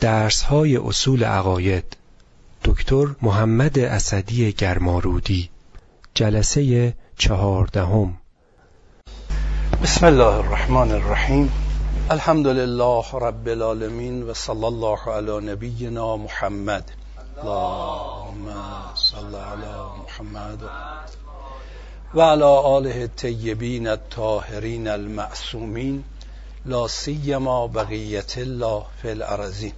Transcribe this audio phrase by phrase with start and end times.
[0.00, 1.96] درس های اصول عقاید.
[2.64, 5.50] دکتر محمد اسدی گرمارودی
[6.14, 8.18] جلسه چهاردهم.
[9.82, 11.52] بسم الله الرحمن الرحیم.
[12.10, 16.90] الحمد لله رب العالمین و صلی الله علی نبینا محمد.
[17.38, 18.46] اللهم
[18.94, 20.62] صل علی محمد
[22.14, 26.04] و علی آله الطیبین الطاهرین المعصومین.
[26.66, 29.72] لا سیما بقیت الله فی الارضین.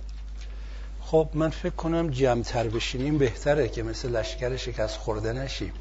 [1.11, 5.73] خب من فکر کنم جمعتر بشینیم بهتره که مثل لشکر شکست خورده نشیم.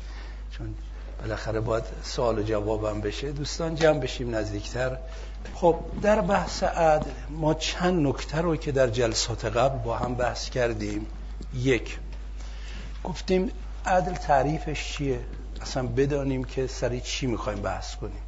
[0.52, 0.75] چون
[1.21, 3.31] بالاخره باید سوال و جوابم بشه.
[3.31, 4.97] دوستان جمع بشیم نزدیکتر.
[5.55, 10.49] خب در بحث عدل ما چند نکته رو که در جلسات قبل با هم بحث
[10.49, 11.05] کردیم.
[11.53, 11.97] یک
[13.03, 13.52] گفتیم
[13.85, 15.19] عدل تعریفش چیه؟
[15.61, 18.23] اصلا بدانیم که سری چی می‌خوایم بحث کنیم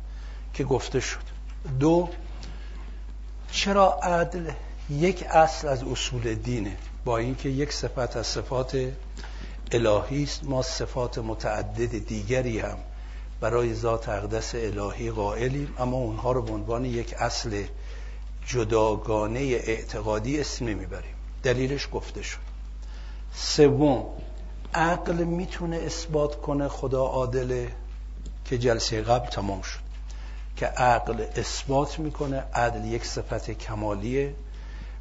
[0.53, 1.23] که گفته شد.
[1.79, 2.09] دو
[3.52, 4.52] چرا عدل
[4.89, 6.77] یک اصل از اصول دینه؟
[7.07, 8.77] با اینکه یک صفت از صفات
[9.72, 12.77] الهی است ما صفات متعدد دیگری هم
[13.41, 17.63] برای ذات اقدس الهی قائلیم اما اونها رو به عنوان یک اصل
[18.47, 21.16] جداگانه اعتقادی اسم نمی‌بریم.
[21.44, 22.38] دلیلش گفته شد.
[23.33, 24.05] سوم
[24.73, 27.72] عقل می‌تونه اثبات کنه خدا عادله
[28.45, 29.80] که جلسه قبل تمام شد.
[30.55, 34.33] که عقل اثبات می‌کنه عدل یک صفت کمالیه.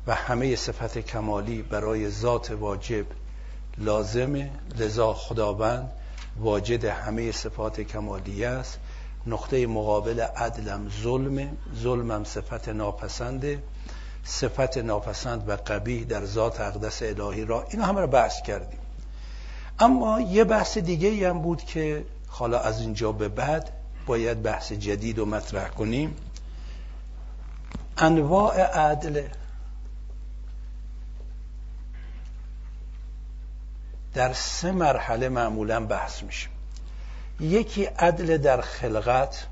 [0.07, 3.07] و همه صفت کمالی برای ذات واجب
[3.79, 5.93] لازمه لذا خداوند
[6.39, 8.79] واجد همه صفات کمالی است.
[9.27, 13.63] نقطه مقابل عدلم ظلمه ظلمم صفت ناپسنده.
[14.25, 18.79] صفت ناپسند و قبیح در ذات اقدس الهی را اینا همه رو بحث کردیم.
[19.79, 23.71] اما یه بحث دیگه هم بود که حالا از اینجا به بعد
[24.07, 26.17] باید بحث جدید رو مطرح کنیم.
[27.99, 29.23] انواع عدل
[34.17, 36.49] در سه مرحله معمولا بحث میشه
[37.41, 39.47] یکی عدل در خلقت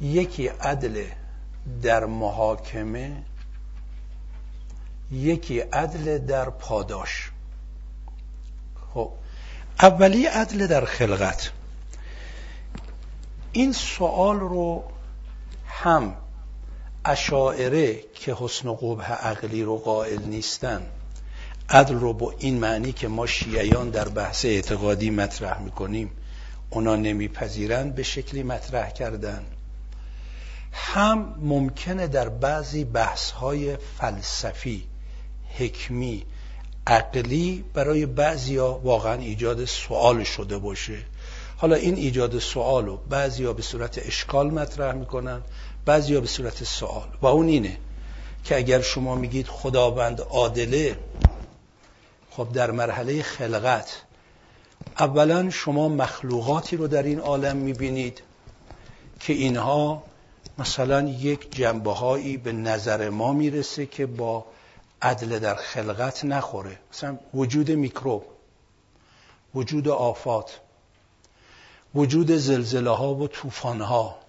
[0.00, 1.04] یکی عدل
[1.82, 3.22] در محاکمه
[5.10, 7.30] یکی عدل در پاداش.
[8.94, 9.12] خب
[9.80, 11.50] اولی عدل در خلقت.
[13.52, 14.84] این سوال رو
[15.66, 16.16] هم
[17.04, 20.82] اشاعره که حسن و قبح عقلی رو قائل نیستن
[21.68, 26.10] عدل رو با این معنی که ما شیعیان در بحث اعتقادی مطرح می‌کنیم
[26.70, 29.44] اونا نمیپذیرند به شکلی مطرح کردن.
[30.72, 34.84] هم ممکنه در بعضی بحث های فلسفی
[35.58, 36.24] حکمی
[36.86, 40.98] عقلی برای بعضیا واقعا ایجاد سوال شده باشه.
[41.56, 45.40] حالا این ایجاد سوال رو بعضیا به صورت اشکال مطرح می‌کنن
[45.84, 47.78] بعضیا به صورت سوال و اون اینه
[48.44, 50.98] که اگر شما میگید خداوند عادله
[52.30, 54.02] خب در مرحله خلقت
[54.98, 58.22] اولا شما مخلوقاتی رو در این عالم می‌بینید
[59.20, 60.02] که اینها
[60.58, 64.44] مثلا یک جنبه هایی به نظر ما می‌رسه که با
[65.02, 66.78] عدل در خلقت نخوره.
[66.92, 68.24] مثلا وجود میکروب
[69.54, 70.60] وجود آفات
[71.94, 74.21] وجود زلزله ها و طوفان ها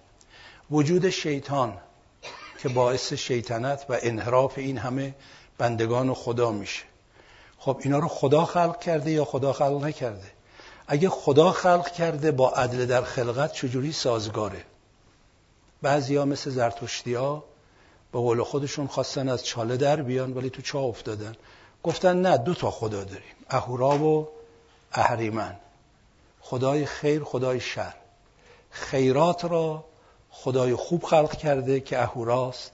[0.70, 1.78] وجود شیطان
[2.58, 5.14] که باعث شیطنت و انحراف این همه
[5.58, 6.82] بندگان خدا میشه.
[7.58, 10.30] خب اینا رو خدا خلق کرده یا خدا خلق نکرده؟
[10.86, 14.64] اگه خدا خلق کرده با عدل در خلقت چجوری سازگاره؟
[15.82, 17.44] بعضی ها مثل زرتشتی ها
[18.12, 21.36] به قول خودشون خواستن از چاله در بیان ولی تو چاه افتادن.
[21.82, 24.28] گفتن نه دو تا خدا داریم اهورا و
[24.92, 25.56] اهریمن.
[26.40, 27.94] خدای خیر خدای شر.
[28.70, 29.84] خیرات را
[30.34, 32.72] خدای خوب خلق کرده که اهوراست.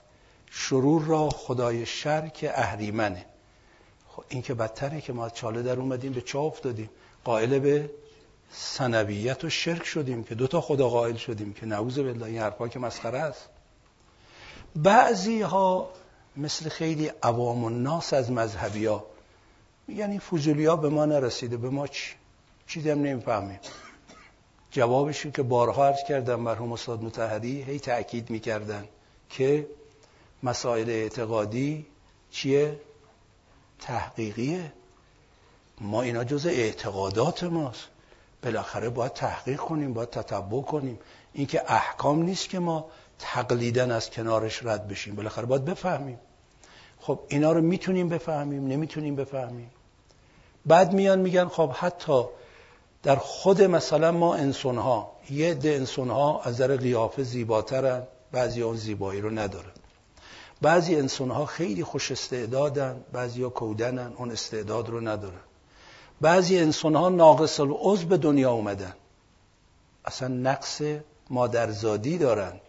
[0.51, 3.25] شرور را خدای شر که اهریمنه.
[4.09, 6.91] خب این که بدتره که ما چاله در اومدیم به چاه افتادیم
[7.25, 7.91] قائل به
[8.53, 12.79] سنویت و شرک شدیم که دوتا خدا قائل شدیم که نعوذ بالله این حرفا که
[12.79, 13.49] مسخره است.
[14.77, 15.91] بعضی ها
[16.37, 19.07] مثل خیلی عوام الناس از مذهبی ها
[19.89, 22.15] یعنی فوزولی ها به ما نرسیده به ما چی؟
[22.67, 23.59] چیزی هم نمی‌فهمیم.
[24.71, 28.85] جوابشون که بارها عرض کردم مرحوم استاد متحری هی تأکید می‌کردن
[29.29, 29.67] که
[30.43, 31.87] مسائل اعتقادی
[32.31, 32.81] چیه؟
[33.81, 34.73] تحقیقیه.
[35.81, 37.89] ما اینا جز اعتقادات ماست.
[38.43, 40.99] بالاخره باید تحقیق کنیم باید تتبع کنیم.
[41.33, 42.87] اینکه احکام نیست که ما
[43.19, 45.15] تقلیدن از کنارش رد بشیم.
[45.15, 46.19] بالاخره باید بفهمیم.
[47.01, 49.71] خب اینا رو می‌تونیم بفهمیم نمی‌تونیم بفهمیم.
[50.67, 52.25] بعد میان میگن خب حتی
[53.03, 58.03] در خود مثلا ما انسان ها یه ده انسان ها از نظر قیافه زیباترن
[58.33, 59.73] بعضی اون زیبایی رو ندارن.
[60.63, 65.41] بعضی انسان ها خیلی خوش استعدادن بعضی ها کودنن اون استعداد رو ندارن.
[66.21, 68.95] بعضی انسان ها ناقص العضو به دنیا اومدن.
[70.05, 70.83] اصلا نقص
[71.31, 72.61] مادرزادی دارن.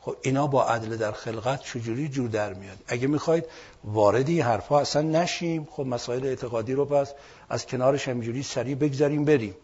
[0.00, 3.44] خب اینا با عدل در خلقت چجوری جور در میاد؟ اگه می‌خواید
[3.84, 5.68] وارد این حرفا اصلا نشیم.
[5.70, 7.12] خب مسائل اعتقادی رو پس
[7.48, 9.54] از کنارش همجوری سریع بگذاریم بریم.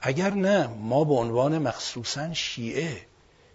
[0.00, 2.96] اگر نه ما به عنوان مخصوصا شیعه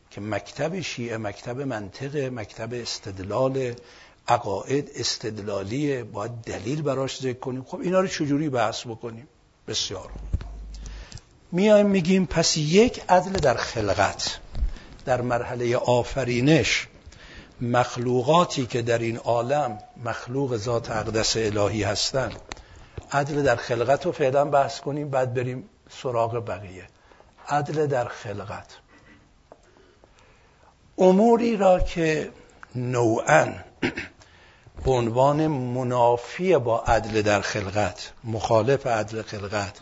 [0.09, 3.73] که مکتب شیعه مکتب منطق مکتب استدلال
[4.27, 7.63] عقاید استدلالی باید دلیل براش ذکر کنیم.
[7.63, 9.27] خب اینا رو چجوری بحث بکنیم؟
[9.67, 10.09] بسیار
[11.51, 14.39] میایم میگیم پس یک عدل در خلقت
[15.05, 16.87] در مرحله آفرینش
[17.61, 22.35] مخلوقاتی که در این عالم مخلوق ذات اقدس الهی هستند
[23.11, 26.88] عدل در خلقت رو فعلا بحث کنیم بعد بریم سراغ بقیه.
[27.47, 28.77] عدل در خلقت.
[30.97, 32.31] اموری را که
[32.75, 33.53] نوعا
[34.85, 39.79] به عنوان منافی با عدل در خلقت مخالف عدل خلقت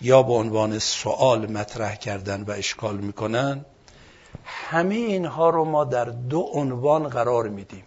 [0.00, 3.64] یا به عنوان سوال مطرح کردن و اشکال می‌کنن
[4.44, 7.84] همه اینها رو ما در دو عنوان قرار میدیم.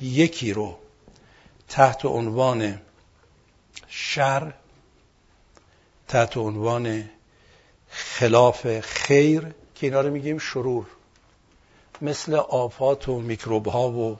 [0.00, 0.78] یکی رو
[1.68, 2.80] تحت عنوان
[3.88, 4.52] شر
[6.08, 7.10] تحت عنوان
[7.88, 9.40] خلاف خیر
[9.74, 10.86] که اینا رو میگیم شرور.
[12.02, 14.18] مثل آفات و میکروب ها و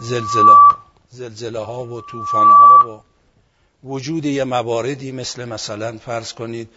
[0.00, 0.78] زلزله ها
[1.10, 3.00] زلزله ها و طوفان ها و
[3.88, 6.68] وجود یه مواردی مثل مثلا فرض کنید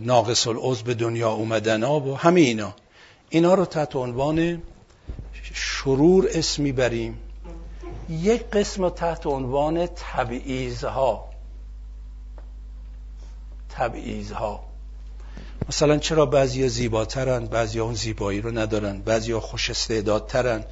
[0.00, 2.74] ناقص العضو به دنیا اومدن ها و همه اینا.
[3.28, 4.62] اینا رو تحت عنوان
[5.54, 7.18] شرور اسم می‌بریم.
[8.08, 11.27] یک قسم تحت عنوان تبعیض ها
[13.78, 14.64] تبعیض ها
[15.68, 20.64] مثلا چرا بعضی زیباترن بعضی اون زیبایی رو ندارن بعضی خوش استعدادترن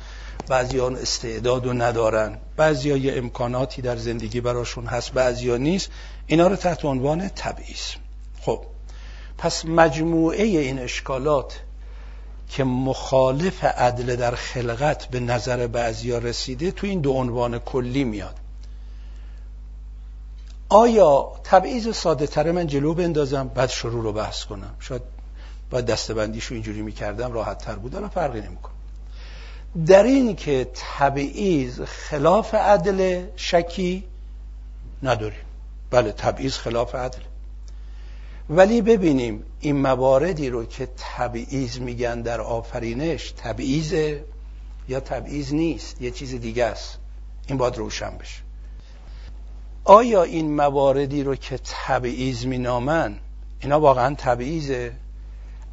[0.48, 2.38] بعضی اون استعداد رو ندارن.
[2.56, 5.90] بعضی یه امکاناتی در زندگی براشون هست بعضی نیست.
[6.26, 7.94] اینا رو تحت عنوان تبعیض.
[8.40, 8.60] خب
[9.38, 11.60] پس مجموعه این اشکالات
[12.48, 18.34] که مخالف عدل در خلقت به نظر بعضیا رسیده تو این دو عنوان کلی میاد.
[20.68, 24.74] آیا تبعیض ساده تره من جلو بندازم؟ بعد شروع رو بحث کنم.
[24.80, 25.02] شاید
[25.70, 27.96] باید دستبندیشو اینجوری می‌کردم راحت تر بود.
[27.96, 28.72] الان فرقی نمی‌کنه.
[29.86, 34.04] در این که تبعیض خلاف عدل شکی
[35.02, 35.44] نداریم.
[35.90, 37.18] بله تبعیض خلاف عدل.
[38.50, 43.92] ولی ببینیم این مواردی رو که تبعیض میگن در آفرینش تبعیض
[44.88, 46.98] یا تبعیض نیست؟ یه چیز دیگه است.
[47.46, 48.45] این باید روشن بشه.
[49.88, 53.18] آیا این مواردی رو که تبعیض مینامن
[53.60, 54.92] اینا واقعا تبعیضه؟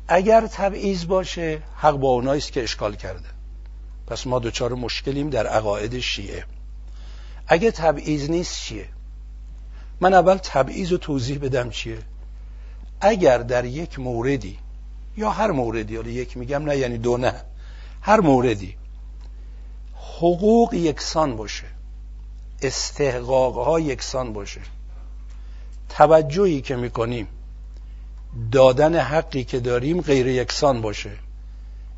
[0.07, 3.29] اگر تبعیض باشه حق با اونایی است که اشکال کرده.
[4.07, 6.45] پس ما دوچار مشکلیم در عقاید شیعه.
[7.47, 8.87] اگه تبعیض نیست چیه؟
[9.99, 11.97] من اول تبعیض رو توضیح بدم چیه؟
[13.01, 14.59] اگر در یک موردی
[15.17, 17.33] یا هر موردی حالا یک میگم نه یعنی دو نه
[18.01, 18.75] هر موردی
[20.17, 21.72] حقوق یکسان باشه
[22.65, 24.61] استحقاق ها یکسان باشه.
[25.89, 27.27] توجهی که می‌کنیم
[28.51, 31.11] دادن حقی که داریم غیر یکسان باشه.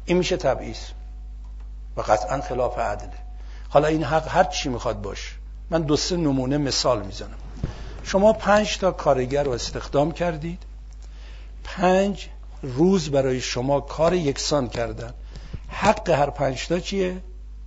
[0.05, 0.77] این میشه تبعیض
[1.97, 3.17] و قطعا خلاف عدله
[3.69, 5.31] حالا این حق هر چی می‌خواد باشه.
[5.69, 7.37] من دو سه نمونه مثال می‌زنم.
[8.03, 10.63] شما پنج تا کارگر رو استخدام کردید.
[11.63, 12.27] پنج
[12.61, 15.13] روز برای شما کار یکسان کردن.
[15.67, 17.17] حق هر پنج تا چیه؟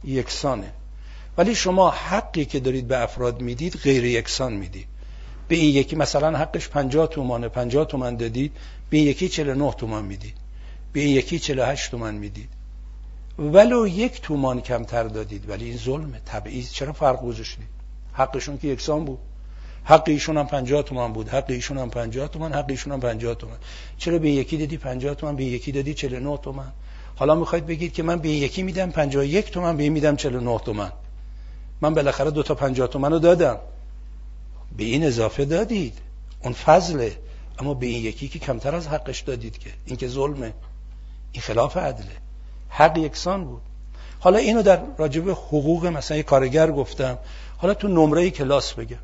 [0.04, 0.72] یکسانه.
[1.38, 4.86] ولی شما حقی که دارید به افراد می‌دید غیر یکسان می‌دید.
[5.48, 8.52] به این یکی مثلا حقش 50 تومانه 50 تومن دادید
[8.90, 10.34] به این یکی 49 تومان می‌دید.
[10.92, 12.48] به این یکی 48 تومن می‌دید.
[13.38, 16.72] ولو یک تومان کمتر دادید ولی این ظلمه تبعیض.
[16.72, 17.66] چرا فرق گذاشتید
[18.12, 19.18] حقشون که یکسان بود.
[19.84, 23.34] حق ایشون هم 50 تومان بود حق ایشون هم 50 تومان حق ایشون هم 50
[23.34, 23.58] تومان.
[23.98, 26.72] چرا به یکی دادی 50 تومان به یکی دادی 49 تومان؟
[27.16, 30.92] حالا می‌خواید بگید که من به یکی میدم 51 تومان به این میدم 49 تومان.
[31.80, 33.58] من بالاخره دو تا 50 تومان رو دادم.
[34.76, 35.98] به این اضافه دادید.
[36.42, 37.16] اون فضله.
[37.58, 39.70] اما به این یکی که کمتر از حقش دادید که.
[39.84, 40.52] این که ظلمه.
[41.32, 42.16] این خلاف عدله.
[42.68, 43.62] حق یکسان بود.
[44.20, 47.18] حالا اینو در راجب حقوق مثلا یه کارگر گفتم.
[47.56, 48.98] حالا تو نمره کلاس بگم.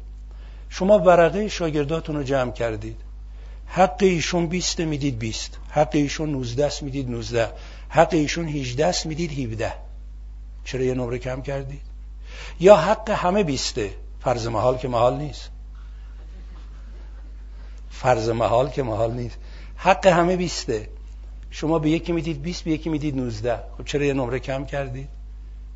[0.68, 2.96] شما ورقه شاگرداتون رو جمع کردید.
[3.66, 7.48] حق ایشون 20 می‌دید 20 حق ایشون 19 می‌دید 19
[7.88, 9.72] حق ایشون 18 می‌دید 17
[10.64, 11.93] چرا یه نمره کم کردید؟
[12.60, 13.78] یا حق همه 20
[14.20, 15.50] فرض محال که محال نیست.
[17.90, 19.38] فرض محال که محال نیست.
[19.76, 20.70] حق همه 20
[21.50, 25.08] شما به یکی می‌دید 20 به یکی می‌دید 19 خب چرا یه نمره کم کردید؟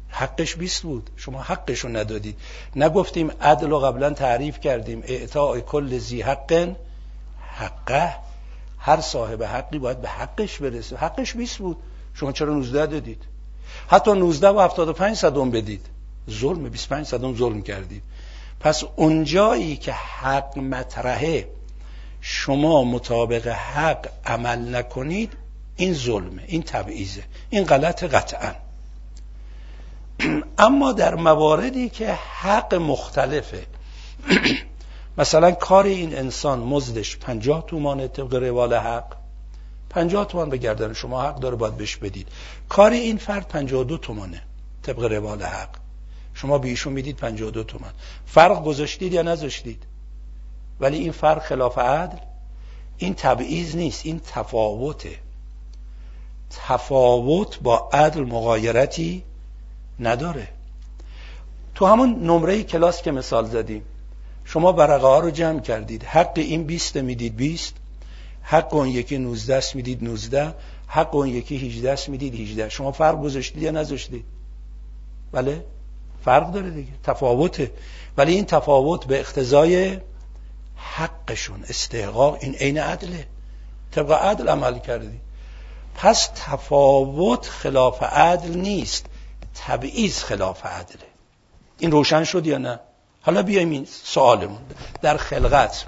[0.09, 1.11] حقش 20 بود.
[1.17, 2.39] شما حقش رو ندادید.
[2.77, 5.03] نگفتیم عدل رو قبلا تعریف کردیم.
[5.05, 6.75] اعطاء کل زی حق
[7.41, 8.15] حقه.
[8.79, 10.97] هر صاحب حقی باید به حقش برسه.
[10.97, 11.77] حقش 20 بود.
[12.15, 13.25] شما چرا 19 دادید؟
[13.89, 15.87] حتی 19 و 75 صدم بدید.
[16.31, 18.03] ظلم 25 صدم ظلم کردید.
[18.61, 21.49] پس اونجایی که حق مطرحه
[22.21, 25.33] شما مطابق حق عمل نکنید
[25.77, 28.55] این ظلمه این تبعیزه این غلط قطعا.
[30.59, 33.67] اما در مواردی که حق مختلفه
[35.19, 39.17] مثلا کار این انسان مزدش پنجاه تومانه طبق روال حق
[39.91, 42.29] پنجاه تومان به گردن شما حق داره باید بهش بدید.
[42.69, 44.43] کار این فرد پنجاه دو تومانه
[44.83, 45.88] طبق روال حق.
[46.41, 47.93] شما به ایشون می‌دید پنجاه دو تومان.
[48.27, 49.83] فرق گذاشتید یا نذاشتید؟
[50.81, 52.19] ولی این فرق خلاف عدل
[52.99, 55.17] این تبعیض نیست این تفاوته.
[56.69, 59.23] تفاوت با عدل مغایرتی
[60.01, 60.49] نداره.
[61.75, 63.83] تو همون نمره کلاس که مثال زدیم
[64.45, 66.05] شما برقه ها رو جمع کردید.
[66.05, 67.75] حق این 20 می‌دید 20
[68.43, 70.55] حق اون یکی 19 می‌دید 19
[70.87, 74.25] حق اون یکی 18 می‌دید 18 شما فرق گذاشتید یا نذاشتید؟
[75.33, 75.65] بله؟
[76.25, 76.93] فرق داره دیگه.
[77.05, 77.73] تفاوته.
[78.17, 79.99] ولی این تفاوت به اقتضای
[80.77, 83.27] حقشون استحقاق این عین عدله.
[83.91, 85.21] طبق عدل عمل کردی.
[85.95, 89.07] پس تفاوت خلاف عدل نیست.
[89.67, 91.07] تبعیض خلاف عدله.
[91.79, 92.81] این روشن شد یا نه؟
[93.23, 94.61] حالا بیایم این سوالمون.
[95.03, 95.87] در خلقت.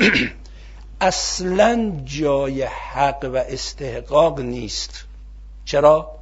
[1.00, 5.04] اصلا جای حق و استحقاق نیست.
[5.64, 6.17] چرا؟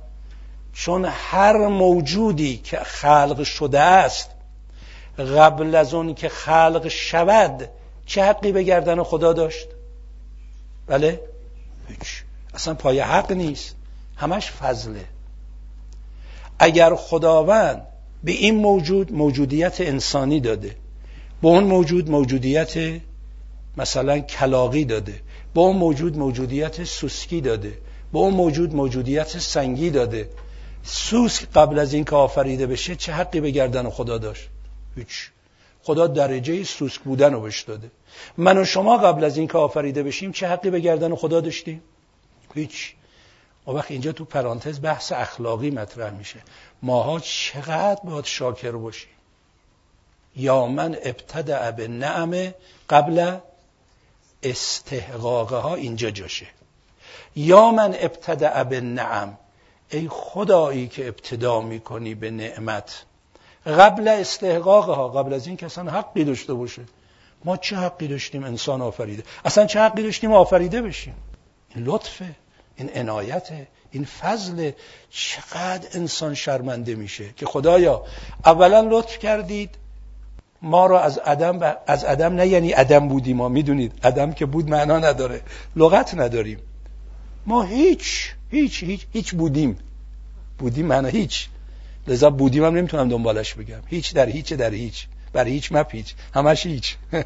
[0.79, 4.31] چون هر موجودی که خلق شده است
[5.19, 7.69] قبل از اون که خلق شود
[8.07, 9.69] چه حقی به گردن خدا داشت؟
[10.87, 11.21] بله؟
[11.89, 12.23] هیچ
[12.55, 13.77] اصلا پای حق نیست
[14.17, 15.05] همش فضله
[16.59, 17.83] اگر خداوند
[18.25, 20.77] به این موجود موجودیت انسانی داده
[21.43, 23.01] به اون موجود موجودیت
[23.77, 25.21] مثلا کلاقی داده
[25.55, 27.79] به اون موجود موجودیت سوسکی داده
[28.13, 30.29] به اون موجود موجودیت سنگی داده
[30.87, 34.49] سوسک قبل از این که آفریده بشه چه حقی به گردن خدا داشت؟
[34.97, 35.31] هیچ.
[35.83, 37.91] خدا درجه سوسک بودن رو بهش داده.
[38.37, 41.83] من و شما قبل از این که آفریده بشیم چه حقی به گردن خدا داشتیم؟
[42.55, 42.95] هیچ.
[43.67, 46.41] و وقت اینجا تو پرانتز بحث اخلاقی مطرح میشه.
[46.83, 49.11] ماها چقدر باید شاکر باشیم.
[50.37, 52.55] یا من ابتدع به نعمه
[52.91, 53.37] قبل
[54.43, 56.47] استحقاقها ها اینجا جاشه.
[57.37, 59.39] یا من ابتدع به نعم
[59.91, 63.05] ای خدایی که ابتدا می‌کنی به نعمت.
[63.67, 66.83] قبل استحقاقها ها قبل از این که اصلا حقی داشته باشه.
[67.45, 71.15] ما چه حقی داشتیم انسان آفریده؟ اصلا چه حقی داشتیم آفریده بشیم؟
[71.75, 72.35] این لطفه
[72.77, 74.71] این عنایته این فضل
[75.11, 78.05] چقدر انسان شرمنده میشه که خدایا
[78.45, 79.71] اولا لطف کردید
[80.63, 84.71] ما رو از عدم از عدم نه یعنی عدم بودیم ما می‌دونید؟ عدم که بود
[84.71, 85.43] معنا نداره
[85.77, 86.59] لغت نداریم.
[87.47, 89.79] ما هیچ هیچ هیچ هیچ بودیم.
[90.59, 91.49] بودیم معنا هیچ.
[92.09, 93.81] لذا بودیم هم نمی‌تونم دنبالش بگم.
[93.87, 95.07] هیچ در هیچ در هیچ.
[95.33, 96.15] بر هیچ مپ هیچ.
[96.35, 96.97] همش هیچ.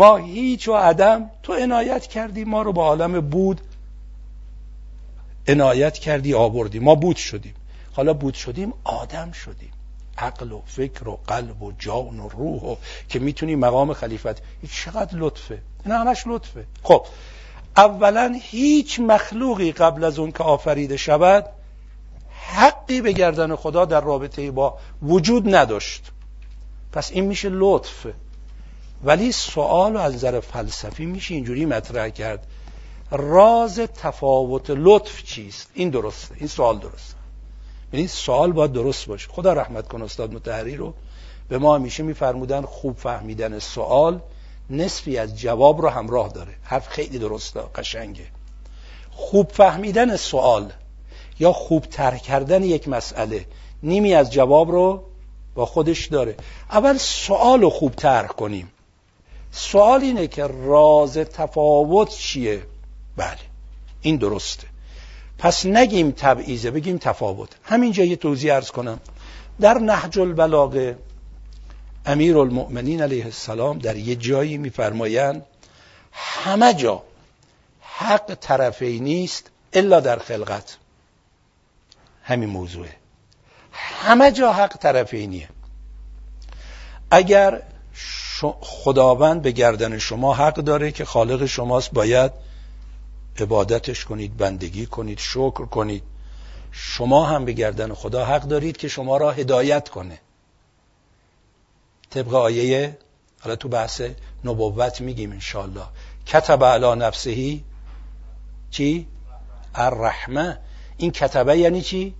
[0.00, 3.60] ما هیچ و عدم تو عنایت کردی ما رو با عالم بود
[5.48, 6.78] عنایت کردی آوردی.
[6.78, 7.54] ما بود شدیم.
[7.92, 9.72] حالا بود شدیم آدم شدیم.
[10.18, 12.76] عقل و فکر و قلب و جان و روح و
[13.08, 15.58] که می‌تونی مقام خلیفت چقدر لطفه.
[15.84, 16.64] این همش لطفه.
[16.82, 17.06] خب
[17.78, 21.46] اولا هیچ مخلوقی قبل از اون که آفریده شود
[22.30, 26.12] حقی به گردن خدا در رابطه با وجود نداشت.
[26.92, 28.06] پس این میشه لطف.
[29.04, 32.46] ولی سوال از نظر فلسفی میشه اینجوری مطرح کرد.
[33.10, 36.34] راز تفاوت لطف چیست؟ این درسته.
[36.38, 37.14] این سوال درسته.
[37.92, 39.28] یعنی سوال باید درست باشه.
[39.28, 40.94] خدا رحمت کن استاد متحری رو.
[41.48, 44.20] به ما همیشه میفرمودن خوب فهمیدن سوال.
[44.70, 46.54] نصفی از جواب رو همراه داره.
[46.62, 48.26] حرف خیلی درسته قشنگه.
[49.10, 50.72] خوب فهمیدن سوال
[51.40, 53.46] یا خوب تر کردن یک مسئله
[53.82, 55.04] نیمی از جواب رو
[55.54, 56.36] با خودش داره.
[56.70, 58.72] اول سوال رو خوب طرح کنیم.
[59.52, 62.62] سوال اینه که راز تفاوت چیه؟
[63.16, 63.38] بله
[64.00, 64.66] این درسته.
[65.38, 67.48] پس نگیم تبعیزه بگیم تفاوت.
[67.62, 69.00] همینجا یه توضیح ارز کنم.
[69.60, 70.98] در نهج البلاغه
[72.08, 75.46] امیر المؤمنین علیه السلام در یه جایی میفرمایند
[76.12, 77.02] همه جا
[77.80, 80.76] حق طرفی نیست الا در خلقت.
[82.22, 82.92] همین موضوعه.
[83.72, 85.48] همه جا حق طرفینیه
[87.10, 87.62] اگر
[88.60, 92.32] خداوند به گردن شما حق داره که خالق شماست باید
[93.40, 96.02] عبادتش کنید بندگی کنید شکر کنید.
[96.72, 100.18] شما هم به گردن خدا حق دارید که شما را هدایت کنه.
[102.10, 102.98] طبق آیه
[103.40, 104.02] حالا تو بحث
[104.44, 105.86] نبوت میگیم انشالله
[106.26, 107.64] کتب علا نفسهی
[108.70, 109.06] چی؟
[109.74, 110.58] الرحمه.
[110.96, 112.14] این کتبه یعنی چی؟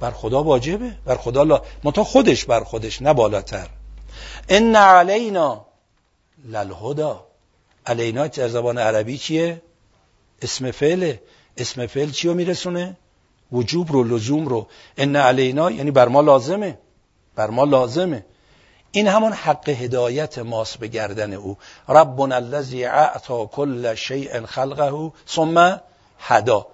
[0.00, 0.90] بر خدا واجبه.
[1.04, 3.68] بر خدا لا متا خودش بر خودش نه بالاتر.
[4.48, 5.66] ان علینا
[6.44, 7.26] للهدا
[7.86, 9.62] علینا در زبان عربی چیه؟
[10.42, 11.22] اسم فعله.
[11.56, 12.96] اسم فعل چی رو میرسونه؟
[13.52, 14.66] وجوب رو لزوم رو.
[14.96, 16.78] ان علینا یعنی بر ما لازمه.
[17.36, 18.24] بر ما لازمه.
[18.96, 21.56] این همون حق هدایت ماست به گردن او.
[21.88, 25.80] ربنا الذی اعطا کل شیء خلقه ثم
[26.18, 26.66] هدا.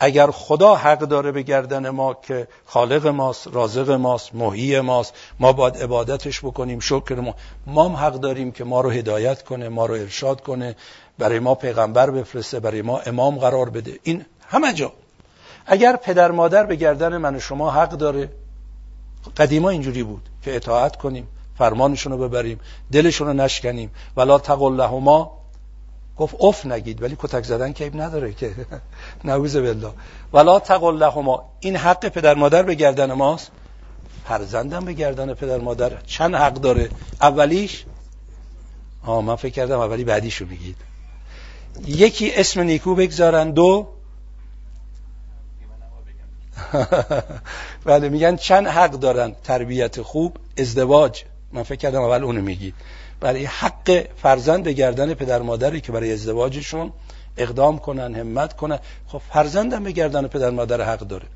[0.00, 5.52] اگر خدا حق داره به گردن ما که خالق ماست رازق ماست محیی ماست ما
[5.52, 7.34] باید عبادتش بکنیم شکر ما.
[7.66, 10.76] ما هم حق داریم که ما رو هدایت کنه ما رو ارشاد کنه
[11.18, 13.98] برای ما پیغمبر بفرسته برای ما امام قرار بده.
[14.02, 14.92] این همه جا.
[15.66, 18.28] اگر پدر مادر به گردن من و شما حق داره
[19.36, 21.28] قدیما اینجوری بود که اطاعت کنیم.
[21.58, 22.60] فرمانشون رو ببریم
[22.92, 23.90] دلشون رو نشکنیم.
[24.16, 25.36] ولا تقل لهما
[26.16, 28.54] گفت اف نگید ولی کتک زدن که نداره که.
[29.24, 29.90] نعوذ بالله.
[30.32, 33.50] ولا تقل لهما این حق پدر مادر به گردن ماست؟
[34.28, 35.92] فرزندم به گردن پدر مادر.
[36.06, 37.84] چند حق داره؟ اولیش؟
[39.06, 40.76] آه من فکر کردم اولی بعدیشو میگید.
[41.86, 43.50] یکی اسم نیکو بگذارن.
[43.50, 43.88] دو؟
[47.84, 51.24] بله میگن چند حق دارن؟ تربیت خوب ازدواج.
[51.56, 52.74] من فکر کردم اول اونو میگید
[53.20, 56.92] برای حق فرزند گردن پدر مادری که برای ازدواجشون
[57.36, 58.78] اقدام کنن همت کنن.
[59.06, 61.26] خب فرزندم به گردن پدر مادر حق داره.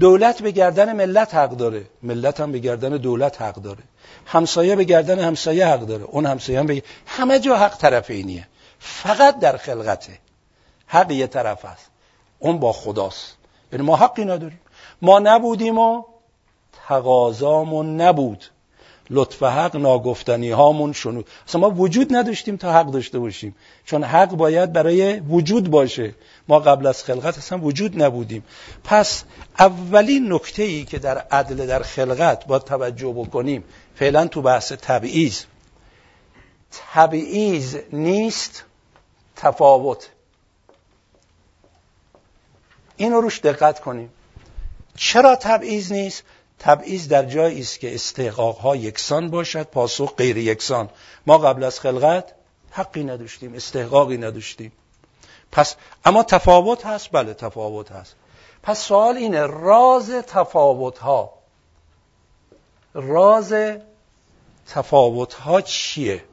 [0.00, 1.84] دولت به گردن ملت حق داره.
[2.02, 3.82] ملت هم به گردن دولت حق داره.
[4.26, 6.04] همسایه به گردن همسایه حق داره.
[6.04, 8.46] اون همسایه هم به همه جا حق طرف اینیه.
[8.78, 10.18] فقط در خلقته.
[10.86, 11.90] حق یه طرف است.
[12.38, 13.36] اون با خداست.
[13.72, 14.60] یعنی ما حقی نداریم.
[15.02, 16.04] ما نبودیم و
[16.88, 18.44] تقاضامون نبود.
[19.10, 23.54] لطف حق ناگفتنی هامون شنود اصلا ما وجود نداشتیم تا حق داشته باشیم.
[23.84, 26.14] چون حق باید برای وجود باشه.
[26.48, 28.44] ما قبل از خلقت اصلا وجود نبودیم.
[28.84, 29.24] پس
[29.58, 35.40] اولین نکته ای که در عدل در خلقت با توجه بکنیم فعلا تو بحث تبعیض.
[36.92, 38.64] تبعیض نیست
[39.36, 40.10] تفاوت.
[42.96, 44.10] اینو روش دقت کنیم.
[44.96, 46.24] چرا تبعیض نیست؟
[46.60, 50.88] تبعیض در جایی است که استحقاق ها یکسان باشد پاسخ غیر یکسان.
[51.26, 52.32] ما قبل از خلقت
[52.70, 54.72] حقی نداشتیم استحقاقی نداشتیم.
[55.52, 58.14] پس اما تفاوت هست؟ بله تفاوت هست.
[58.62, 61.32] پس سوال اینه راز تفاوت ها
[62.94, 63.54] راز
[64.68, 66.24] تفاوت ها چیه؟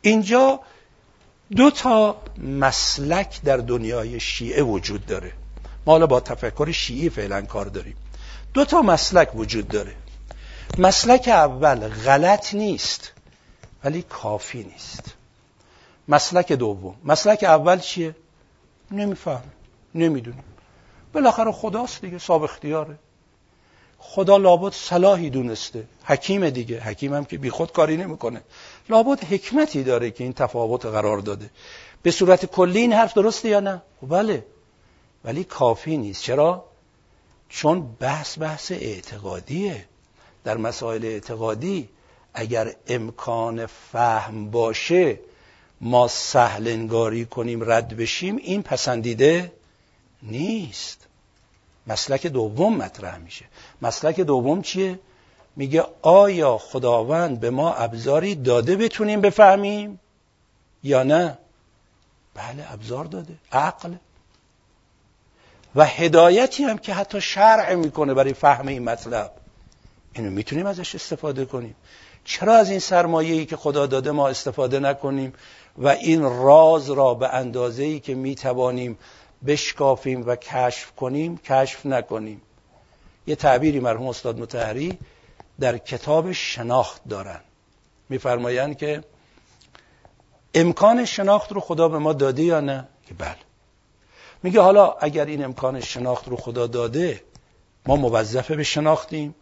[0.00, 0.60] اینجا
[1.56, 5.32] دو تا مسلک در دنیای شیعه وجود داره.
[5.86, 7.96] ما حالا با تفکر شیعی فعلا کار داریم.
[8.58, 9.94] دو تا مسلک وجود داره.
[10.78, 13.12] مسلک اول غلط نیست
[13.84, 15.02] ولی کافی نیست.
[16.08, 16.94] مسلک دوم.
[17.04, 18.14] مسلک اول چیه؟
[18.90, 19.42] نمیفهم
[19.94, 20.44] نمی‌دونیم
[21.12, 22.98] بالاخره خداست دیگه صاحب اختیاره.
[23.98, 25.84] خدا لابد صلاحی دونسته.
[26.04, 26.80] حکیم دیگه.
[26.80, 28.40] حکیم هم که بی خود کاری نمی‌کنه.
[28.88, 31.50] لابد حکمتی داره که این تفاوت قرار داده.
[32.02, 34.44] به صورت کلی این حرف درسته یا نه؟ بله.
[35.24, 36.22] ولی کافی نیست.
[36.22, 36.67] چرا؟
[37.48, 39.84] چون بحث بحث اعتقادیه.
[40.44, 41.88] در مسائل اعتقادی
[42.34, 45.18] اگر امکان فهم باشه
[45.80, 49.52] ما سهل انگاری کنیم رد بشیم این پسندیده
[50.22, 51.06] نیست.
[51.86, 53.44] مسلک دوم مطرح میشه.
[53.82, 54.98] مسلک دوم چیه؟
[55.56, 60.00] میگه آیا خداوند به ما ابزاری داده بتونیم بفهمیم
[60.82, 61.38] یا نه؟
[62.34, 63.34] بله ابزار داده.
[63.52, 63.94] عقل.
[65.74, 69.30] و هدایتی هم که حتی شرع می‌کنه برای فهم این مطلب.
[70.12, 71.74] اینو می‌تونیم ازش استفاده کنیم.
[72.24, 75.32] چرا از این سرمایه‌ای که خدا داده ما استفاده نکنیم
[75.78, 78.98] و این راز را به اندازه‌ای که می‌توانیم
[79.46, 82.42] بشکافیم و کشف کنیم کشف نکنیم؟
[83.26, 84.98] یه تعبیری مرحوم استاد متحری
[85.60, 87.40] در کتاب شناخت دارن.
[88.08, 89.04] میفرمایند که
[90.54, 93.47] امکان شناخت رو خدا به ما داده یا نه؟ که بله.
[94.42, 97.22] میگه حالا اگر این امکان شناخت رو خدا داده
[97.86, 99.34] ما موظفه به شناختیم.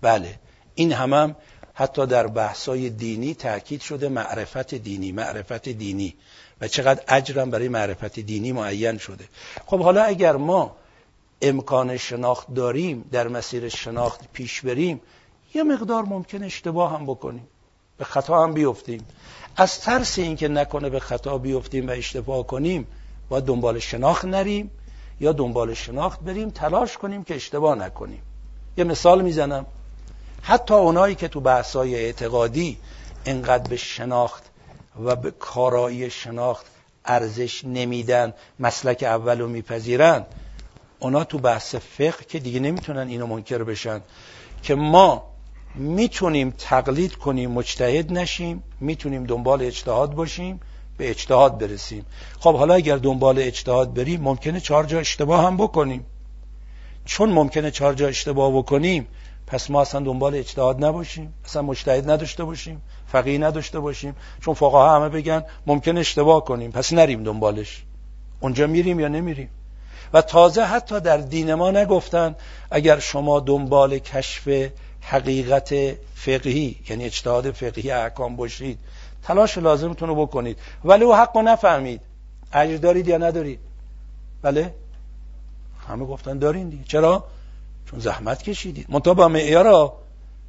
[0.00, 0.38] بله.
[0.74, 1.36] این همم هم
[1.74, 6.14] حتی در بحثای دینی تاکید شده معرفت دینی معرفت دینی.
[6.60, 9.28] و چقدر اجرم برای معرفت دینی معین شده.
[9.66, 10.76] خب حالا اگر ما
[11.42, 15.00] امکان شناخت داریم در مسیر شناخت پیش بریم
[15.54, 17.48] یه مقدار ممکن اشتباه هم بکنیم.
[17.98, 19.06] به خطا هم بیفتیم.
[19.56, 22.86] از ترس اینکه نکنه به خطا بیفتیم و اشتباه کنیم
[23.28, 24.70] باید دنبال شناخت نریم
[25.20, 28.22] یا دنبال شناخت بریم تلاش کنیم که اشتباه نکنیم.
[28.76, 29.66] یه مثال می‌زنم.
[30.42, 32.78] حتی اونایی که تو بحثای اعتقادی
[33.26, 34.42] انقدر به شناخت
[35.04, 36.66] و به کارایی شناخت
[37.04, 40.26] ارزش نمیدن مسلک اول رو میپذیرن
[40.98, 44.00] اونا تو بحث فقه که دیگه نمی‌تونن اینو منکر بشن
[44.62, 45.24] که ما
[45.74, 50.60] می‌تونیم تقلید کنیم مجتهد نشیم می‌تونیم دنبال اجتهاد باشیم
[50.98, 52.06] به اجتهاد برسیم.
[52.40, 56.06] خب حالا اگر دنبال اجتهاد بریم ممکنه چهار جا اشتباه هم بکنیم.
[57.04, 59.08] چون ممکنه چهار جا اشتباه بکنیم
[59.46, 61.34] پس ما اصلا دنبال اجتهاد نباشیم.
[61.44, 64.16] اصلا مجتهد نداشته باشیم فقیه نداشته باشیم.
[64.40, 67.84] چون فقها همه بگن ممکن اشتباه کنیم پس نریم دنبالش.
[68.40, 69.50] اونجا میریم یا نمیریم؟
[70.12, 72.36] و تازه حتی در دین ما نگفتن
[72.70, 75.74] اگر شما دنبال کشف حقیقت
[76.14, 78.78] فقهی یعنی اجتهاد فقهی احکام باشید
[79.28, 80.58] تلاش لازمتون رو بکنید.
[80.84, 82.00] ولی او حق رو نفهمید.
[82.52, 83.60] اجر دارید یا ندارید.
[84.42, 84.74] بله؟
[85.88, 86.84] همه گفتن دارین دیگه.
[86.84, 87.24] چرا؟
[87.90, 88.86] چون زحمت کشیدید.
[88.88, 89.92] منتها با معیارا.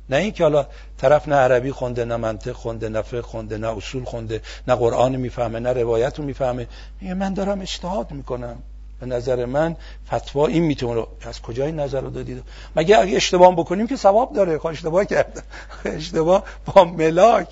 [0.10, 0.66] نه اینکه حالا
[0.98, 5.16] طرف نه عربی خونده نه منطق خونده نه فقه خونده نه اصول خونده نه قرآن
[5.16, 6.68] می‌فهمه نه روایت رو می‌فهمه.
[7.02, 8.56] میگه من دارم اجتهاد می‌کنم.
[9.00, 9.76] به نظر من
[10.08, 12.44] فتوا این می‌تونه از کجای نظر رو دادید؟
[12.76, 14.58] مگه اگه اشتباه بکنیم که ثواب داره.
[14.58, 15.44] خواهش اشتباه کرد.
[15.86, 17.48] اشتباه با ملاک.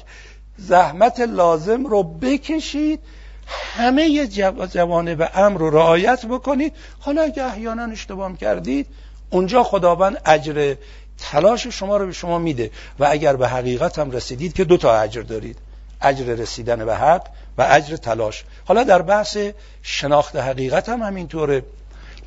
[0.58, 3.00] زحمت لازم رو بکشید
[3.48, 4.28] همه
[4.72, 6.74] جوانب امر رو رعایت بکنید.
[7.00, 8.88] حالا اگه احیانا اشتباه کردید
[9.30, 10.76] اونجا خداوند اجر
[11.18, 12.72] تلاش شما رو به شما میده.
[13.00, 15.58] و اگر به حقیقت هم رسیدید که دو تا اجر دارید.
[16.02, 18.44] اجر رسیدن به حق و اجر تلاش.
[18.66, 19.38] حالا در بحث
[19.82, 21.64] شناخت حقیقت هم همینطوره.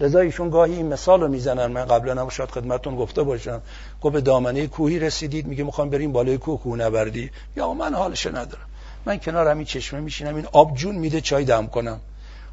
[0.00, 1.66] لذا ایشون گاهی این مثال می‌زنن.
[1.66, 3.62] من قبلا هم شاید خدمتون گفته باشم.
[4.00, 5.46] گفت به دامنه کوهی رسیدید.
[5.46, 7.30] میگه می‌خوام بریم بالای کوه کوه نبردی.
[7.56, 8.66] یا من حالش ندارم.
[9.04, 10.36] من کنار همین چشمه میشینم.
[10.36, 12.00] این آب جون میده چای دم کنم.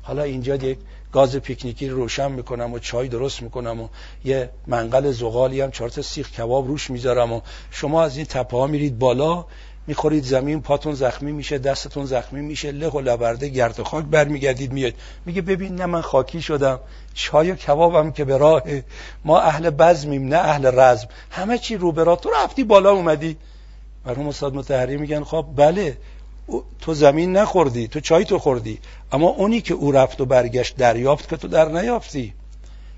[0.02, 0.78] حالا اینجا یک
[1.12, 3.88] گاز پیکنیکی روشن می‌کنم و چای درست می‌کنم و
[4.26, 8.68] یه منقل زغالی هم چهار سیخ کباب روش می‌ذارم و شما از این تپه ها
[8.68, 9.46] میرید بالا.
[9.88, 14.72] می‌خورید زمین پاتون زخمی میشه دستتون زخمی میشه له و لبرده گرد و خاک برمیگردید
[14.72, 14.94] میاد.
[15.26, 16.80] میگه ببین نه من خاکی شدم
[17.14, 18.64] چای و کبابم که به راه
[19.26, 21.08] ما اهل بزمیم نه اهل رزم.
[21.32, 23.38] همه چی رو برا تو رفتی بالا اومدی.
[24.06, 25.98] مرحوم استاد متحری میگن خب بله
[26.82, 28.80] تو زمین نخوردی تو چای تو خوردی.
[29.12, 32.34] اما اونی که او رفت و برگشت دریافت که تو در نیافتی.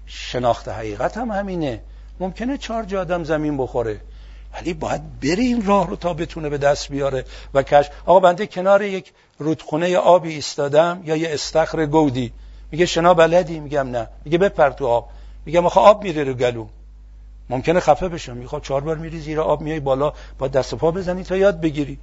[0.05, 1.81] شناخت حقیقت هم همینه.
[2.19, 4.01] ممکنه چهار جا آدم زمین بخوره.
[4.53, 8.47] ولی باید بری این راه رو تا بتونه به دست بیاره و کش آقا بنده
[8.47, 12.33] کنار یک رودخونه آبی ایستادم یا یه استخر گودی.
[12.71, 14.07] میگه شنا بلدی؟ میگم نه.
[14.25, 15.09] میگه بپر تو آب.
[15.45, 16.67] میگم آخه آب میره رو گلو.
[17.49, 18.37] ممکنه خفه بشم.
[18.37, 20.13] می‌خواد چهار بار میری زیر آب میای بالا.
[20.39, 21.99] با دست پا بزنی تا یاد بگیری.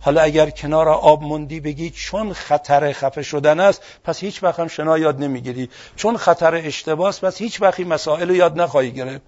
[0.00, 4.68] حالا اگر کنار آب موندی بگی چون خطر خفه شدن است پس هیچ وقت هم
[4.68, 5.70] شنا یاد نمی‌گیری.
[5.96, 9.22] چون خطر اشتباه است پس هیچ وقت مسائل یاد نخواهی گرفت.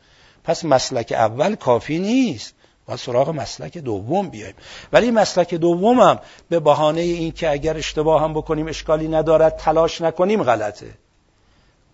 [0.45, 2.55] پس مسلک اول کافی نیست.
[2.87, 4.55] با سراغ مسلک دوم بیایم.
[4.93, 6.19] ولی مسلک دومم
[6.49, 10.95] به بهانه این که اگر اشتباه هم بکنیم اشکالی ندارد تلاش نکنیم غلطه.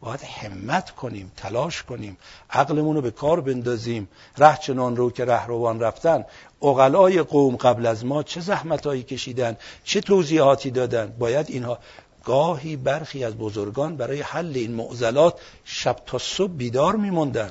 [0.01, 2.16] باید همت کنیم تلاش کنیم
[2.51, 4.09] عقلمون رو به کار بندازیم.
[4.38, 6.24] ره چنان رو که رهروان رفتن.
[6.62, 11.14] اقلای قوم قبل از ما چه زحمتهایی کشیدن چه توضیحاتی دادن.
[11.18, 11.79] باید اینها
[12.24, 17.51] گاهی برخی از بزرگان برای حل این معضلات شب تا صبح بیدار میموندن.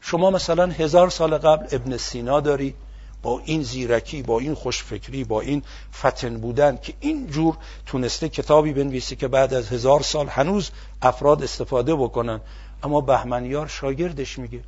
[0.00, 2.74] شما مثلا هزار سال قبل ابن سینا داری
[3.22, 5.62] با این زیرکی با این خوشفکری با این
[5.94, 10.70] فتن بودن که اینجور تونسته کتابی بنویسه که بعد از هزار سال هنوز
[11.02, 12.40] افراد استفاده بکنن.
[12.82, 14.60] اما بهمنیار شاگردش میگه.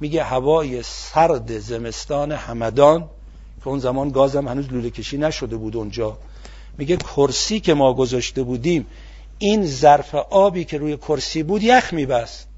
[0.00, 3.00] میگه هوای سرد زمستان همدان
[3.60, 6.18] که اون زمان گازم هنوز لوله کشی نشده بود اونجا.
[6.78, 8.86] میگه کرسی که ما گذاشته بودیم
[9.38, 12.51] این ظرف آبی که روی کرسی بود یخ میبست.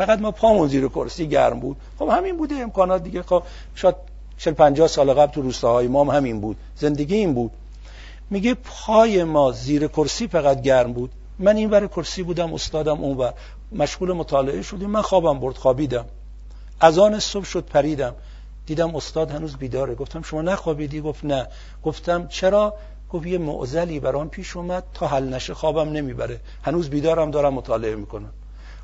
[0.00, 1.76] فقط ما پامون زیر کرسی گرم بود.
[1.98, 3.22] خب همین بوده امکانات دیگه.
[3.22, 3.42] خب
[3.74, 3.94] شاید
[4.38, 6.56] 40 50 سال قبل تو روستاهای ما هم همین بود.
[6.76, 7.50] زندگی این بود.
[8.30, 11.10] میگه پای ما زیر کرسی فقط گرم بود.
[11.38, 13.34] من این ور کرسی بودم استادم اون ور.
[13.72, 14.90] مشغول مطالعه شدیم.
[14.90, 16.04] من خوابم برد خوابیدم.
[16.80, 18.14] از آن صبح شد پریدم.
[18.66, 19.94] دیدم استاد هنوز بیداره.
[19.94, 21.46] گفتم شما نخوابیدی؟ گفت نه.
[21.84, 22.74] گفتم چرا؟
[23.12, 26.40] گفت یه معزلی برام پیش اومد تا حل نشه خوابم نمی‌بره.
[26.62, 28.32] هنوز بیدارم دارم مطالعه می‌کنم.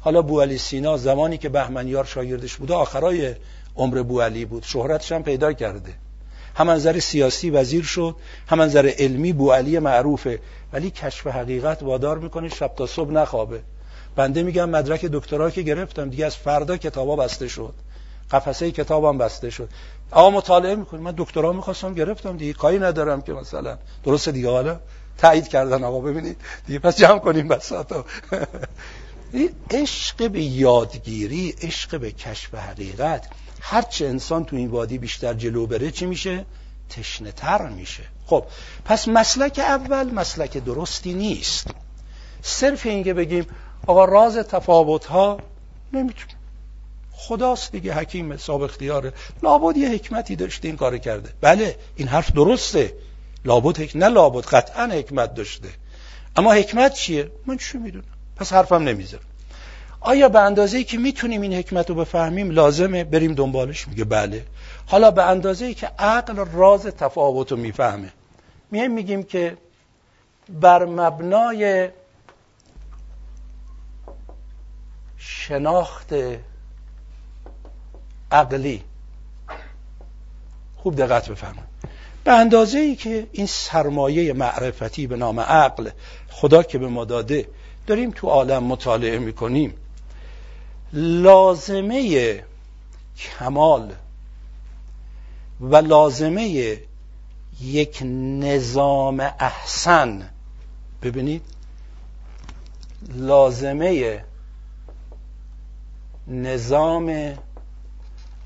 [0.07, 3.35] حالا بو علی سینا زمانی که بهمنیار شاگردش بوده آخرای
[3.77, 4.63] عمر بو علی بود.
[4.63, 5.95] شهرتش هم پیدا کرده.
[6.55, 8.17] هم نظر سیاسی وزیر شد
[8.47, 10.39] هم نظر علمی بو علی معروفه.
[10.73, 13.61] ولی کشف حقیقت وادار می‌کنه شب تا صبح نخوابه.
[14.17, 17.75] بنده میگم مدرک دکترا که گرفتم دیگه از فردا کتابا بسته شد.
[18.31, 19.69] قفسه کتابم بسته شد.
[20.11, 22.53] آقا مطالعه می‌کنی؟ من دکترا می‌خواستم گرفتم دیگه.
[22.53, 23.79] کاری ندارم که مثلا.
[24.05, 24.81] درست دیگه حالا
[25.19, 26.37] تایید کردن آقا ببینید.
[26.67, 27.49] دیگه پس جمع کنیم
[29.71, 33.29] عشق به یادگیری عشق به کشف حقیقت.
[33.61, 36.45] هرچه انسان تو این وادی بیشتر جلو بره چی میشه؟
[36.91, 38.03] تشنه تر میشه.
[38.27, 38.45] خب
[38.85, 41.67] پس مسلک اول مسلک درستی نیست.
[42.43, 43.47] صرف اینکه بگیم
[43.87, 45.41] آقا راز تفاوت ها
[45.93, 46.33] نمی‌تونه.
[47.13, 49.13] خداست دیگه حکیم صاحب اختیاره.
[49.43, 51.33] لابد یه حکمتی داشته این کار کرده.
[51.41, 52.93] بله این حرف درسته.
[53.45, 55.69] لابد حکمت نه لابد قطعا حکمت داشته.
[56.37, 59.25] اما حکمت چیه؟ من چی می‌دونم؟ پس حرفم نمی‌ذارم.
[60.01, 64.47] آیا به اندازه‌ای که می‌تونیم این حکمت رو بفهمیم لازمه بریم دنبالش؟ میگه بله.
[64.87, 68.13] حالا به اندازه‌ای که عقل راز تفاوت رو می‌فهمه.
[68.71, 69.57] میایم میگیم که
[70.61, 71.89] بر مبنای
[75.17, 76.15] شناخت
[78.33, 78.83] عقلی
[80.77, 81.77] خوب دقت بفرمایید.
[82.25, 85.91] به اندازه ای که این سرمایه معرفتی به نام عقل
[86.29, 87.49] خدا که به ما داده
[87.87, 89.75] داریم تو عالم مطالعه می‌کنیم.
[90.93, 92.45] لازمه
[93.19, 93.93] کمال
[95.61, 96.79] و لازمه
[97.61, 98.03] یک
[98.41, 100.29] نظام احسن.
[101.03, 101.43] ببینید.
[103.15, 104.25] لازمه
[106.29, 107.35] نظام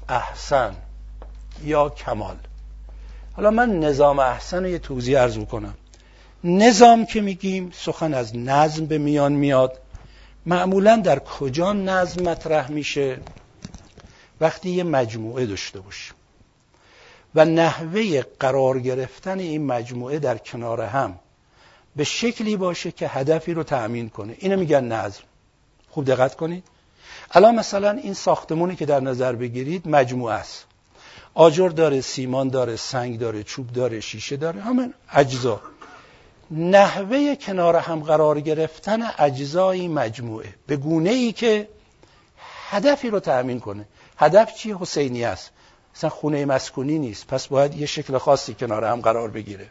[0.08, 0.74] احسن
[1.64, 2.36] یا کمال.
[3.32, 5.74] حالا من نظام احسن رو یه توضیح عرض کنم
[6.44, 9.78] نظام که میگیم سخن از نظم به میان میاد.
[10.46, 13.18] معمولا در کجا نظم مطرح میشه؟
[14.40, 16.14] وقتی یه مجموعه داشته باشیم
[17.34, 21.18] و نحوه قرار گرفتن این مجموعه در کنار هم
[21.96, 24.36] به شکلی باشه که هدفی رو تأمین کنه.
[24.38, 25.22] اینو میگن نظم.
[25.88, 26.64] خوب دقت کنید.
[27.30, 30.64] الان مثلا این ساختمونی که در نظر بگیرید مجموعه است.
[31.34, 34.60] آجر داره سیمان داره سنگ داره چوب داره شیشه داره.
[34.60, 35.60] همین اجزا.
[36.50, 40.54] نحوه کنار هم قرار گرفتن اجزای مجموعه.
[40.66, 41.68] به گونه ای که
[42.70, 43.84] هدفی رو تأمین کنه.
[44.16, 45.50] هدف چی؟ حسینی است.
[45.96, 47.26] مثلا خونه مسکونی نیست.
[47.26, 49.66] پس باید یه شکل خاصی کنار هم قرار بگیره.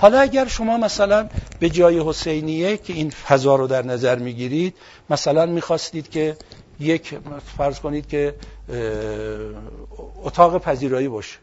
[0.00, 1.28] حالا اگر شما مثلا
[1.60, 4.74] به جای حسینیه که این فضا رو در نظر می‌گیرید
[5.10, 6.36] مثلا می‌خواستید که
[6.80, 7.18] یک
[7.56, 8.34] فرض کنید که
[10.24, 11.36] اتاق پذیرایی باشه.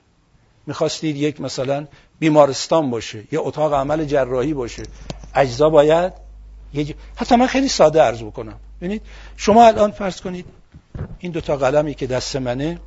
[0.67, 1.87] می‌خواستید یک مثلا
[2.21, 4.83] بیمارستان باشه یا اتاق عمل جراحی باشه.
[5.35, 6.13] اجزا باید
[6.73, 8.55] یه حتی من خیلی ساده عرض بکنم.
[8.81, 9.01] ببینید
[9.37, 10.45] شما الان فرض کنید
[11.19, 12.79] این دوتا قلمی که دست منه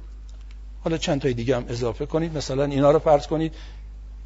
[0.85, 2.37] حالا چند تای دیگه هم اضافه کنید.
[2.37, 3.55] مثلا اینا رو فرض کنید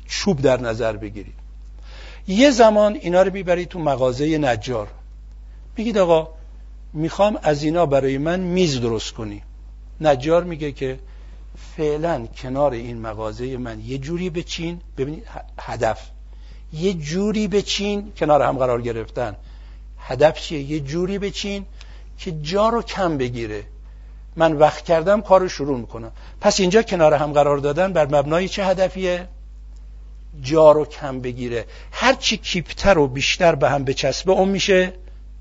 [0.07, 1.35] چوب در نظر بگیرید.
[2.29, 4.89] یه زمان اینا رو بیبرید تو مغازه نجار.
[5.77, 6.29] میگید آقا
[6.93, 9.43] می‌خوام از اینا برای من میز درست کنی.
[10.01, 10.99] نجار میگه که
[11.77, 14.81] فعلا کنار این مغازه من یه جوری بچین.
[14.99, 15.25] ببینید
[15.61, 16.01] هدف.
[16.73, 19.37] یه جوری بچین کنار هم قرار گرفتن.
[19.99, 21.67] هدف چیه؟ یه جوری بچین
[22.19, 23.65] که جا رو کم بگیره.
[24.37, 26.13] من وقت کردم کار رو شروع می‌کنم.
[26.41, 29.29] پس اینجا کنار هم قرار دادن بر مبنای چه هدفیه؟
[30.43, 31.67] جا رو کم بگیره.
[31.93, 34.93] هر چی کیپتر و بیشتر به هم بچسبه اون میشه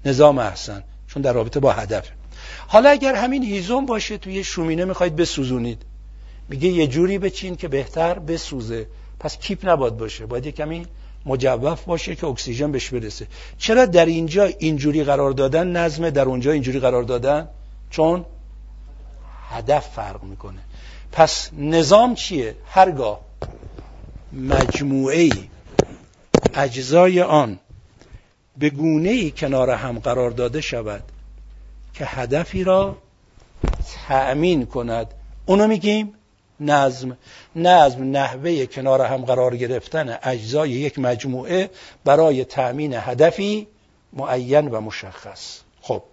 [0.05, 0.83] نظام احسن.
[1.07, 2.09] چون در رابطه با هدف.
[2.67, 5.81] حالا اگر همین هیزم باشه توی شومینه می‌خواید بسوزونید.
[6.49, 8.87] میگه یه جوری بچین که بهتر بسوزه.
[9.19, 10.85] پس کیپ نباد باشه باید یه کمی
[11.25, 13.27] مجوف باشه که اکسیژن بهش برسه.
[13.57, 17.47] چرا در اینجا اینجوری قرار دادن نظم در اونجا اینجوری قرار دادن؟
[17.89, 18.25] چون
[19.49, 20.59] هدف فرق می‌کنه.
[21.11, 23.19] پس نظام چیه؟ هرگاه
[24.33, 25.29] مجموعه
[26.53, 27.59] اجزای آن
[28.57, 31.03] به گونه ای کنار هم قرار داده شود
[31.93, 32.97] که هدفی را
[34.07, 35.13] تأمین کند.
[35.45, 36.13] اونو میگیم
[36.59, 37.17] نظم
[37.55, 41.69] نظم نحوه کنار هم قرار گرفتن اجزای یک مجموعه
[42.05, 43.67] برای تأمین هدفی
[44.13, 45.59] معین و مشخص.
[45.81, 46.03] خب.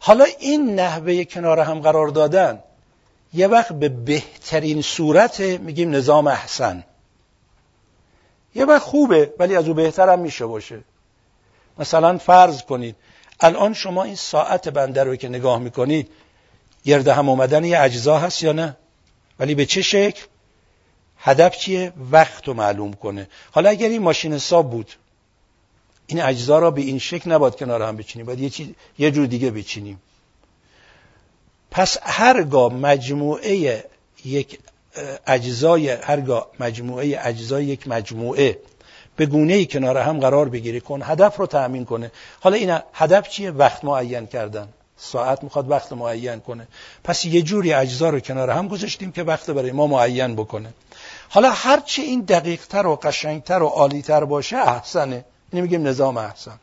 [0.00, 2.62] حالا این نحوه کنار هم قرار دادن
[3.34, 6.84] یه وقت به بهترین صورت میگیم نظام احسن.
[8.54, 10.80] یه وقت خوبه ولی از او بهتر هم میشه باشه.
[11.78, 12.96] مثلا فرض کنید
[13.40, 16.08] الان شما این ساعت بنده رو که نگاه می‌کنید
[16.84, 18.76] گرد هم اومدن یه اجزا هست یا نه؟
[19.38, 20.22] ولی به چه شکل؟
[21.18, 23.28] هدف چیه؟ وقت رو معلوم کنه.
[23.50, 24.92] حالا اگر این ماشین حساب بود
[26.06, 28.26] این اجزا را به این شکل نباید کنار هم بچینیم.
[28.26, 28.68] باید یه, چیز،
[28.98, 30.00] یه جور دیگه بچینیم.
[31.70, 33.84] پس هرگاه مجموعه
[34.24, 34.58] یک
[35.26, 38.58] اجزای هرگاه مجموعه اجزای یک مجموعه
[39.16, 42.10] به گونه ای کنار هم قرار بگیره کن هدف رو تأمین کنه.
[42.40, 44.68] حالا این هدف چیه؟ وقت معین کردن.
[44.96, 46.68] ساعت می‌خواد وقت معین کنه.
[47.04, 50.74] پس یه جوری اجزا رو کنار هم گذاشتیم که وقت برای ما معین بکنه.
[51.28, 55.24] حالا هرچی این دقیقتر و قشنگتر و عالیتر باشه احسنه.
[55.52, 56.58] اینو میگیم نظام احسن.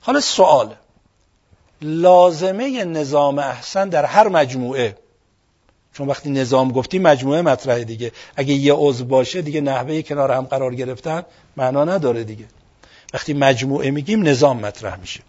[0.00, 0.74] حالا سوال.
[1.82, 4.96] لازمه نظام احسن در هر مجموعه.
[5.94, 8.12] چون وقتی نظام گفتی مجموعه مطرحه دیگه.
[8.36, 11.22] اگه یه عضو باشه دیگه نحوه کنار هم قرار گرفتن
[11.56, 12.44] معنا نداره دیگه.
[13.14, 15.20] وقتی مجموعه میگیم نظام مطرح میشه.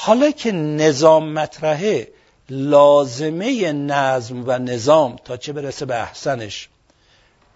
[0.00, 2.08] حالا که نظام مطرحه
[2.50, 6.68] لازمه نظم و نظام تا چه برسه به احسنش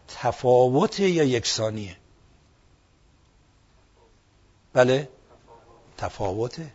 [0.09, 1.97] تفاوت یا یکسانیه؟
[4.73, 5.09] بله؟
[5.99, 6.67] تفاوته.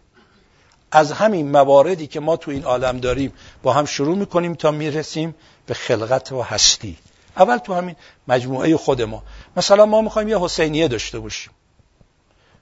[0.91, 5.35] از همین مواردی که ما تو این عالم داریم با هم شروع می‌کنیم تا می‌رسیم
[5.65, 6.97] به خلقت و هستی.
[7.37, 7.95] اول تو همین
[8.27, 9.23] مجموعه خود ما.
[9.57, 11.51] مثلا ما می‌خوایم یه حسینیه داشته باشیم.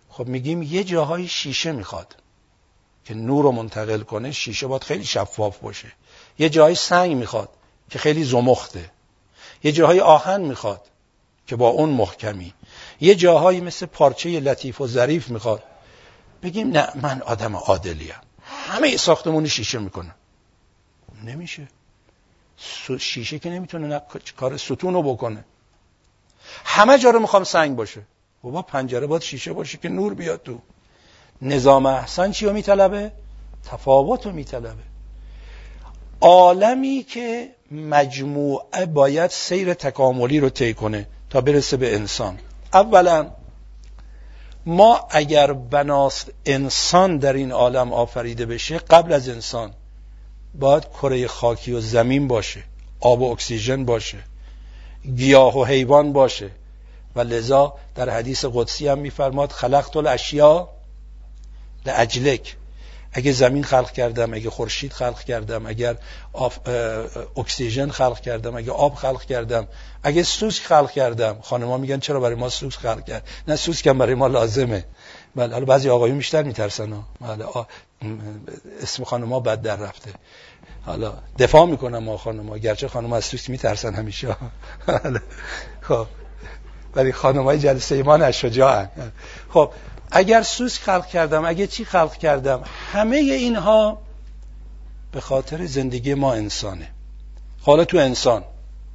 [0.10, 2.16] خب میگیم یه جاهای شیشه می‌خواد.
[3.06, 5.92] که نور رو منتقل کنه شیشه باید خیلی شفاف باشه.
[6.40, 7.50] یه جای سنگ می‌خواد
[7.90, 8.92] که خیلی زمخته.
[9.64, 10.82] یه جاهای آهن می‌خواد
[11.48, 12.54] که با اون محکمی.
[13.02, 15.64] یه جاهایی مثل پارچه لطیف و ظریف می‌خواد.
[16.44, 18.16] بگیم نه من آدم عادلیم
[18.46, 20.16] همه ساختمون شیشه می‌کنم
[21.24, 21.68] نمیشه.
[23.00, 24.02] شیشه که نمی‌تونه
[24.38, 25.46] کار ستون رو بکنه.
[26.66, 28.02] همه جا رو می‌خوام سنگ باشه.
[28.42, 30.62] بابا پنجره باید شیشه باشه که نور بیاد تو.
[31.42, 33.12] نظام احسن چی رو میطلبه؟
[33.66, 34.84] تفاوت رو میطلبه.
[36.22, 42.40] عالمی که مجموعه باید سیر تکاملی رو طی کنه تا برسه به انسان.
[42.74, 43.32] اولا
[44.66, 49.74] ما اگر بناست انسان در این عالم آفریده بشه قبل از انسان
[50.60, 52.64] باید کره خاکی و زمین باشه
[53.00, 54.18] آب و اکسیژن باشه
[55.16, 56.52] گیاه و حیوان باشه.
[57.16, 60.70] و لذا در حدیث قدسی هم میفرماد خلقت الاشیا
[61.86, 62.56] لاجلک
[63.16, 65.98] اگه زمین خلق کردم اگه خورشید خلق کردم اگر
[67.38, 69.68] اکسیژن خلق کردم اگه آب خلق کردم
[70.04, 71.38] اگه سوسک خلق کردم.
[71.42, 74.86] خانما میگن چرا برای ما سوسک خلق کرد؟ نه سوسک هم برای ما لازمه.
[75.36, 76.92] بله حالا بعضی آقایون بیشتر میترسن.
[76.92, 77.46] ها بله
[78.82, 80.12] اسم خانما بد در رفته.
[80.86, 84.36] حالا دفاع می‌کنم ما خانما گرچه خانم از سوسک میترسن همیشه.
[84.88, 85.22] بله.
[85.82, 86.08] خب.
[86.96, 88.90] ولی خانمای جلسه ایمان اشجاعن
[89.50, 89.72] خب
[90.12, 93.98] اگر سوسک خلق کردم اگه چی خلق کردم همه اینها
[95.12, 96.88] به خاطر زندگی ما انسانه.
[97.62, 98.44] حالا تو انسان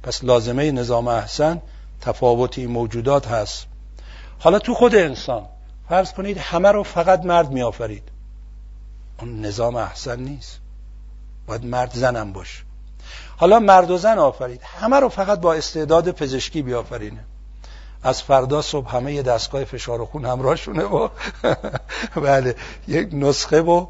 [0.03, 1.61] پس لازمه نظام احسن
[2.01, 3.65] تفاوتی موجودات هست.
[4.39, 5.45] حالا تو خود انسان
[5.89, 8.03] فرض کنید همه رو فقط مرد می آفرید
[9.19, 10.59] اون نظام احسن نیست.
[11.47, 12.63] باید مرد زنم باشه.
[13.37, 17.25] حالا مرد و زن آفرید همه رو فقط با استعداد پزشکی بیافرینه.
[18.03, 21.09] از فردا صبح همه یه دستگاه فشار خون همراهشونه و
[22.15, 22.55] بله
[22.87, 23.87] یک نسخه و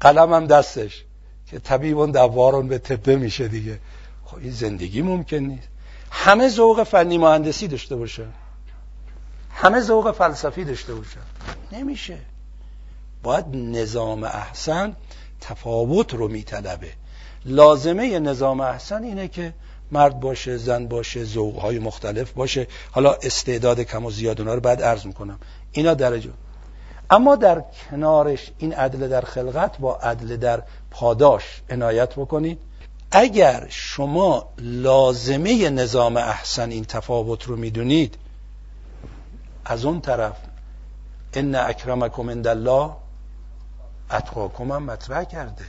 [0.00, 1.04] قلم هم دستش
[1.46, 3.78] که طبیب دوارون به تبه میشه دیگه.
[4.24, 5.68] خب این زندگی ممکن نیست.
[6.10, 8.26] همه ذوق فنی مهندسی داشته باشه.
[9.50, 11.18] همه ذوق فلسفی داشته باشه.
[11.72, 12.18] نمیشه.
[13.22, 14.96] باید نظام احسن
[15.40, 16.92] تفاوت رو میطلبه.
[17.44, 19.54] لازمه نظام احسن اینه که
[19.92, 22.66] مرد باشه زن باشه ذوقهای مختلف باشه.
[22.90, 25.38] حالا استعداد کم و زیاد اونا رو بعد عرض می‌کنم.
[25.72, 26.30] اینا درجه.
[27.10, 32.58] اما در کنارش این عدل در خلقت با عدل در پاداش عنایت بکنید.
[33.10, 38.16] اگر شما لازمه نظام احسن این تفاوت رو می‌دونید
[39.64, 40.36] از اون طرف
[41.34, 42.90] ان اکرمکم عند الله
[44.10, 45.64] اتقاکم مطرح کرده.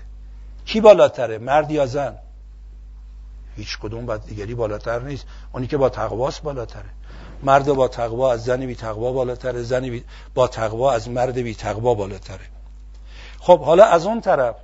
[0.65, 2.15] کی بالاتره مرد یا زن؟
[3.55, 5.25] هیچ کدوم بعد دیگری بالاتر نیست.
[5.53, 6.89] اونی که با تقواست بالاتره.
[7.43, 9.63] مرد با تقوا از زن بی تقوا بالاتره.
[9.63, 10.01] زن
[10.33, 12.45] با تقوا از مرد بی تقوا بالاتره.
[13.39, 14.55] خب حالا از اون طرف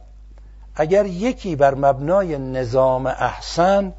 [0.75, 3.93] اگر یکی بر مبنای نظام احسن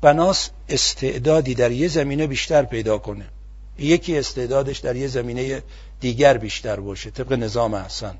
[0.00, 3.24] بناس استعدادی در یه زمینه بیشتر پیدا کنه
[3.78, 5.62] یکی استعدادش در یه زمینه
[6.00, 8.14] دیگر بیشتر باشه طبق نظام احسن.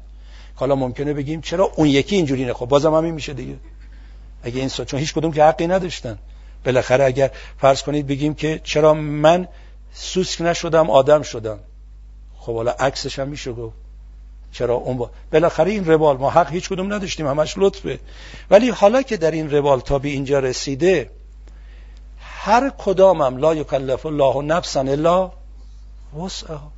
[0.55, 3.57] حالا ممکنه بگیم چرا اون یکی اینجوری نه خب بازم همین میشه دیگه.
[4.47, 6.19] اگه این چون هیچ کدوم که حقی نداشتن.
[6.65, 9.49] بالاخره اگر فرض کنید بگیم که چرا من
[9.93, 11.59] سوسک نشدم آدم شدم.
[12.39, 13.77] خب حالا عکسش هم میشه گفت.
[14.53, 15.11] چرا اون با...
[15.33, 17.99] بالاخره این روال ما حق هیچ کدوم نداشتیم همش لطفه.
[18.51, 21.11] ولی حالا که در این روال تا به اینجا رسیده
[22.21, 25.33] هر کدامم لا یکلف الله نفسا الا
[26.25, 26.76] وسعها.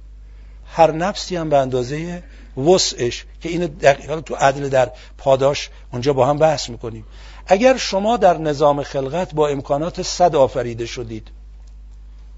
[0.70, 2.22] هر نفسی هم به اندازه
[2.56, 7.04] وسعش که اینو دقیقا تو عدل در پاداش اونجا با هم بحث می‌کنیم.
[7.46, 11.28] اگر شما در نظام خلقت با امکانات صد آفریده شدید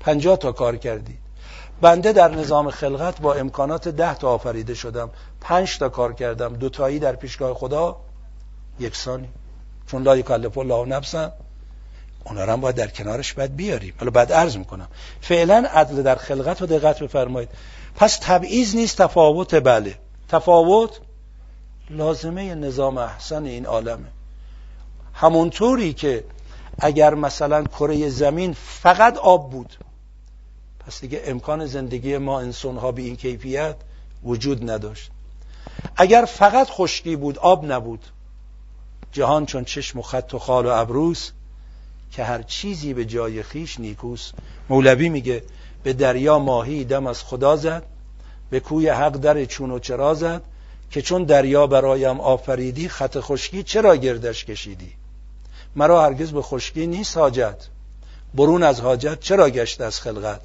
[0.01, 1.19] پنجاه تا کار کردید
[1.81, 5.11] بنده در نظام خلقت با امکانات ده تا آفریده شدم
[5.41, 7.97] پنج تا کار کردم دوتایی در پیشگاه خدا
[8.81, 9.29] یکسانی.
[9.91, 11.33] چون لا یکلف الله نفسا
[12.25, 13.95] اونا رو هم باید در کنارش باید بیاریم.
[13.99, 14.89] حالا بعد عرض می‌کنم.
[15.21, 17.49] فعلا عدل در خلقت رو دقت بفرمایید.
[17.95, 19.99] پس تبعیض نیست تفاوت بله.
[20.29, 21.01] تفاوت
[21.91, 24.09] لازمه نظام احسن این عالمه.
[25.15, 26.25] همونطوری که
[26.79, 29.77] اگر مثلا کره زمین فقط آب بود
[30.87, 33.77] پس دیگه امکان زندگی ما انسان ها به این کیفیت
[34.25, 35.11] وجود نداشت.
[35.97, 38.07] اگر فقط خشکی بود آب نبود
[39.13, 41.31] جهان چون چشم و خط و خال و ابروس
[42.13, 44.33] که هر چیزی به جای خیش نیکوس
[44.69, 45.43] مولوی میگه
[45.83, 47.83] به دریا ماهی دم از خدا زد
[48.51, 50.43] به کوی حق در چون و چرا زد
[50.91, 54.93] که چون دریا برایم آفریدی خط خشکی چرا گردش کشیدی؟
[55.77, 57.69] مرا هرگز به خشکی نیست حاجت.
[58.35, 60.41] برون از حاجت چرا گشت از خلقت؟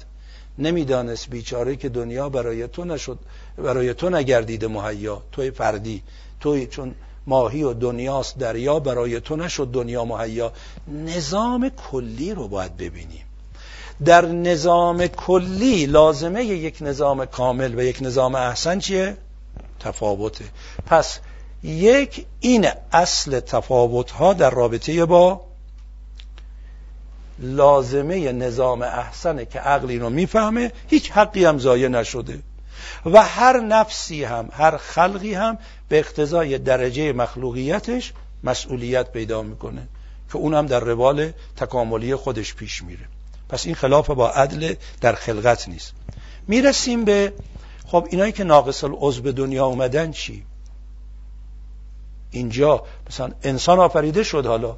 [0.58, 3.18] نمی‌دانست بیچاره که دنیا برای تو نشد
[3.58, 5.22] برای تو نگردید مهیا.
[5.32, 6.02] توی فردی
[6.40, 6.94] توی چون
[7.26, 10.52] ماهی و دنیاست دریا برای تو نشد دنیا مهیا.
[10.88, 13.25] نظام کلی رو باید ببینیم.
[14.04, 19.16] در نظام کلی لازمه یک نظام کامل و یک نظام احسن چیه؟
[19.80, 20.44] تفاوته.
[20.86, 21.18] پس
[21.62, 25.40] یک این اصل تفاوت ها در رابطه با
[27.38, 32.38] لازمه نظام احسنه که عقلی رو می‌فهمه هیچ حقی هم ضایع نشده.
[33.06, 38.12] و هر نفسی هم هر خلقی هم به اقتضای درجه مخلوقیتش
[38.44, 39.88] مسئولیت پیدا می‌کنه
[40.28, 43.04] که اونم در روال تکاملی خودش پیش میره.
[43.48, 45.92] پس این خلاف با عدل در خلقت نیست.
[46.48, 47.32] می‌رسیم به
[47.86, 50.44] خب اینایی که ناقص العضو به دنیا اومدن چی؟
[52.30, 54.76] اینجا مثلا انسان آفریده شد حالا.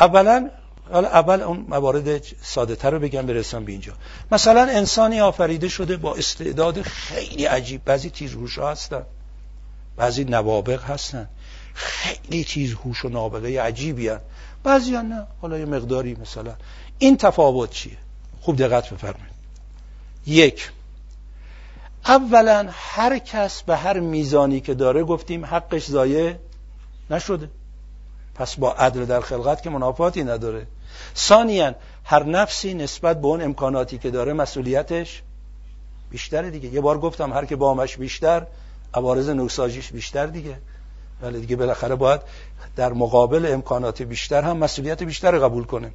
[0.00, 0.50] اولا
[0.92, 3.92] حالا اول اون موارد ساده تر رو بگم برسم به اینجا.
[4.32, 7.84] مثلا انسانی آفریده شده با استعداد خیلی عجیب.
[7.84, 9.02] بعضی تیزهوش ها هستن.
[9.96, 11.28] بعضی نوابق هستن.
[11.74, 14.24] خیلی تیزهوش و نابغه عجیبی هستن.
[14.64, 15.26] بعضی ها نه.
[15.40, 16.54] حالا یه مقداری مثلا
[16.98, 17.96] این تفاوت چیه؟
[18.40, 19.32] خوب دقت بفرمایید.
[20.26, 20.70] یک
[22.06, 26.34] اولا هر کس به هر میزانی که داره گفتیم حقش ضایع
[27.10, 27.50] نشده.
[28.34, 30.66] پس با عدل در خلقت که منافاتی نداره.
[31.16, 31.74] ثانیا
[32.04, 35.22] هر نفسی نسبت به اون امکاناتی که داره مسئولیتش
[36.10, 36.68] بیشتره دیگه.
[36.68, 38.46] یه بار گفتم هر که بامش بیشتر
[38.94, 40.56] عوارض نوساجیش بیشتر دیگه.
[41.22, 42.20] ولی دیگه بالاخره باید
[42.76, 45.92] در مقابل امکانات بیشتر هم مسئولیت بیشتر قبول کنه.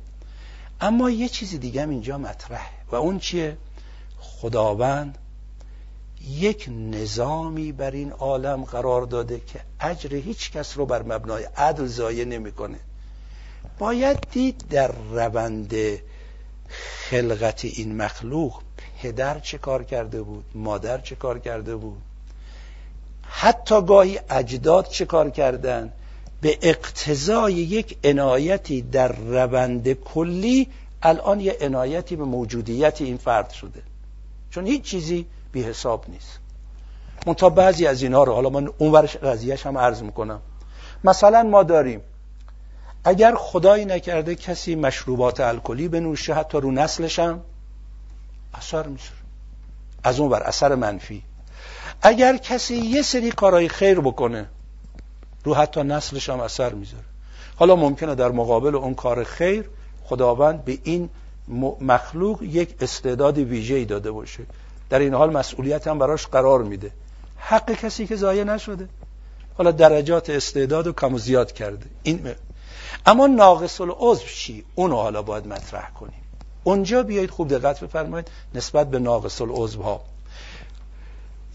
[0.81, 2.69] اما یه چیزی دیگه هم اینجا مطرحه.
[2.91, 3.57] و اون چیه؟
[4.19, 5.17] خداوند
[6.29, 11.85] یک نظامی بر این عالم قرار داده که اجر هیچ کس رو بر مبنای عدل
[11.85, 12.79] ضایع نمی‌کنه.
[13.79, 15.73] باید دید در روند
[17.09, 18.61] خلقت این مخلوق
[19.01, 22.01] پدر چه کار کرده بود مادر چه کار کرده بود
[23.21, 25.93] حتی گاهی اجداد چه کار کردن.
[26.41, 30.67] به اقتضای یک عنایتی در روند کلی
[31.01, 33.81] الان یه عنایتی به موجودیت این فرد شده.
[34.51, 36.39] چون هیچ چیزی بی حساب نیست.
[37.27, 40.41] منتها بعضی از اینها رو حالا من اون ورش قضیهش هم عرض می‌کنم.
[41.03, 42.01] مثلا ما داریم
[43.03, 47.41] اگر خدایی نکرده کسی مشروبات الکلی بنوشه حتی رو نسلش هم
[48.53, 49.11] اثر میشه
[50.03, 51.23] از اون بر اثر منفی.
[52.01, 54.49] اگر کسی یه سری کارهای خیر بکنه
[55.47, 57.03] رو حتی نسلش هم اثر می‌ذاره.
[57.55, 59.69] حالا ممکنه در مقابل اون کار خیر
[60.03, 61.09] خداوند به این
[61.81, 64.43] مخلوق یک استعداد ویژه‌ای داده باشه.
[64.89, 66.91] در این حال مسئولیت هم براش قرار میده.
[67.37, 68.89] حق کسی که ضایع نشده.
[69.57, 71.85] حالا درجات استعداد و کم و زیاد کرده.
[72.03, 72.35] این
[73.05, 76.21] اما ناقص العضو چی؟ اونو حالا باید مطرح کنیم.
[76.63, 80.01] اونجا بیایید خوب دقت بفرمایید نسبت به ناقص العضو ها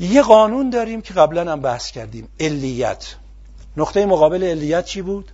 [0.01, 3.15] یه قانون داریم که قبلا هم بحث کردیم علیت.
[3.77, 5.33] نقطه مقابل علیت چی بود؟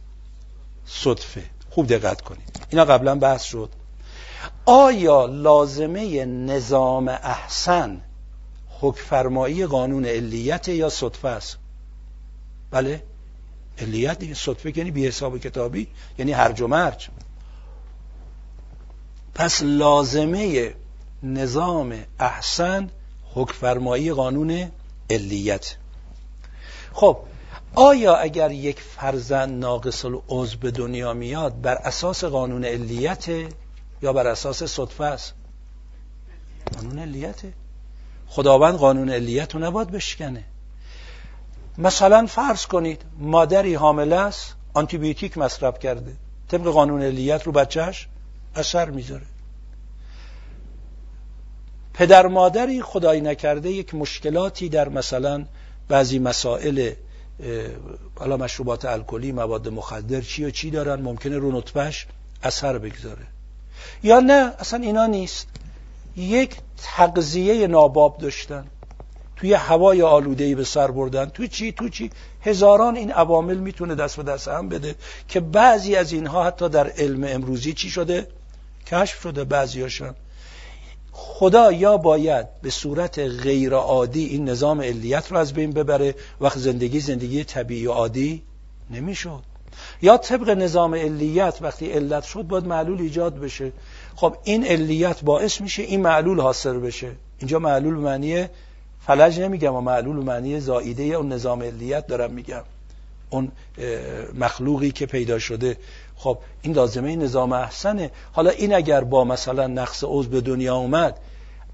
[0.86, 1.42] صدفه.
[1.70, 2.60] خوب دقت کنید.
[2.70, 3.70] اینا قبلا بحث شد.
[4.66, 8.00] آیا لازمه نظام احسن
[8.80, 11.58] حکفرمایی قانون علیت یا صدفه است؟
[12.70, 13.02] بله.
[13.78, 17.08] علیت دیگه صدفه یعنی بی حساب کتابی یعنی هرج و مرج
[19.34, 20.74] پس لازمه
[21.22, 22.90] نظام احسن
[23.34, 24.70] حکفرمایی قانون
[25.10, 25.76] علیت.
[26.92, 27.16] خب
[27.74, 33.26] آیا اگر یک فرزند ناقص العضو به دنیا میاد بر اساس قانون علیت
[34.02, 35.34] یا بر اساس صدفه است؟
[36.74, 37.52] قانون علیته.
[38.28, 40.44] خداوند قانون علیت رو نباید بشکنه.
[41.78, 46.16] مثلا فرض کنید مادری حامله است آنتیبیوتیک مصرف کرده.
[46.48, 48.08] طبق قانون علیت رو بچهش
[48.54, 49.26] اثر می‌ذاره.
[51.94, 55.44] پدر مادری خدایی نکرده یک مشکلاتی در مثلا
[55.88, 56.92] بعضی مسائل
[58.14, 62.06] حالا مشروبات الکلی مواد مخدر چی و چی دارن؟ ممکنه رو نطفش
[62.42, 63.26] اثر بگذاره.
[64.02, 65.48] یا نه اصلا اینا نیست.
[66.16, 66.56] یک
[66.96, 68.66] تقضیه ناباب داشتن.
[69.36, 71.24] توی هوای آلودهی به سر بردن.
[71.26, 72.10] تو چی؟ تو چی؟
[72.40, 74.94] هزاران این عوامل می‌تونه دست به دست هم بده
[75.28, 78.26] که بعضی از اینها حتی در علم امروزی چی شده؟
[78.86, 80.14] کشف شده بعضیاشون
[81.20, 86.58] خدا یا باید به صورت غیر عادی این نظام علیت رو از بین ببره وقت
[86.58, 88.42] زندگی زندگی طبیعی و عادی
[88.90, 89.42] نمی‌شد.
[90.02, 93.72] یا طبق نظام علیت وقتی علت شد باید معلول ایجاد بشه.
[94.16, 97.10] خب این علیت باعث میشه این معلول حاصل بشه.
[97.38, 98.46] اینجا معلول معنی
[99.06, 102.62] فلج نمیگم و معلول معنی زائیده اون نظام علیت دارم میگم.
[103.30, 103.52] اون
[104.34, 105.76] مخلوقی که پیدا شده.
[106.18, 108.10] خب این لازمه نظام احسنه.
[108.32, 111.18] حالا این اگر با مثلا نقص عضو به دنیا اومد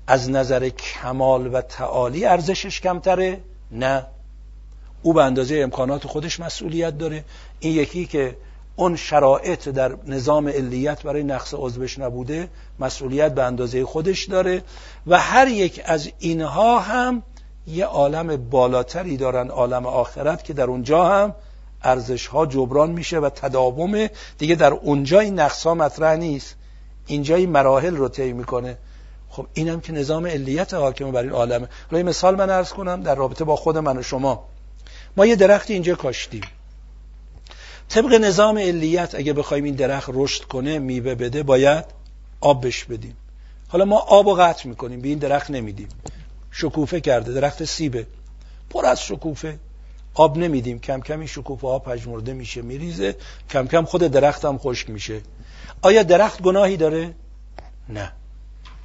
[0.06, 3.40] از نظر کمال و تعالی ارزشش کمتره؟
[3.70, 4.06] نه.
[5.02, 7.24] او به اندازه امکانات خودش مسئولیت داره.
[7.60, 8.36] این یکی که
[8.76, 14.62] اون شرایط در نظام علیت برای نقص عضوش نبوده مسئولیت به اندازه خودش داره
[15.06, 17.22] و هر یک از اینها هم
[17.66, 21.34] یه عالم بالاتری دارن عالم آخرت که در اونجا هم
[21.84, 24.08] ارزش ها جبران میشه و تداوم
[24.38, 26.54] دیگه در اونجا این نقص ها مطرح نیست.
[27.06, 28.78] اینجا این مراحل رو طی می‌کنه.
[29.28, 31.68] خب اینم که نظام علیت حاکم بر این عالمه.
[31.90, 34.48] حالا مثال من ارز کنم در رابطه با خود من و شما.
[35.16, 36.42] ما یه درخت اینجا کاشتیم.
[37.88, 41.84] طبق نظام علیت اگه بخوایم این درخت رشد کنه میوه بده باید
[42.40, 43.16] آب بش بدیم.
[43.68, 45.88] حالا ما آب و قطع می‌کنیم به این درخت نمیدیم.
[46.50, 48.06] شکوفه کرده درخت سیبه.
[48.70, 49.58] پر از شکوفه.
[50.14, 50.78] آب نمیدیم.
[50.78, 53.16] کم کم این شکوفه ها پژمرده میشه میریزه.
[53.50, 55.20] کم کم خود درخت هم خشک میشه.
[55.82, 57.14] آیا درخت گناهی داره؟
[57.88, 58.12] نه.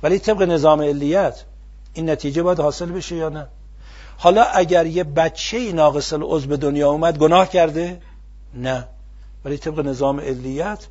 [0.04, 1.44] ولی طبق نظام علیت
[1.94, 3.48] این نتیجه باید حاصل بشه یا نه؟
[4.18, 8.02] حالا اگر یه بچه ناقص العضو به دنیا اومد گناه کرده؟
[8.54, 8.88] نه.
[9.46, 10.88] ولی طبق نظام علیت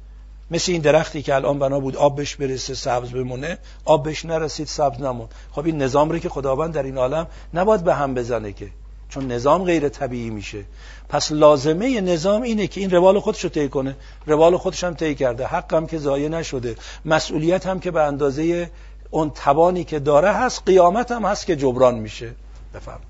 [0.51, 4.67] مثل این درختی که الان بنا بود آب بهش برسه سبز بمونه آب بهش نرسید
[4.67, 5.29] سبز نمون.
[5.53, 8.69] خب این نظام رو که خداوند در این عالم نباید به هم بزنه که.
[9.09, 10.65] چون نظام غیر طبیعی میشه.
[11.09, 13.97] پس لازمه نظام اینه که این روال خودش رو طی کنه.
[14.27, 15.47] روال خودش هم طی کرده.
[15.47, 16.77] حق هم که ضایع نشده.
[17.05, 18.71] مسئولیت هم که به اندازه
[19.11, 22.35] اون توانی که داره هست قیامت هم هست که جبران میشه.
[22.75, 23.01] بفهم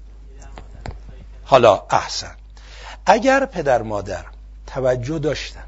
[1.44, 2.34] حالا احسن.
[3.06, 4.24] اگر پدر مادر
[4.66, 5.64] توجه داشتن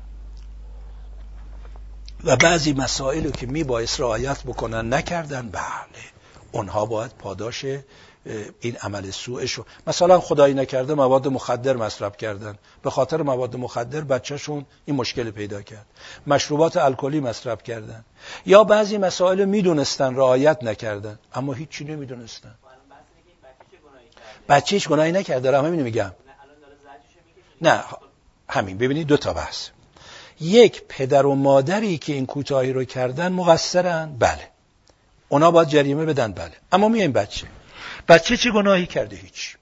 [2.24, 5.62] و بعضی مسائل که می باعث رعایت بکنن نکردن بله
[6.52, 7.64] اونها باید پاداش
[8.60, 9.64] این عمل سوءشو.
[9.86, 12.58] مثلا خدایی نکرده مواد مخدر مصرف کردن.
[12.82, 15.86] به خاطر مواد مخدر بچهشون این مشکل پیدا کرد.
[16.26, 18.04] مشروبات الکلی مصرف کردن.
[18.46, 21.18] یا بعضی مسائل می‌دونستن رعایت نکردن.
[21.34, 22.54] اما هیچی نمی‌دونستن.
[24.48, 26.12] بچه هیچ گناهی نکرده دارم همین میگم.
[27.62, 27.84] نه
[28.48, 28.78] همین.
[28.78, 29.68] ببینید دو تا بحث.
[30.40, 34.16] یک پدر و مادری که این کوتاهی رو کردن مقصرن.
[34.18, 34.48] بله.
[35.28, 36.32] اونا باید جریمه بدن.
[36.32, 36.52] بله.
[36.72, 37.46] اما میایم بچه.
[38.11, 39.56] بچه چه گناهی کرده هیچ؟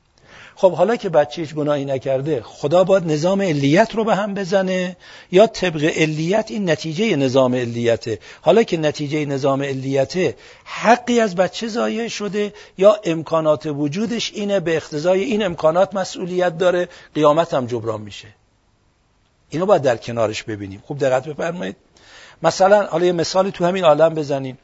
[0.56, 4.96] خب حالا که بچه هیچ گناهی نکرده خدا باید نظام علیت رو به هم بزنه؟
[5.32, 11.68] یا طبق علیت این نتیجه نظام علیته؟ حالا که نتیجه نظام علیته حقی از بچه
[11.68, 18.00] ضایع شده یا امکانات وجودش اینه به اختزای این امکانات مسئولیت داره قیامت هم جبران
[18.00, 18.28] میشه.
[19.50, 20.82] اینو باید در کنارش ببینیم.
[20.86, 21.76] خوب دقت بفرمایید.
[22.42, 24.58] مثلا حالا یه مثالی تو همین عالم بزنیم.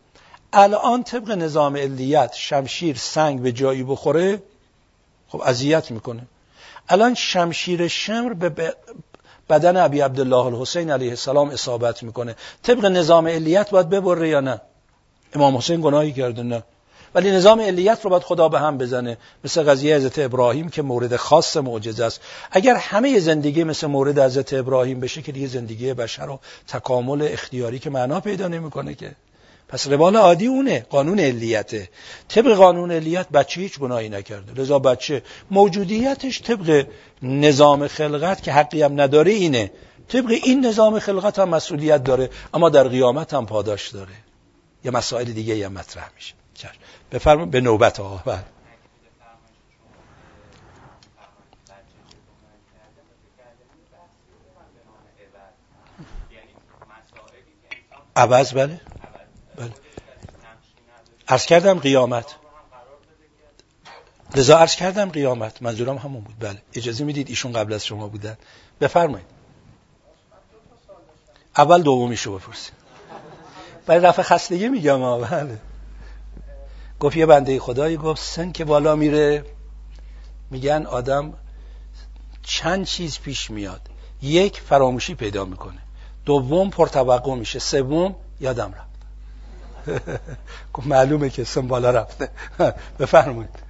[0.56, 4.42] الان طبق نظام علیت شمشیر سنگ به جایی بخوره
[5.28, 6.22] خب اذیت می‌کنه.
[6.88, 8.74] الان شمشیر شمر به
[9.50, 12.36] بدن ابی عبدالله الحسین علیه السلام اصابت می‌کنه.
[12.62, 14.60] طبق نظام علیت باید ببره یا نه؟
[15.34, 16.62] امام حسین گناهی کرده نه.
[17.14, 19.18] ولی نظام علیت رو باید خدا به هم بزنه.
[19.44, 22.20] مثل قضیه حضرت ابراهیم که مورد خاص معجزه است.
[22.50, 27.78] اگر همه زندگی مثل مورد حضرت ابراهیم بشه که دیگه زندگی بشر و تکامل اختیاری
[27.78, 29.14] که معنا پیدا نمی‌کنه که.
[29.68, 31.88] پس روال عادی اونه قانون علیته.
[32.28, 34.62] طبق قانون علیت بچه هیچ گناهی نکرده.
[34.62, 36.86] لذا بچه موجودیتش طبق
[37.22, 39.70] نظام خلقت که حقی هم نداره اینه.
[40.08, 44.14] طبق این نظام خلقت هم مسئولیت داره اما در قیامت هم پاداش داره.
[44.84, 46.34] یه مسائل دیگه هم مطرح میشه.
[47.12, 47.50] بفرمایید.
[47.50, 48.38] به نوبت آقا.
[58.16, 58.93] عوض بله بله.
[61.28, 62.36] عرض کردم قیامت.
[64.36, 65.62] لذا عرض کردم قیامت.
[65.62, 66.34] منظورم همون بود.
[66.40, 66.62] بله.
[66.74, 68.36] اجازه می‌دید ایشون قبل از شما بودن.
[68.80, 69.26] بفرمایید.
[71.56, 72.74] اول دومیشو بپرسید.
[73.86, 75.20] برای رفع خستگی میگم.
[75.20, 75.58] بله.
[77.00, 79.44] گفت یه بنده خدایی گفت سن که بالا میره.
[80.50, 81.34] میگن آدم
[82.42, 83.80] چند چیز پیش میاد.
[84.22, 85.80] یک فراموشی پیدا می‌کنه.
[86.24, 87.58] دوم پرتوقع میشه.
[87.58, 88.93] سوم یادم رفت.
[90.86, 92.28] معلومه که سن بالا رفته.
[93.00, 93.63] بفرمایید.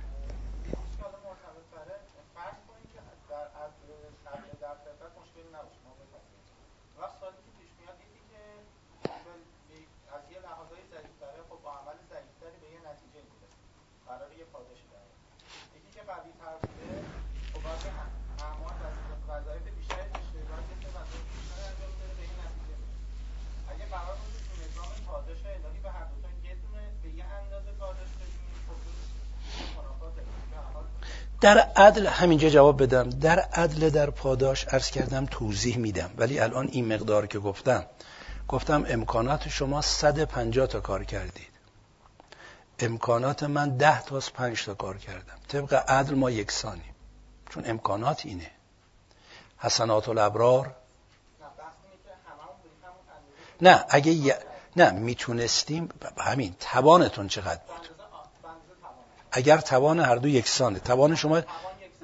[31.44, 33.10] در عدل همینجا جواب بدم.
[33.10, 36.10] در عدل در پاداش ارز کردم توضیح میدم.
[36.16, 37.86] ولی الان این مقدار که گفتم
[38.48, 41.48] گفتم امکانات شما 150 تا کار کردید.
[42.78, 45.34] امکانات من 10 تا از 5 تا کار کردم.
[45.48, 46.94] طبق عدل ما یکسانیم.
[47.50, 48.50] چون امکانات اینه.
[49.58, 50.74] حسنات الابرار.
[53.60, 54.38] نه اگه
[54.76, 55.88] نه می‌تونستیم
[56.18, 57.93] همین توانتون چقدر بود؟
[59.34, 60.78] اگر توان هر دو یکسانه.
[60.78, 61.40] توان شما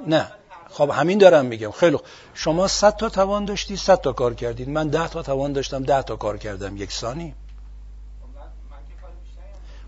[0.06, 0.32] نه.
[0.70, 1.70] خب همین دارم میگم.
[1.70, 1.98] خیلی
[2.34, 6.02] شما 100 تا توان داشتی 100 تا کار کردید من 10 تا توان داشتم 10
[6.02, 6.76] تا کار کردم.
[6.76, 7.34] یکسانی.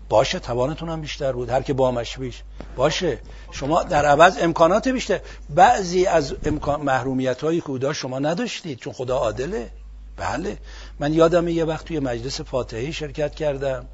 [0.09, 1.49] باشه توانتون هم بیشتر بود.
[1.49, 2.43] هر که بامش بیش.
[2.75, 3.19] باشه.
[3.51, 5.19] شما در عوض امکانات بیشتر.
[5.49, 9.69] بعضی از امکان محرومیت های کودا شما نداشتید چون خدا عادله.
[10.17, 10.57] بله.
[10.99, 13.85] من یادم یه وقت توی مجلس فاتحی شرکت کردم.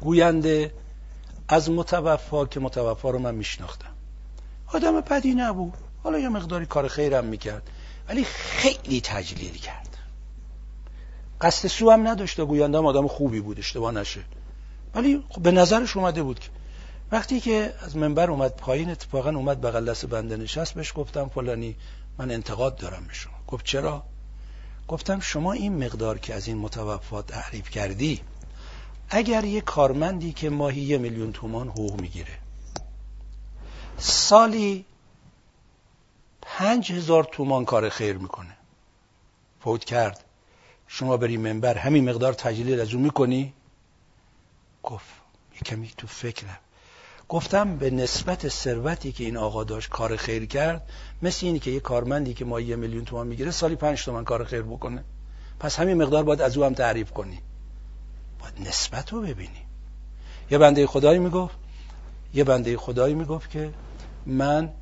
[0.00, 0.72] گوینده
[1.48, 3.90] از متوفا که متوفا رو من میشناختم.
[4.66, 5.72] آدم بدی نبود.
[6.02, 7.70] حالا یه مقداری کار خیرم می‌کرد.
[8.08, 9.96] ولی خیلی تجلیل کرد.
[11.40, 14.20] قصد سو هم نداشته گویندم آدم خوبی بود اشتباه نشه.
[14.94, 16.48] ولی خب به نظرش اومده بود که
[17.12, 21.76] وقتی که از منبر اومد پایین اتفاقا اومد بغل دست بنده نشست بهش گفتم فلانی
[22.18, 23.32] من انتقاد دارم به شما.
[23.46, 24.02] گفت چرا؟
[24.88, 28.20] گفتم شما این مقدار که از این متوفات تعریف کردی
[29.10, 32.38] اگر یه کارمندی که ماهی یه میلیون تومان حقوق می‌گیره
[33.98, 34.84] سالی
[36.42, 38.56] پنج هزار تومان کار خیر می‌کنه.
[39.60, 40.24] فوت کرد.
[40.86, 43.52] شما بری منبر همین مقدار تجلیل از اون می‌کنی؟
[44.82, 45.06] گفت
[45.54, 46.58] یه کمی تو فکرم.
[47.28, 50.90] گفتم به نسبت ثروتی که این آقا داشت کار خیر کرد
[51.22, 54.44] مثل اینی که یه کارمندی که ما یه میلیون تومان می‌گیره سالی پنج تومان کار
[54.44, 55.04] خیر بکنه.
[55.60, 57.42] پس همین مقدار باید از او هم تعریف کنی.
[58.40, 59.62] باید نسبت رو ببینی.
[60.50, 61.56] یه بنده خدایی می‌گفت
[62.34, 63.70] یه بنده خدایی می‌گفت که
[64.26, 64.72] من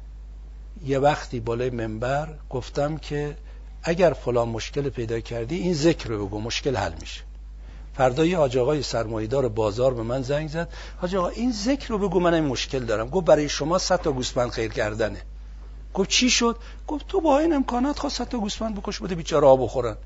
[0.84, 3.36] یه وقتی بالای منبر گفتم که
[3.82, 7.20] اگر فلان مشکل پیدا کردی این ذکر رو بگو مشکل حل میشه.
[7.94, 11.98] فردا یه حاج آقای سرمایه‌دار بازار به من زنگ زد حاج آقا این ذکر رو
[11.98, 13.08] بگو من این مشکل دارم.
[13.08, 15.22] گفت برای شما 100 تا گوسفند خیر کردنه.
[15.94, 19.46] گفت چی شد؟ گفت تو با این امکانات خواست 100 تا گوسفند بکش بده بیچاره
[19.46, 19.96] آب بخورن.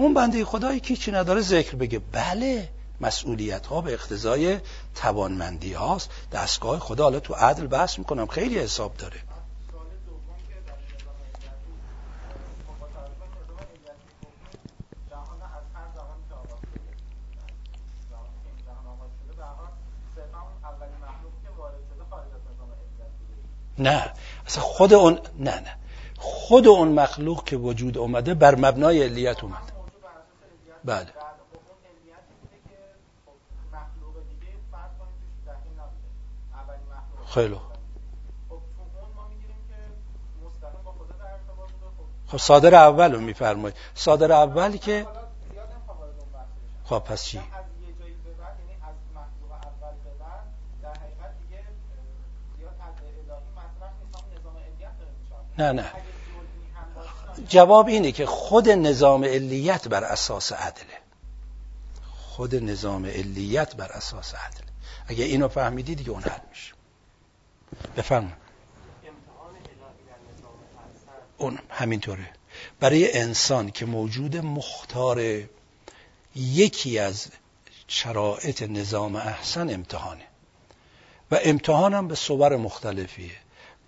[0.00, 1.98] اون بنده خدایی که چی نداره ذکر بگه.
[1.98, 2.68] بله
[3.00, 4.58] مسئولیت ها به اقتضای
[4.94, 6.10] توانمندی هاست.
[6.32, 8.26] دستگاه خدا حالا تو عدل بحث می‌کنم.
[8.26, 9.16] خیلی حساب داره.
[23.78, 24.12] نه
[24.46, 25.76] اصلا خود اون نه نه.
[26.18, 29.69] خود اون مخلوق که وجود اومده بر مبنای علیت اومده.
[30.84, 31.12] بله
[37.26, 37.60] خیلی
[42.30, 43.76] خب صادر اول رو میفرمایید.
[43.94, 45.06] صادر اول که
[46.84, 47.40] خب پس چی؟
[55.58, 55.92] نه نه.
[57.48, 61.00] جواب اینه که خود نظام علیت بر اساس عدله
[62.40, 64.64] خود نظام علیت بر اساس عدل.
[65.06, 66.72] اگه اینو فهمیدی دیگه اون حل میشه.
[67.96, 68.32] بفرم
[71.38, 72.30] اون همینطوره.
[72.80, 75.42] برای انسان که موجود مختار
[76.36, 77.26] یکی از
[77.88, 80.24] شرایط نظام احسن امتحانه.
[81.30, 83.36] و امتحانم به صور مختلفیه.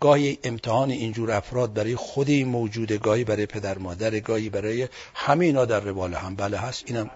[0.03, 5.44] گاهی امتحان اینجور افراد برای خود این موجوده گاهی برای پدر مادر گاهی برای همه
[5.44, 6.36] اینا در روال هم.
[6.36, 6.84] بله هست.
[6.86, 7.11] اینم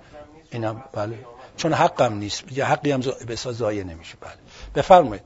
[0.51, 1.18] اینم بله.
[1.57, 2.53] چون حقم نیست.
[2.53, 4.14] یه حقی هم به زایه نمیشه.
[4.20, 4.32] بله.
[4.74, 5.22] بفرمایید.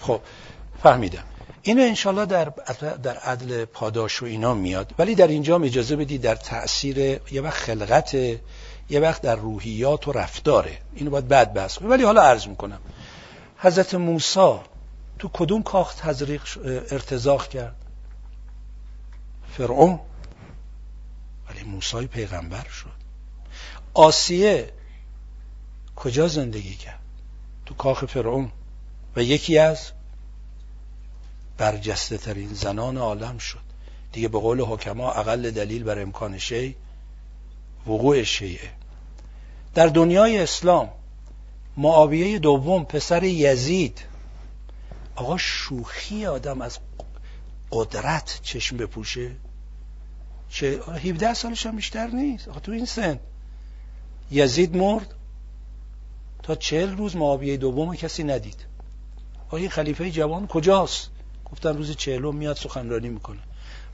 [0.00, 0.20] خب
[0.82, 1.35] فهمیدم.
[1.66, 2.44] اینو انشالله در
[3.02, 4.94] در عدل پاداش و اینا میاد.
[4.98, 10.12] ولی در اینجا اجازه بدید در تاثیر یه وقت خلقت یه وقت در روحیات و
[10.12, 10.78] رفتاره.
[10.94, 12.80] اینو باید بعد بحث ولی حالا عرض می‌کنم.
[13.58, 14.54] حضرت موسی
[15.18, 16.42] تو کدوم کاخ تزریق
[16.90, 17.76] ارتزاق کرد؟
[19.58, 20.00] فرعون.
[21.48, 22.96] ولی موسی پیغمبر شد.
[23.94, 24.72] آسیه
[25.96, 27.00] کجا زندگی کرد؟
[27.66, 28.52] تو کاخ فرعون.
[29.16, 29.92] و یکی از
[31.58, 33.66] برجسته ترین زنان عالم شد.
[34.12, 36.76] دیگه به قول حکما اقل دلیل بر امکان شی
[37.86, 38.70] وقوع شیعه
[39.74, 40.88] در دنیای اسلام
[41.76, 44.00] معاویه دوم پسر یزید
[45.16, 46.78] آقا شوخی آدم از
[47.70, 49.30] قدرت چشم بپوشه.
[50.48, 52.48] چه 17 سالش هم بیشتر نیست.
[52.48, 53.18] آقا تو این سن.
[54.30, 55.14] یزید مرد.
[56.42, 58.64] تا چهل روز معاویه دوم کسی ندید.
[59.46, 61.10] آقا این خلیفه جوان کجاست؟
[61.52, 63.40] گفتن روز چهلم میاد سخنرانی می‌کنه.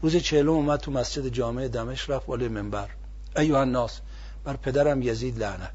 [0.02, 2.88] روز چهلم اومد تو مسجد جامع دمشق رفت بالای منبر.
[3.36, 4.00] ایوه الناس
[4.44, 5.72] بر پدرم یزید لعنت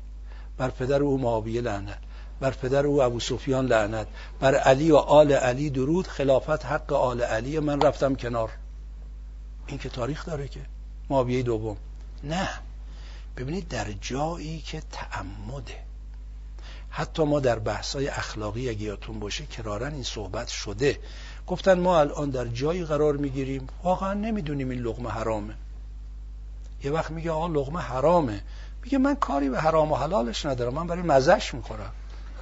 [0.57, 1.97] بر پدر او معاویه لعنت
[2.39, 4.07] بر پدر او ابو سفیان لعنت
[4.39, 8.51] بر علی و آل علی درود خلافت حق آل علی من رفتم کنار.
[9.67, 10.59] این که تاریخ داره که
[11.09, 11.78] معاویه دوم.
[12.23, 12.49] نه
[13.38, 15.88] ببینید در جایی که تعمده.
[16.89, 20.99] حتی ما در بحثای اخلاقی اگه یادتون باشه کرارن این صحبت شده.
[21.47, 23.67] گفتن ما الان در جایی قرار می‌گیریم.
[23.83, 25.53] واقعا نمی‌دونیم این لغمه حرامه.
[26.83, 28.41] یه وقت میگه آقا لغمه حرامه.
[28.83, 30.73] میگه من کاری به حرام و حلالش ندارم.
[30.73, 31.91] من برای مزش می‌خورم.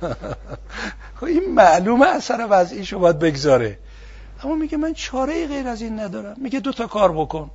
[1.17, 3.79] خب این معلومه اثر وضعیشو باید بگذاره.
[4.43, 6.35] اما میگه من چاره غیر از این ندارم.
[6.41, 7.51] میگه دو تا کار بکن.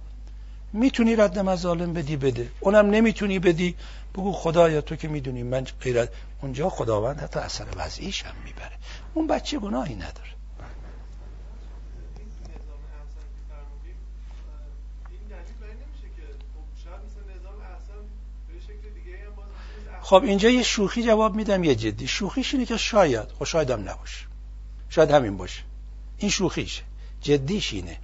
[0.73, 2.49] می‌تونی رد مظالم بدی بده.
[2.61, 3.77] اونم نمی‌تونی بدی.
[4.15, 6.09] بگو خدایا تو که می‌دونی من غیرت
[6.43, 8.77] اونجا خداوند حتی اثر وضعیش هم می‌بره.
[9.15, 10.40] اون بچه گناهی نداره.
[20.11, 22.09] خب اینجا یه شوخی جواب میدم یه جدی.
[22.09, 24.27] شوخیش اینه که شاید خب شاید هم نباشه.
[24.89, 25.63] شاید همین باشه.
[26.19, 26.83] این شوخیشه
[27.21, 27.99] جدیش اینه.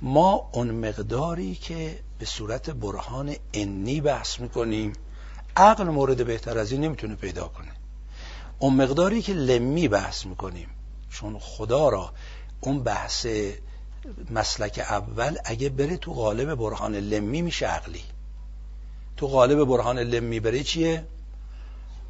[0.00, 4.92] ما اون مقداری که به صورت برهان انی بحث می‌کنیم
[5.56, 7.72] عقل مورد بهتر از این نمی‌تونه پیدا کنه.
[8.58, 10.68] اون مقداری که لمی بحث می‌کنیم
[11.10, 12.12] چون خدا را
[12.60, 13.26] اون بحث
[14.30, 18.02] مسلک اول اگه بره تو قالب برهان لمی میشه عقلی.
[19.16, 21.04] تو قالب برهان لمی بره چیه؟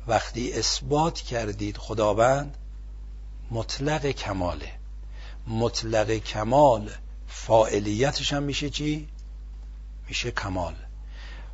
[0.07, 2.57] وقتی اثبات کردید خداوند
[3.51, 4.73] مطلق کماله.
[5.47, 6.91] مطلق کمال
[7.29, 9.09] فاعلیتش هم میشه چی؟
[10.09, 10.75] میشه کمال.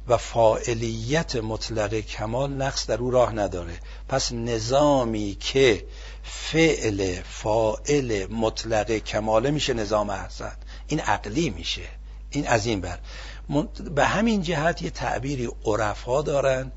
[0.09, 3.78] و فاعلیت مطلق کمال نقص در او راه نداره.
[4.09, 5.84] پس نظامی که
[6.22, 11.88] فعل فاعل مطلق کماله میشه نظام احسن این عقلی میشه.
[12.30, 12.99] این از این بر.
[13.94, 16.72] به همین جهت یه تعبیری عرفا دارن.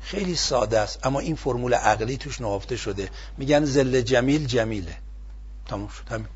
[0.00, 1.06] خیلی ساده است.
[1.06, 3.10] اما این فرمول عقلی توش نهفته شده.
[3.38, 4.96] میگن زل جمیل جمیله.
[5.66, 6.08] تموم شد.
[6.08, 6.28] همین.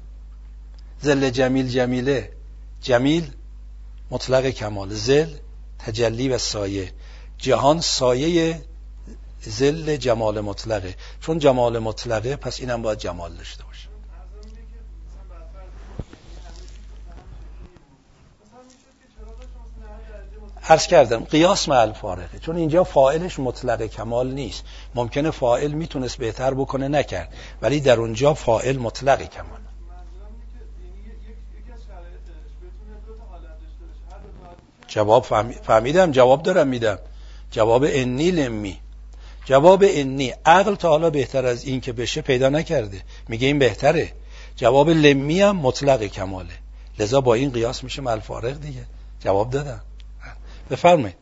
[1.02, 2.32] زل جمیل جمیله.
[2.82, 3.32] جمیل
[4.10, 4.94] مطلق کمال.
[4.94, 5.30] زل
[5.78, 6.92] تجلی و سایه.
[7.38, 8.62] جهان سایه
[9.40, 10.94] زل جمال مطلقه.
[11.20, 13.88] چون جمال مطلقه پس اینم باید جمال داشته باشه
[20.68, 24.64] عرض کردم قیاس مع فارقه چون اینجا فائلش مطلق کمال نیست.
[24.94, 27.34] ممکنه فائل می‌تونست بهتر بکنه نکرد.
[27.62, 29.58] ولی در اونجا فائل مطلق کمال.
[34.88, 35.24] جواب
[35.62, 36.98] فهمیدم؟ جواب دارم میدم.
[37.50, 38.78] جواب انی لمی.
[39.44, 40.34] جواب انی.
[40.46, 43.02] عقل تا حالا بهتر از این که بشه پیدا نکرده.
[43.28, 44.12] میگه این بهتره.
[44.56, 46.54] جواب لمی هم مطلق کماله.
[46.98, 48.84] لذا با این قیاس میشه ملفارق دیگه.
[49.20, 49.80] جواب دادم.
[50.70, 51.16] بفرمایید.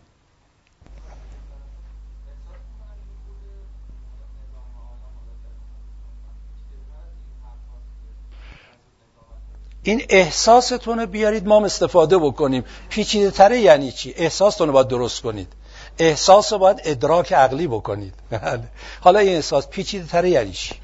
[9.83, 12.65] این احساستون رو بیارید ما استفاده بکنیم.
[12.89, 15.53] پیچیده تره یعنی چی؟ احساستون رو باید درست کنید.
[15.99, 18.15] احساس رو باید ادراک عقلی بکنید.
[18.31, 18.63] بله.
[19.01, 20.75] حالا این احساس پیچیده تره یعنی چی؟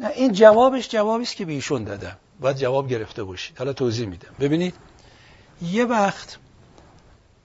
[0.00, 2.16] نه این جوابش جوابی است که به ایشون دادم.
[2.40, 4.34] باید جواب گرفته باشید حالا توضیح میدم.
[4.40, 4.74] ببینید
[5.62, 6.38] یه وقت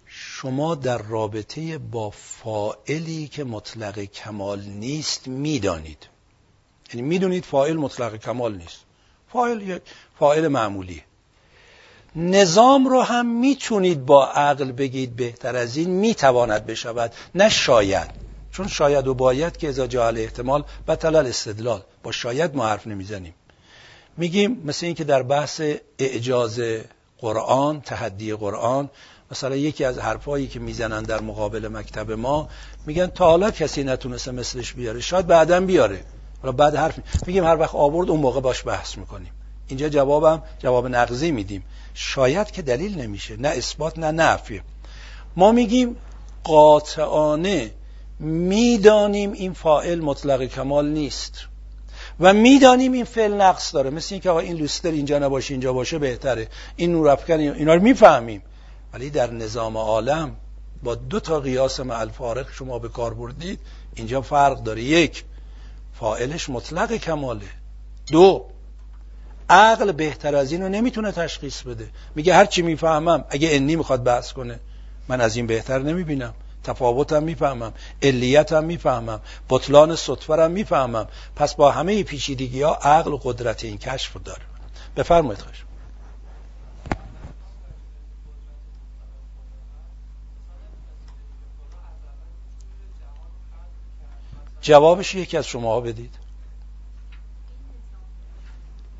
[0.05, 6.07] شما در رابطه با فائلی که مطلق کمال نیست می‌دانید.
[6.93, 8.79] یعنی می‌دونید فائل مطلق کمال نیست.
[9.33, 9.81] فائل یک
[10.19, 11.03] فائل معمولی
[12.15, 18.24] نظام رو هم می‌تونید با عقل بگید بهتر از این می‌تواند بشود نه شاید.
[18.55, 23.33] چون شاید و باید که ازا جعل احتمال بطل استدلال با شاید ما حرف نمی‌زنیم.
[24.17, 25.61] میگیم مثل اینکه در بحث
[25.99, 26.61] اعجاز
[27.17, 28.89] قرآن تحدی قرآن
[29.31, 32.49] مثلا یکی از حرفایی که می‌زنن در مقابل مکتب ما
[32.85, 35.01] میگن تا حالا کسی نتونسته مثلش بیاره.
[35.01, 36.03] شاید بعدا بیاره.
[36.41, 39.31] حالا بعد حرف میگیم هر وقت آورد اون موقع باش بحث می‌کنیم.
[39.67, 41.63] اینجا جوابم جواب نقضی میدیم.
[41.93, 43.37] شاید که دلیل نمیشه.
[43.37, 44.61] نه اثبات نه نفی.
[45.35, 45.95] ما میگیم
[46.43, 47.71] قاطعانه
[48.19, 51.45] می‌دانیم این فائل مطلق کمال نیست.
[52.19, 53.89] و می‌دانیم این فعل نقص داره.
[53.89, 56.47] مثل اینکه آقا این لوستر اینجا نباشه اینجا باشه بهتره.
[56.75, 58.41] این نور افکن اینا رو می‌فهمیم.
[58.93, 60.35] ولی در نظام عالم
[60.83, 63.59] با دو تا قیاس مع الفارق شما به کار بردید
[63.95, 64.83] اینجا فرق داره.
[64.83, 65.23] یک
[65.93, 67.47] فائلش مطلق کماله.
[68.11, 68.45] دو
[69.49, 71.87] عقل بهتر از اینو نمی‌تونه تشخیص بده.
[72.15, 74.59] میگه هر چی می‌فهمم اگه انی می‌خواد بحث کنه
[75.07, 76.33] من از این بهتر نمی‌بینم.
[76.65, 77.73] تفاوتم می‌فهمم.
[78.01, 79.21] علیتم می‌فهمم.
[79.49, 81.07] بطلان صدفرم می‌فهمم.
[81.35, 84.41] پس با همه پیچیدگی ها عقل و قدرت این کشف داره
[84.95, 85.63] بفرمایید خوش
[94.61, 96.15] جوابش یکی از شما بدید.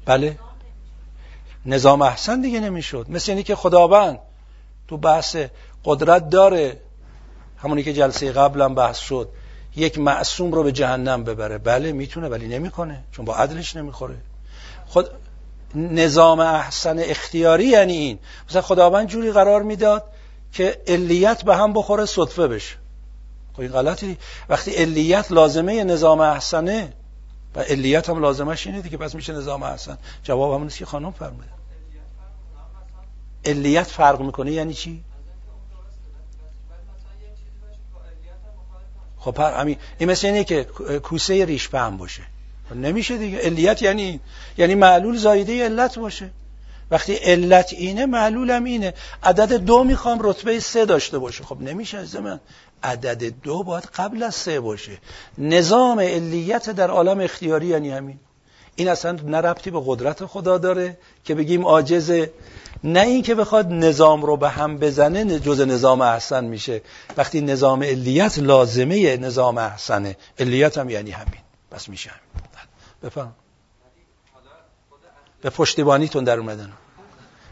[0.06, 0.40] بله.
[1.66, 3.06] نظام احسن دیگه نمی‌شد.
[3.10, 4.20] مثل اینی که خداوند
[4.88, 5.38] تو بحث
[5.86, 6.82] قدرت داره.
[7.66, 9.30] همونی که جلسه قبلم بحث شد
[9.76, 11.58] یک معصوم رو به جهنم ببره.
[11.58, 14.18] بله می‌تونه ولی نمی‌کنه چون با عدلش نمی‌خوره.
[14.86, 15.10] خود
[15.76, 18.20] نظام احسن اختیاری یعنی این.
[18.50, 20.04] مثلا خداوند جوری قرار می‌داد
[20.52, 22.76] که علیت به هم بخوره صدفه بشه.
[23.54, 24.18] خب این غلطی.
[24.50, 26.94] وقتی علیت لازمه نظام احسنه
[27.56, 29.98] و علیت هم لازمش اینه که پس میشه نظام احسن.
[30.24, 31.48] جواب همون که خانم فرموده.
[33.46, 35.04] علیت فرق می‌کنه یعنی چی؟
[39.26, 40.64] خب همین این مثل اینه که
[41.04, 42.22] کوسه ریش پهم باشه.
[42.70, 43.38] خب نمیشه دیگه.
[43.38, 44.20] علیت یعنی
[44.58, 46.30] یعنی معلول زایده علت باشه.
[46.92, 48.94] وقتی علت اینه معلولم اینه.
[49.24, 51.44] عدد دو می‌خوام رتبه سه داشته باشه.
[51.44, 52.40] خب نمیشه از من.
[52.84, 54.98] عدد دو باید قبل از سه باشه.
[55.38, 58.20] نظام علیت در عالم اختیاری یعنی همین.
[58.76, 62.32] این اصلا نه ربطی به قدرت خدا داره که بگیم عاجزه
[62.84, 66.82] نه این که بخواد نظام رو به هم بزنه جز نظام احسن میشه.
[67.18, 70.18] وقتی نظام علیت لازمه نظام احسنه.
[70.40, 71.42] علیت هم یعنی همین.
[71.72, 72.22] بس میشه همین.
[73.04, 73.34] بفهم.
[75.42, 76.72] به پشتیبانیتون در اومدن.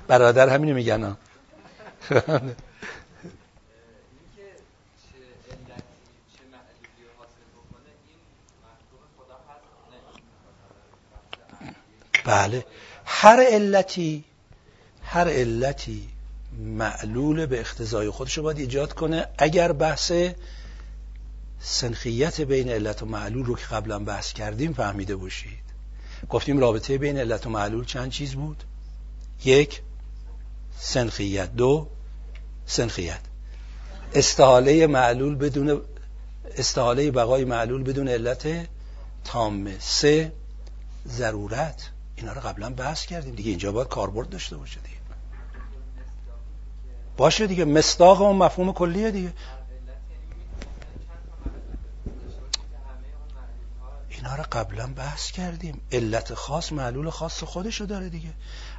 [0.08, 1.18] برادر همینو میگن
[12.26, 12.66] بله.
[13.06, 14.24] هر علتی
[15.04, 16.10] هر علتی
[16.58, 19.28] معلول به اختزای خودش رو باید ایجاد کنه.
[19.38, 20.12] اگر بحث
[21.60, 25.64] سنخیت بین علت و معلول رو که قبلا بحث کردیم فهمیده باشید.
[26.30, 28.64] گفتیم رابطه بین علت و معلول چند چیز بود؟
[29.46, 29.82] یک
[30.80, 31.56] سنخیت.
[31.56, 31.88] دو
[32.66, 33.20] سنخیت.
[34.14, 35.82] استحاله معلول بدون
[36.58, 38.48] استحاله بقای معلول بدون علت
[39.24, 39.76] تامه.
[39.80, 40.32] سه
[41.08, 41.90] ضرورت.
[42.24, 44.98] اینا رو قبلا بحث کردیم دیگه اینجا باید کاربرد داشته باشه دیگه.
[47.18, 49.34] باشه دیگه مستاق و مفهوم کلیه دیگه.
[54.10, 55.82] اینا رو قبلا بحث کردیم.
[55.92, 58.34] علت خاص معلول خاص خودشو داره دیگه.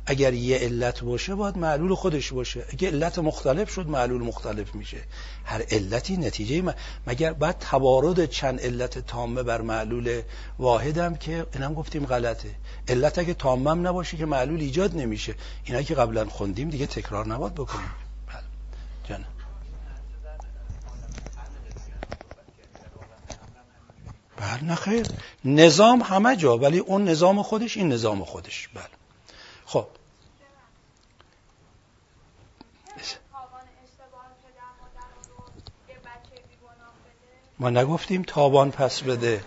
[0.07, 2.64] اگر یه علت باشه باید معلول خودش باشه.
[2.72, 4.98] اگه علت مختلف شد معلول مختلف میشه.
[5.44, 6.74] هر علتی نتیجه
[7.07, 10.22] مگر بعد توارد چند علت تامه بر معلول
[10.59, 12.55] واحدم که اینم گفتیم غلطه.
[12.88, 15.34] علت اگه تامم نباشه که معلول ایجاد نمیشه.
[15.64, 17.90] اینا که قبلا خوندیم دیگه تکرار نباید بکنیم.
[18.28, 18.42] بله.
[19.09, 19.24] جانم
[24.36, 25.07] بله نخیر
[25.44, 28.68] نظام همه جا ولی اون نظام خودش این نظام خودش.
[28.74, 28.84] بله
[29.66, 29.86] خب
[37.59, 39.44] ما نگفتیم تابان پس بده.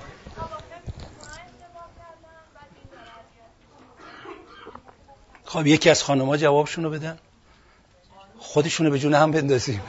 [5.46, 7.18] خب یکی از خانمها جوابشونو بدن.
[8.40, 9.82] خودشونو به جون هم بندازیم.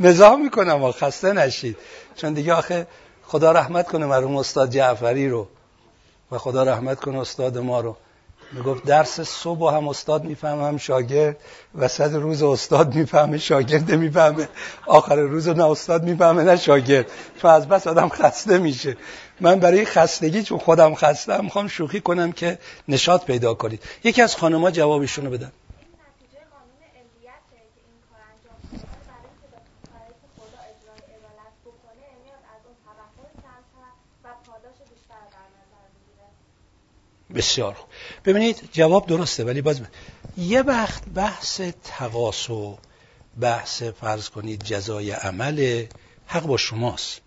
[0.00, 1.76] نظام می‌کنم و خسته نشید.
[2.16, 2.86] چون دیگه آخه
[3.22, 5.48] خدا رحمت کنه مرحوم استاد جعفری رو
[6.30, 7.96] و خدا رحمت کنه استاد ما رو.
[8.52, 11.36] می‌گفت درس صبح هم استاد می‌فهمه هم شاگرد
[11.74, 14.48] وسط روز استاد می‌فهمه شاگرد می‌فهمه
[14.86, 17.06] آخر روز نه استاد می‌فهمه نه شاگرد.
[17.42, 18.96] چون بس آدم خسته میشه.
[19.40, 23.82] من برای خستگی چون خودم خسته می‌خوام شوخی کنم که نشاط پیدا کنید.
[24.04, 25.52] یکی از خانمها جوابشونو بدن.
[37.34, 37.89] بسیار خوب.
[38.24, 39.80] ببینید جواب درسته ولی باز
[40.36, 42.78] یه وقت بحث تقاس و
[43.40, 45.86] بحث فرض کنید جزای عمل
[46.26, 47.20] حق با شماست.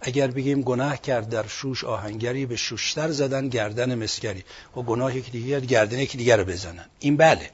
[0.00, 4.44] اگر بگیم گناه کرد در شوش آهنگری به شوشتر زدن گردن مسگری
[4.76, 6.84] و گناه یکی دیگر گردن یکی دیگر رو بزنن.
[7.00, 7.50] این بله.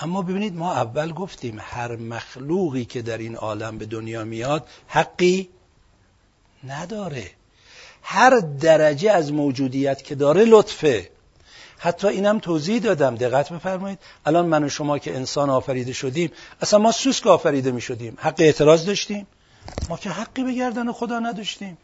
[0.00, 5.48] اما ببینید ما اول گفتیم هر مخلوقی که در این عالم به دنیا میاد حقی
[6.64, 7.30] نداره.
[8.02, 11.10] هر درجه از موجودیت که داره لطفه.
[11.78, 13.14] حتی اینم توضیح دادم.
[13.14, 13.98] دقت بفرمایید.
[14.26, 16.30] الان من و شما که انسان آفریده شدیم
[16.62, 18.16] اصلا ما سوسک آفریده می شدیم.
[18.20, 19.26] حق اعتراض داشتیم.
[19.88, 21.78] ما که حقی به گردن خدا نداشتیم.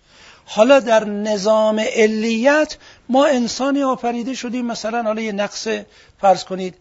[0.45, 2.76] حالا در نظام علیت
[3.09, 4.66] ما انسانی آفریده شدیم.
[4.66, 5.68] مثلا حالا یه نقص
[6.20, 6.74] فرض کنید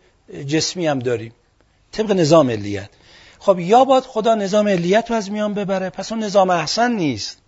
[0.48, 1.34] جسمی هم داریم.
[1.92, 2.90] طبق نظام علیت.
[3.40, 7.43] خب یا باید خدا نظام علیت رو از میان ببره پس اون نظام احسن نیست.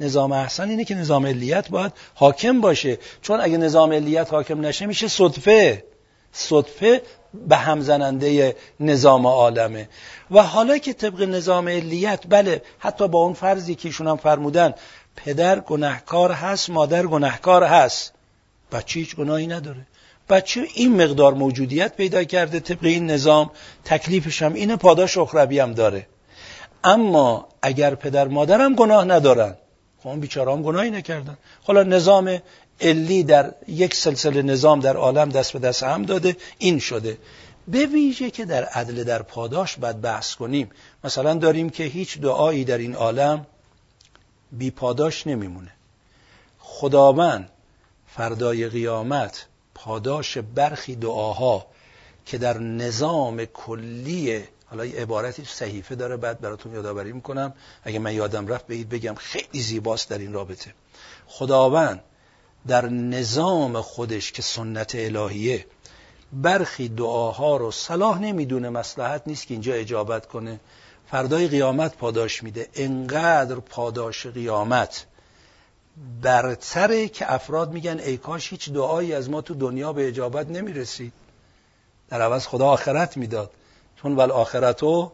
[0.00, 2.98] نظام احسن اینه که نظام علیت باید حاکم باشه.
[3.22, 5.84] چون اگه نظام علیت حاکم نشه میشه صدفه.
[6.32, 7.02] صدفه
[7.48, 9.88] به همزننده نظام عالمه.
[10.30, 14.74] و حالا که طبق نظام علیت بله حتی با اون فرضی که ایشون هم فرمودن
[15.16, 18.12] پدر گناهکار هست مادر گناهکار هست.
[18.72, 19.86] بچه هیچ گناهی نداره.
[20.28, 23.50] بچه این مقدار موجودیت پیدا کرده طبق این نظام
[23.84, 26.06] تکلیفش هم اینه پاداش اخروی هم داره.
[26.84, 29.56] اما اگر پدر مادرم گناه ندارن
[30.02, 31.36] خب اون بیچاره هم گناهی نکردن.
[31.62, 32.42] حالا نظام
[32.80, 37.18] علی در یک سلسله نظام در عالم دست به دست هم داده این شده.
[37.68, 40.70] به ویژه که در عدل در پاداش باید بحث کنیم.
[41.04, 43.46] مثلا داریم که هیچ دعایی در این عالم
[44.52, 45.72] بی پاداش نمیمونه.
[46.58, 47.48] خداوند
[48.06, 51.66] فردای قیامت پاداش برخی دعاها
[52.26, 57.52] که در نظام کلی حالا یه عبارتی صحیفه داره بعد براتون یادآوری می‌کنم.
[57.84, 60.74] اگه من یادم رفت بگید بگم خیلی زیباست در این رابطه.
[61.26, 62.00] خداوند
[62.66, 65.66] در نظام خودش که سنت الهیه
[66.32, 70.60] برخی دعاها رو صلاح نمی‌دونه مسلحت نیست که اینجا اجابت کنه.
[71.10, 72.68] فردای قیامت پاداش میده.
[72.74, 75.06] انقدر پاداش قیامت
[76.22, 81.12] برتره که افراد میگن ای کاش هیچ دعایی از ما تو دنیا به اجابت نمی‌رسید.
[82.08, 83.50] در عوض خدا آخرت می‌داد.
[84.02, 85.12] چون ول آخرتو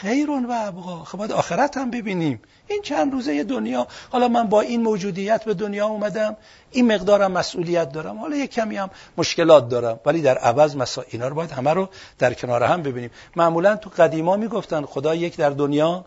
[0.00, 1.04] خیرون و ابقا.
[1.04, 2.42] خب باید آخرت هم ببینیم.
[2.68, 3.86] این چند روزه دنیا.
[4.10, 6.36] حالا من با این موجودیت به دنیا اومدم.
[6.70, 8.18] این مقدارم مسئولیت دارم.
[8.18, 10.00] حالا یک کمی هم مشکلات دارم.
[10.06, 13.10] ولی در عوض مسا اینا رو باید همه رو در کنار هم ببینیم.
[13.36, 16.04] معمولا تو قدیما می‌گفتن خدا یک در دنیا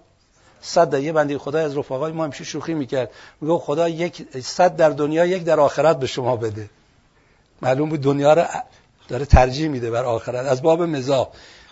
[0.62, 3.12] صد یه بندی خدا از رفقای ما همیشه شوخی می‌کرد.
[3.42, 6.70] میگه خدا یک صد در دنیا یک در آخرت به شما بده.
[7.62, 8.44] معلوم بود دنیا رو
[9.08, 10.46] داره ترجیح میده بر آخرت.
[10.46, 11.28] از باب مزاح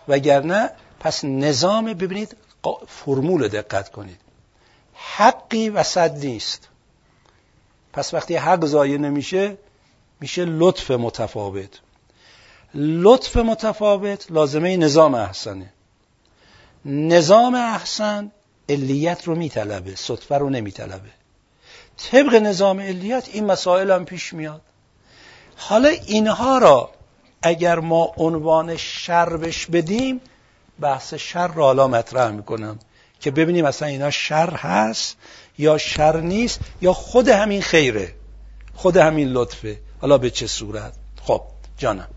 [0.08, 2.38] وگرنه پس نظام ببینید
[2.88, 4.18] فرمول دقت کنید.
[4.94, 6.68] حقی وسط نیست.
[7.94, 9.58] پس وقتی حق ضایع نمیشه
[10.20, 11.80] میشه لطف متفاوت.
[12.74, 15.74] لطف متفاوت لازمه نظام احسنه.
[16.86, 18.32] نظام احسن
[18.70, 21.10] علیت رو میطلبه صدفه رو نمیطلبه.
[21.98, 24.62] طبق نظام علیت این مسائل هم پیش میاد.
[25.58, 26.90] حالا اینها را
[27.42, 30.22] اگر ما عنوان شر بش بدیم
[30.80, 32.80] بحث شر را حالا مطرح می‌کنم
[33.20, 35.18] که ببینیم اصلا اینا شر هست
[35.58, 38.14] یا شر نیست یا خود همین خیره
[38.76, 39.80] خود همین لطفه.
[40.02, 41.42] حالا به چه صورت؟ خب
[41.78, 42.08] جانم.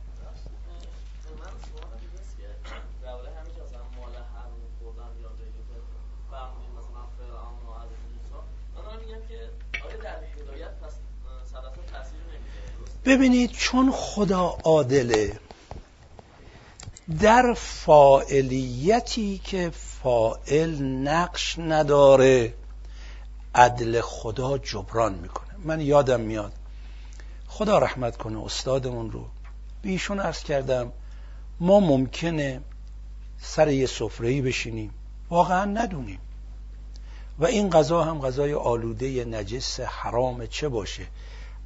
[13.04, 15.38] ببینید چون خدا عادله
[17.20, 19.70] در فاعلیتی که
[20.02, 22.54] فائل نقش نداره
[23.54, 25.54] عدل خدا جبران می‌کنه.
[25.64, 26.52] من یادم میاد
[27.48, 29.24] خدا رحمت کنه استادمون رو.
[29.82, 30.92] بیشون عرض کردم
[31.60, 32.60] ما ممکنه
[33.38, 34.90] سر یه سفرهی بشینیم.
[35.30, 36.18] واقعا ندونیم.
[37.38, 41.06] و این غذا هم غذای آلوده نجس حرام چه باشه.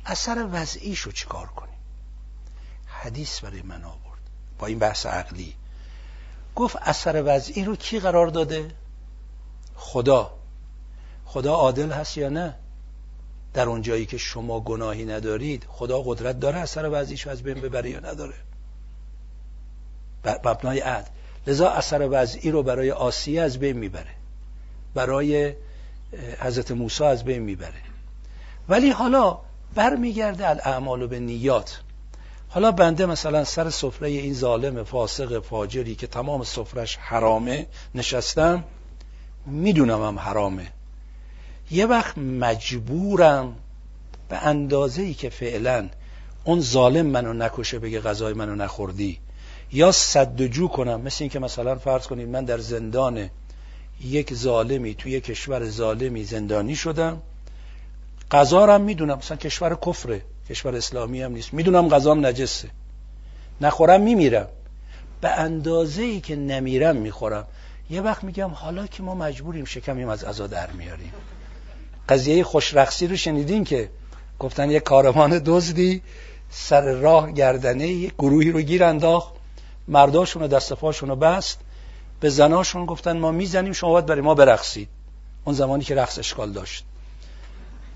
[0.06, 1.78] اثر وضعیش رو چیکار کنیم؟
[2.86, 4.20] حدیث برای من آورد.
[4.58, 5.54] با این بحث عقلی.
[6.56, 8.74] گفت اثر وضعی رو کی قرار داده؟
[9.76, 10.34] خدا.
[11.24, 12.54] خدا عادل هست یا نه؟
[13.54, 17.90] در اون جایی که شما گناهی ندارید خدا قدرت داره اثر وضعیش از بین ببره
[17.90, 18.34] یا نداره؟
[20.24, 21.08] مبنای عدل
[21.46, 24.14] لذا اثر وضعی رو برای آسیه از بین می‌بره.
[24.94, 25.54] برای
[26.40, 27.82] حضرت موسی از بین می‌بره.
[28.68, 29.38] ولی حالا
[29.74, 31.80] برمیگرده الاعمال به نیات.
[32.48, 38.64] حالا بنده مثلا سر سفره این ظالم فاسق فاجری که تمام سفرش حرامه نشستم
[39.46, 40.66] می‌دونم هم حرامه.
[41.70, 43.56] یه وقت مجبورم
[44.28, 45.88] به اندازه ای که فعلا
[46.44, 49.18] اون ظالم منو نکشه بگه غذای منو نخوردی.
[49.72, 53.30] یا صد جو کنم مثل اینکه مثلا فرض کنید من در زندان
[54.04, 57.22] یک ظالمی توی کشور ظالمی زندانی شدم.
[58.30, 59.18] غذا هم می‌دونم.
[59.18, 60.22] مثلا کشور کفره.
[60.50, 61.54] کشور اسلامی هم نیست.
[61.54, 62.68] می‌دونم غذام نجسه.
[63.60, 64.48] نخورم میمیرم.
[65.20, 67.46] به اندازه ای که نمیرم می‌خورم.
[67.90, 71.12] یه وقت میگم حالا که ما مجبوریم شکمیم از عزا در میاریم.
[72.08, 73.90] قضیه خوشرخصی رو شنیدین که
[74.38, 76.02] گفتن یه کاروان دزدی
[76.50, 79.32] سر راه گردنه یه گروهی رو گیر انداخت.
[79.88, 81.60] مرداشون و دست رو بست.
[82.20, 84.88] به زناشون گفتن ما می‌زنیم شما باید برای ما برقصید
[85.44, 86.84] اون زمانی که رقص اشکال داشت.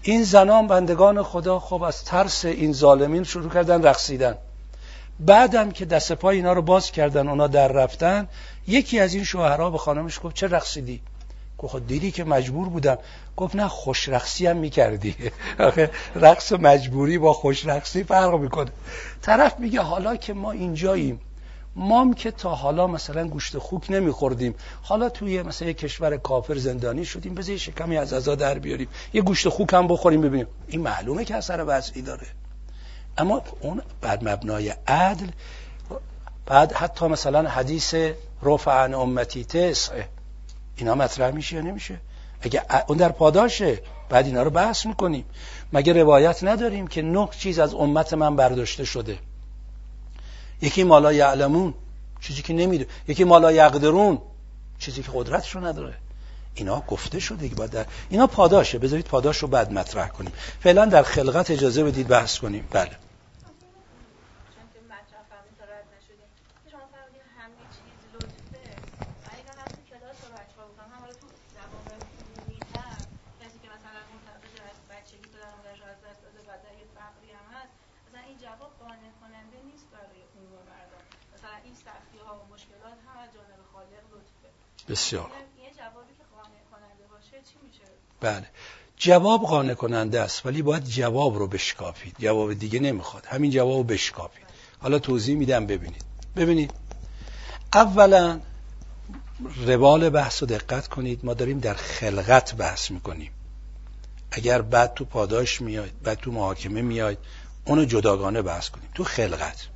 [0.02, 4.34] این زنان بندگان خدا خب از ترس این ظالمین شروع کردن رقصیدن.
[5.20, 8.28] بعدم که دست پای اینا رو باز کردن اونا در رفتن
[8.66, 11.00] یکی از این شوهرها به خانمش گفت چه رقصیدی؟
[11.58, 12.98] گفت خب دیدی که مجبور بودم.
[13.36, 15.16] گفت نه خوش رقصی هم می‌کردی.
[16.14, 18.70] رقص مجبوری با خوش رقصی فرق می‌کنه.
[19.22, 21.20] طرف میگه حالا که ما اینجاییم
[21.76, 24.54] مام که تا حالا مثلا گوشت خوک نمیخوردیم.
[24.82, 28.88] حالا توی مثلا یه کشور کافر زندانی شدیم بذار شکمی از ازا در بیاریم.
[29.12, 30.46] یه گوشت خوک هم بخوریم ببینیم.
[30.68, 32.26] این معلومه که اثر وضعی داره.
[33.18, 35.28] اما اون بر مبنای عدل
[36.46, 37.94] بعد حتی مثلا حدیث
[38.42, 40.08] رفع عن امتی تسعه
[40.76, 42.00] اینا مطرح میشه یا نمیشه؟
[42.40, 45.24] اگه اون در پاداشه بعد اینا رو بحث می‌کنیم.
[45.72, 49.18] مگه روایت نداریم که نه چیز از امت من برداشته شده؟
[50.62, 51.74] یکی مالا یعلمون
[52.20, 54.18] چیزی که نمیده یکی مالا یقدرون
[54.78, 55.94] چیزی که قدرتشو نداره.
[56.54, 58.78] اینا گفته شده که باید اینا پاداشه.
[58.78, 60.32] بذارید پاداش رو بعد مطرح کنیم.
[60.60, 62.68] فعلا در خلقت اجازه بدید بحث کنیم.
[62.70, 62.90] بله.
[84.92, 85.30] بسیار.
[88.20, 88.46] بله.
[88.96, 92.16] جواب قانع کننده است ولی باید جواب رو بشکافید.
[92.18, 93.26] جواب دیگه نمی‌خواد.
[93.26, 94.44] همین جواب رو بشکافید.
[94.78, 96.04] حالا توضیح میدم ببینید.
[96.36, 96.72] ببینید.
[97.74, 98.40] اولا
[99.66, 101.24] روال بحث رو دقت کنید.
[101.24, 103.32] ما داریم در خلقت بحث می‌کنیم.
[104.30, 107.18] اگر بعد تو پاداش میاد بعد تو محاکمه میاد
[107.64, 108.88] اونو جداگانه بحث کنیم.
[108.94, 109.68] تو خلقت.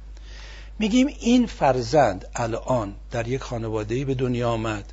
[0.79, 4.93] میگیم این فرزند الان در یک خانوادهی به دنیا آمد.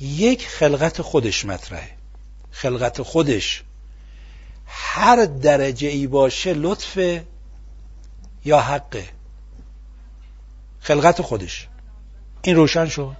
[0.00, 1.90] یک خلقت خودش مطرحه.
[2.50, 3.62] خلقت خودش
[4.66, 6.98] هر درجه ای باشه لطف
[8.44, 9.04] یا حقه.
[10.80, 11.68] خلقت خودش.
[12.42, 13.16] این روشن شد.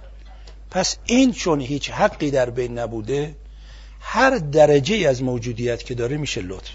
[0.71, 3.35] پس این چون هیچ حقی در بین نبوده
[3.99, 6.69] هر درجه ای از موجودیت که داره میشه لطف.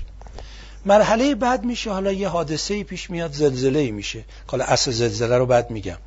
[0.84, 4.24] مرحله بعد میشه حالا یه حادثه پیش میاد زلزله ای میشه.
[4.46, 5.98] حالا اصل زلزله رو بعد میگم.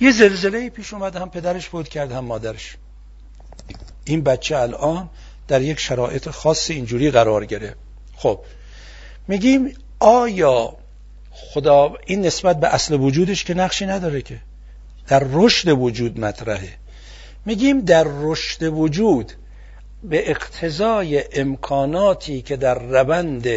[0.00, 2.76] یه زلزله پیش اومد هم پدرش بود کرد هم مادرش.
[4.08, 5.10] این بچه الان
[5.48, 7.76] در یک شرایط خاص اینجوری قرار گرفت.
[8.16, 8.40] خب
[9.28, 10.76] میگیم آیا
[11.30, 14.38] خدا این نسبت به اصل وجودش که نقشی نداره که؟
[15.08, 16.74] در رشد وجود مطرحه.
[17.46, 19.32] میگیم در رشد وجود
[20.04, 23.48] به اقتضای امکاناتی که در روند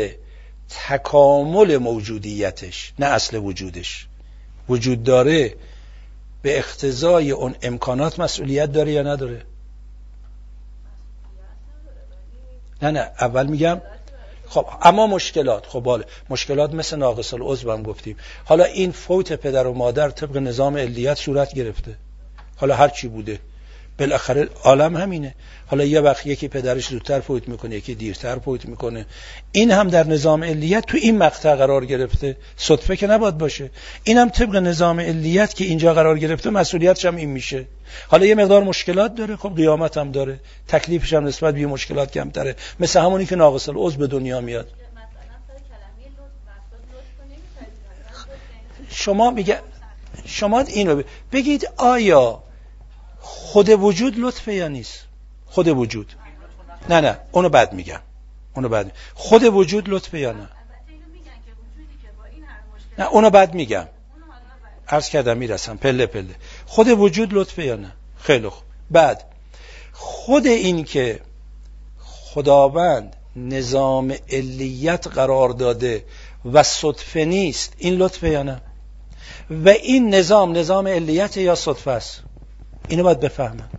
[0.87, 4.07] تکامل موجودیتش نه اصل وجودش
[4.69, 5.55] وجود داره
[6.41, 9.45] به اقتضای اون امکانات مسئولیت داره یا نداره؟
[12.81, 13.81] نه نه اول میگم
[14.47, 16.05] خب اما مشکلات خب باله.
[16.29, 18.17] مشکلات مثل ناقص العضو هم گفتیم.
[18.45, 21.95] حالا این فوت پدر و مادر طبق نظام علیت صورت گرفته.
[22.57, 23.39] حالا هر چی بوده.
[24.01, 25.35] بالاخره عالم همینه.
[25.67, 29.05] حالا یه وقت یکی پدرش زودتر فوت می‌کنه یکی دیرتر فوت می‌کنه.
[29.51, 32.37] این هم در نظام علیت تو این مقطع قرار گرفته.
[32.57, 33.69] صدفه که نباید باشه.
[34.03, 37.65] این هم طبق نظام علیت که اینجا قرار گرفته مسئولیتش هم این میشه.
[38.07, 39.35] حالا یه مقدار مشکلات داره.
[39.35, 40.39] خب قیامت هم داره.
[40.67, 42.55] تکلیفش هم نسبت به مشکلات کمتره.
[42.79, 44.67] مثل همونی که ناقص العضو به دنیا میاد.
[48.89, 49.59] شما میگه
[50.25, 52.43] شما اینو بگید آیا
[53.21, 55.05] خود وجود لطفه یا نیست؟
[55.45, 56.13] خود وجود.
[56.89, 57.99] نه نه اونو بعد میگم.
[58.55, 60.49] اونو بعد خود وجود لطفه یا نه؟
[62.97, 63.87] نه اونو بعد میگم.
[64.87, 65.77] عرض کردم می‌رسم.
[65.77, 66.35] پله پله.
[66.65, 68.63] خود وجود لطفه یا نه؟ خیلی خوب.
[68.91, 69.23] بعد
[69.93, 71.19] خود این که
[71.99, 76.05] خداوند نظام علیت قرار داده
[76.45, 78.61] و صدفه نیست این لطفه یا نه؟
[79.49, 82.23] و این نظام نظام علیت یا صدفه است؟
[82.87, 83.69] اینو باید بفهمم.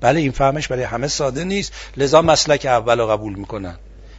[0.00, 1.72] بله این فهمش برای همه ساده نیست.
[1.96, 3.76] لذا مسلک اول رو قبول می‌کنن.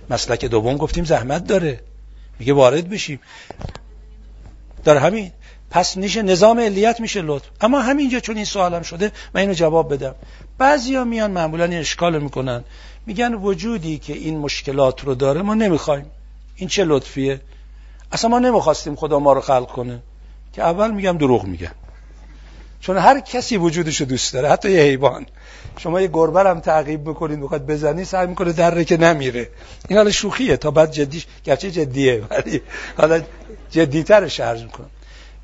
[0.10, 1.80] مسلک دوم گفتیم زحمت داره.
[2.40, 3.20] میگه وارد بشیم.
[4.84, 5.32] در همین
[5.70, 7.46] پس نیشه نظام علیت میشه لطف.
[7.62, 10.16] اما همینجا چون این سوالم شده من اینو جواب بدم.
[10.58, 12.64] بعضیا میان معمولا اشکال می‌کنن.
[13.06, 16.06] میگن وجودی که این مشکلات رو داره ما نمی‌خوایم.
[16.56, 17.42] این چه لطفیه؟
[18.12, 20.00] اصلا ما نمی‌خواستیم خدا ما رو خلق کنه.
[20.54, 21.72] که اول میگم دروغ میگم
[22.82, 25.26] چون هر کسی وجودش رو دوست داره حتی یه حیوان.
[25.78, 29.50] شما یه گربه هم تعقیب بکنید بخواد بزنی سعی می‌کنه دره که نمیره.
[29.90, 32.62] این حالا شوخیه تا بعد جدیش گرچه جدیه ولی
[32.98, 33.22] حالا
[33.70, 34.90] جدیتر شرج می‌کنم.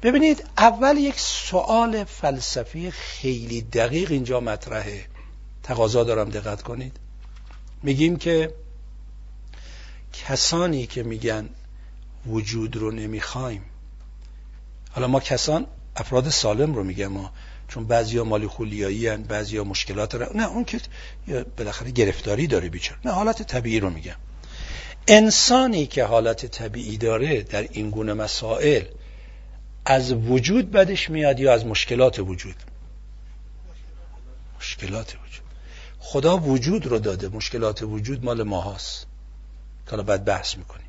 [0.03, 5.05] ببینید اول یک سوال فلسفی خیلی دقیق اینجا مطرحه.
[5.63, 6.97] تقاضا دارم دقت کنید.
[7.83, 8.53] میگیم که
[10.13, 11.49] کسانی که میگن
[12.27, 13.61] وجود رو نمی‌خوایم
[14.91, 15.65] حالا ما کسان
[15.97, 17.31] افراد سالم رو میگم ما
[17.67, 20.79] چون بعضیا مالی خولیایی هن بعضیا مشکلات رو نه اون که
[21.57, 22.99] بالاخره گرفتاری داره بیچاره.
[23.05, 24.15] نه حالت طبیعی رو میگم.
[25.07, 28.83] انسانی که حالت طبیعی داره در این گونه مسائل
[29.85, 32.55] از وجود بدش میاد یا از مشکلات وجود؟
[34.59, 35.43] مشکلات وجود.
[35.99, 37.27] خدا وجود رو داده.
[37.27, 39.05] مشکلات وجود مال ماهاست.
[39.91, 40.87] حالا بعد بحث می‌کنیم.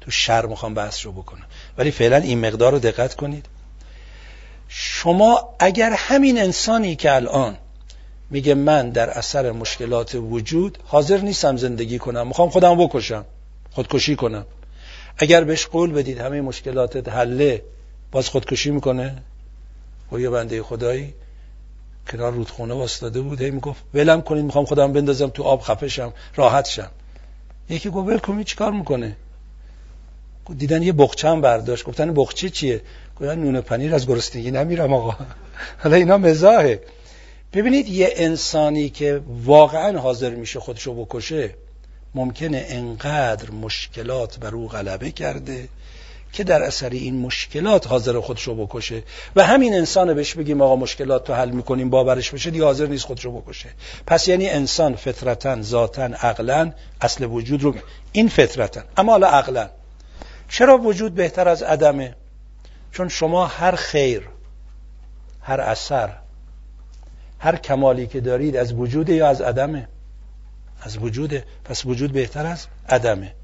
[0.00, 1.46] تو شر می‌خوام بحث رو بکنم.
[1.78, 3.46] ولی فعلا این مقدار رو دقت کنید.
[4.68, 7.56] شما اگر همین انسانی که الان
[8.30, 13.24] میگه من در اثر مشکلات وجود حاضر نیستم زندگی کنم می‌خوام خودم بکشم
[13.70, 14.46] خودکشی کنم.
[15.18, 17.62] اگر بهش قول بدید همه مشکلات حله
[18.12, 19.22] باز خودکشی می‌کنه؟
[20.12, 21.14] و یه بنده خدایی
[22.12, 26.68] کنار رودخونه واسطاده بود هی می‌گفت ولم کنید می‌خوام خودم بندازم تو آب خفشم راحت
[26.68, 26.90] شم.
[27.68, 29.16] یکی گفت ول چیکار می‌کنه؟
[30.58, 31.84] دیدن یه بخچه هم برداشت.
[31.84, 32.80] گفتن بخچه چیه؟
[33.20, 35.16] گفتن نون پنیر از گرسنگی نمیرم آقا.
[35.82, 36.80] حالا اینا مزاحه.
[37.52, 41.54] ببینید یه انسانی که واقعا حاضر میشه خودشو بکشه
[42.14, 45.68] ممکنه انقدر مشکلات بر او غلبه کرده
[46.32, 49.02] که در اثر این مشکلات حاضر خودشو بکشه.
[49.36, 53.04] و همین انسان بهش بگیم آقا مشکلات تو حل می‌کنیم باورش بشه دیگه حاضر نیست
[53.04, 53.68] خودشو بکشه.
[54.06, 57.74] پس یعنی انسان فطرتا ذاتا عقلا اصل وجود رو
[58.12, 58.82] این فطرتا.
[58.96, 59.70] اما حالا عقلا.
[60.48, 62.14] چرا وجود بهتر از عدمه؟
[62.94, 64.28] چون شما هر خیر
[65.40, 66.10] هر اثر
[67.38, 69.88] هر کمالی که دارید از وجود یا از عدمه؟
[70.82, 71.44] از وجوده.
[71.64, 73.34] پس وجود بهتر از عدمه.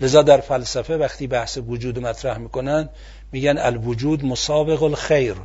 [0.00, 2.88] لذا در فلسفه وقتی بحث وجود مطرح می‌کنن
[3.32, 5.36] میگن الوجود مسابق الخیر.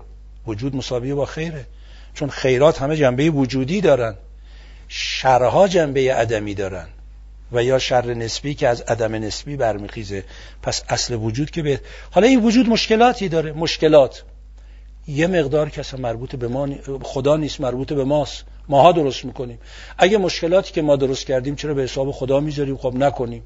[0.47, 1.65] وجود مساوی با خیره.
[2.13, 4.15] چون خیرات همه جنبه وجودی دارن.
[4.87, 6.87] شرها جنبه عدمی دارن.
[7.51, 10.23] و یا شر نسبی که از عدم نسبی برمیخیزه.
[10.61, 11.79] پس اصل وجود که به
[12.11, 13.51] حالا این وجود مشکلاتی داره.
[13.51, 14.23] مشکلات.
[15.07, 16.67] یه مقدار که مربوط به ما
[17.03, 18.43] خدا نیست مربوط به ماست.
[18.69, 19.59] ماها درست می‌کنیم.
[19.97, 23.43] اگه مشکلاتی که ما درست کردیم چرا به حساب خدا می‌ذاریم؟ خب نکنیم.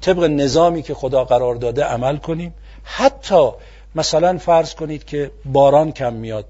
[0.00, 2.54] طبق نظامی که خدا قرار داده عمل کنیم.
[2.82, 3.50] حتی
[3.94, 6.46] مثلا فرض کنید که باران کم میاد.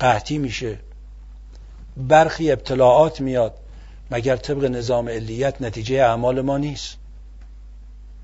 [0.00, 0.78] قحطی میشه.
[1.96, 3.54] برخی ابتلاعات میاد.
[4.10, 6.96] مگر طبق نظام علیت نتیجه اعمال ما نیست؟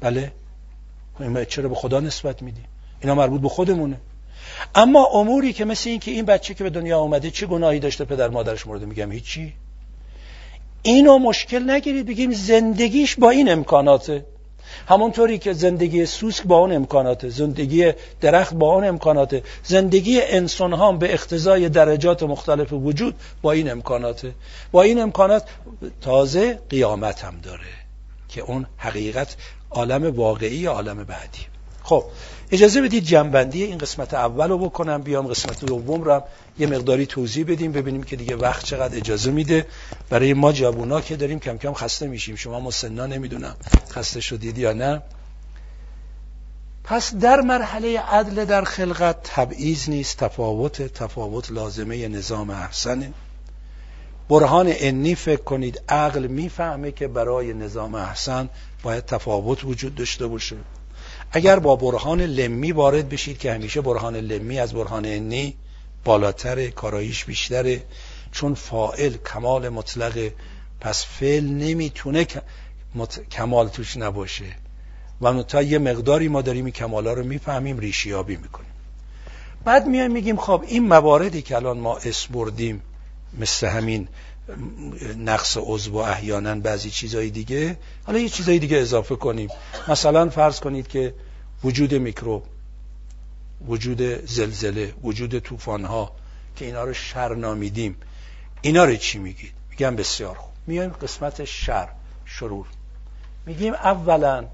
[0.01, 0.33] بله.
[1.19, 2.65] خب چرا به خدا نسبت میدیم؟
[3.01, 4.01] اینا مربوط به خودمونه.
[4.75, 8.05] اما اموری که مثل این که این بچه که به دنیا آمده چه گناهی داشته
[8.05, 9.55] پدر مادرش مورد میگم؟ هیچی.
[10.83, 14.25] اینو مشکل نگیرید بگیم زندگیش با این امکاناته.
[14.89, 19.43] همونطوری که زندگی سوسک با اون امکاناته زندگی درخت با اون امکاناته.
[19.62, 24.35] زندگی انسان ها به اقتضای درجات مختلف وجود با این امکاناته.
[24.73, 25.44] با این امکانات
[26.01, 27.73] تازه قیامت هم داره
[28.28, 29.36] که اون حقیقت
[29.70, 31.47] عالم واقعی عالم بعدی.
[31.82, 32.05] خب
[32.53, 36.23] اجازه بدید جنبندی این قسمت اول رو بکنم بیام قسمت دوم رو
[36.59, 39.66] یه مقداری توضیح بدیم ببینیم که دیگه وقت چقدر اجازه میده.
[40.11, 42.37] برای ما جوونا که داریم کم کم خسته میشیم.
[42.37, 43.57] شما مسنا نمی‌دونم
[43.91, 45.03] خسته شدید یا نه.
[46.85, 53.12] پس در مرحله عدل در خلقت تبعیض نیست تفاوت تفاوت لازمه نظام احسنه.
[54.29, 58.49] برهان انی فکر کنید عقل می‌فهمه که برای نظام احسن
[58.83, 60.57] باید تفاوت وجود داشته باشه.
[61.33, 65.55] اگر با برهان لمی وارد بشید که همیشه برهان لمی از برهان انی
[66.05, 67.83] بالاتر کاراییش بیشتره.
[68.33, 70.31] چون فائل کمال مطلق
[70.81, 72.27] پس فعل نمی‌تونه
[73.31, 74.45] کمال توش نباشه.
[75.21, 78.71] و تا یه مقداری ما داریم این کمالا رو می‌فهمیم ریشیابی می‌کنیم.
[79.65, 82.83] بعد میایم میگیم خب این مواردی که الان ما اسم بردیم
[83.39, 84.09] مثل همین
[85.19, 87.78] نقص عضو و احیانا بعضی چیزهای دیگه.
[88.05, 89.48] حالا یه چیزهای دیگه اضافه کنیم.
[89.89, 91.14] مثلا فرض کنید که
[91.64, 92.44] وجود میکروب
[93.66, 96.12] وجود زلزله وجود طوفان‌ها
[96.56, 97.97] که اینا رو شر نامیدیم
[98.62, 100.52] اینا رو چی میگید؟ میگم بسیار خوب.
[100.66, 101.89] میایم قسمت شر
[102.24, 102.66] شرور.
[103.47, 104.44] میگیم اولا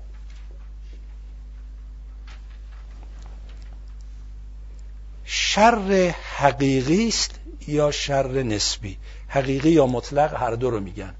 [5.24, 7.30] شر حقیقی است
[7.66, 8.98] یا شر نسبی؟
[9.28, 11.14] حقیقی یا مطلق هر دو رو میگن.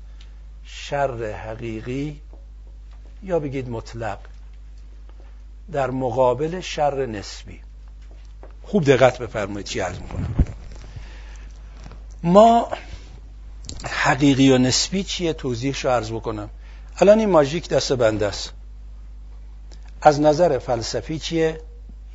[0.65, 2.21] شر حقیقی
[3.23, 4.19] یا بگید مطلق
[5.73, 7.61] در مقابل شر نسبی.
[8.63, 10.35] خوب دقت بفرمایید چی عرض می‌کنم.
[12.23, 12.69] ما
[13.85, 16.51] حقیقی و نسبی چیه؟ توضیحش رو عرض بکنم.
[16.97, 18.53] الان این ماژیک دست بنده است.
[20.03, 21.61] از نظر فلسفی چیه؟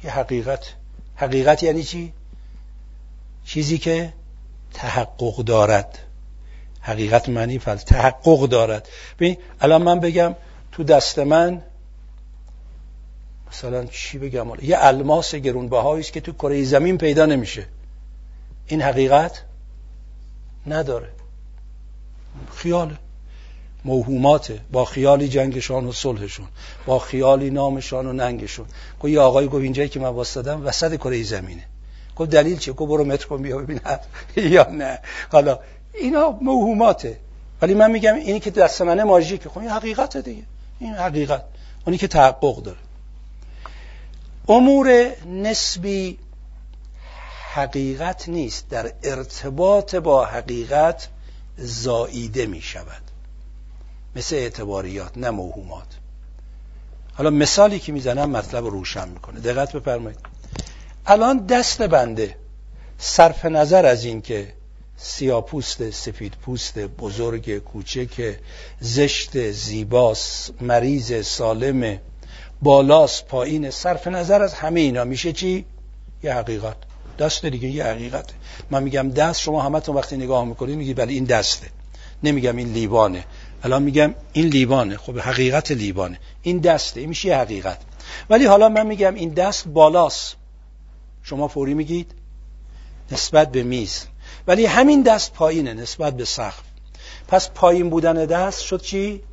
[0.04, 0.74] یه حقیقت.
[1.16, 2.14] حقیقت یعنی چی؟
[3.46, 4.14] چیزی که
[4.74, 6.00] تحقق دارد.
[6.82, 8.90] حقیقت معنی فل تحقق دارد.
[9.20, 10.36] ببین الان من بگم
[10.72, 11.62] تو دست من
[13.52, 17.66] مثلا چی بگم؟ یه الماس گرونبهایی است که تو کره زمین پیدا نمیشه.
[18.68, 19.44] این حقیقت
[20.68, 21.10] نداره.
[22.56, 22.98] خیاله.
[23.86, 24.60] موهوماته.
[24.72, 26.48] با خیالی جنگشان و صلحشون.
[26.86, 28.66] با خیالی نامشان و ننگشون.
[29.00, 31.64] گو یه آقای گفت اینجایی که من واسدم وسط کره زمینه.
[32.16, 33.80] گفت دلیل چیه؟ گفت برو متر کن بیا ببین
[34.36, 35.00] یا نه.
[35.32, 35.60] حالا
[35.94, 37.20] اینا موهوماته.
[37.62, 40.44] ولی من میگم اینی که دست منه ماژیکه خب این حقیقته دیگه.
[40.80, 41.44] این حقیقت.
[41.86, 42.78] اونی که تحقق داره.
[44.50, 46.20] امور نسبی
[47.54, 48.70] حقیقت نیست.
[48.70, 51.08] در ارتباط با حقیقت
[51.58, 53.02] زاییده می شود
[54.16, 55.88] مثل اعتباریات نه موهومات.
[57.14, 59.40] حالا مثالی که می‌زنم مطلب روشن می‌کنه.
[59.40, 60.20] دقت بفرمایید.
[61.06, 62.36] الان دست بنده.
[62.98, 64.54] صرف نظر از این که
[64.98, 68.36] سیاپوست سفید پوست بزرگ کوچک
[68.80, 72.00] زشت زیباس مریض سالم
[72.62, 73.70] بالاس پایین.
[73.70, 75.04] صرف نظر از همه اینا.
[75.04, 75.66] میشه چی؟
[76.24, 76.76] یه حقیقت.
[77.20, 78.26] دست دیگه یه حقیقت.
[78.72, 81.68] من میگم دست شما همتون وقتی نگاه می‌کنید میگید بله این دسته.
[82.24, 83.26] نمیگم این لیوانه.
[83.64, 84.98] الان میگم این لیوانه.
[84.98, 86.20] خب حقیقت لیوانه.
[86.42, 87.00] این دسته.
[87.00, 87.78] این میشه یه حقیقت.
[88.30, 90.36] ولی حالا من میگم این دست بالاست.
[91.24, 92.12] شما فوری میگید؟
[93.12, 94.06] نسبت به میز.
[94.48, 96.64] ولی همین دست پایینه نسبت به سقف.
[97.28, 99.24] پس پایین بودن دست شد چی؟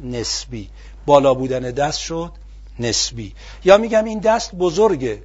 [0.00, 0.68] نسبی.
[1.06, 2.32] بالا بودن دست شد
[2.78, 3.34] نسبی.
[3.64, 5.22] یا میگم این دست بزرگه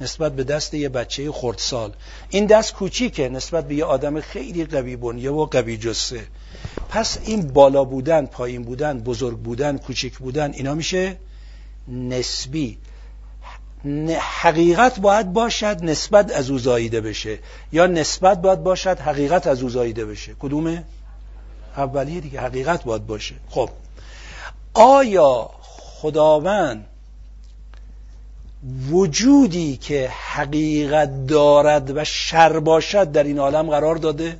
[0.00, 1.92] نسبت به دست یه بچه خردسال.
[2.30, 6.26] این دست کوچیکه نسبت به یه آدم خیلی قوی بنیه و قوی جسه.
[6.88, 11.16] پس این بالا بودن پایین بودن بزرگ بودن کوچیک بودن اینا میشه
[11.88, 12.78] نسبی.
[14.20, 17.38] حقیقت باید باشد نسبت از او زاییده بشه.
[17.72, 20.34] یا نسبت باید باشد حقیقت از او زاییده بشه.
[20.40, 20.84] کدومه؟
[21.76, 23.34] اولیه دیگه حقیقت باید باشه.
[23.48, 23.70] خب.
[24.74, 26.86] آیا خداوند
[28.90, 34.38] وجودی که حقیقت دارد و شر باشد در این عالم قرار داده؟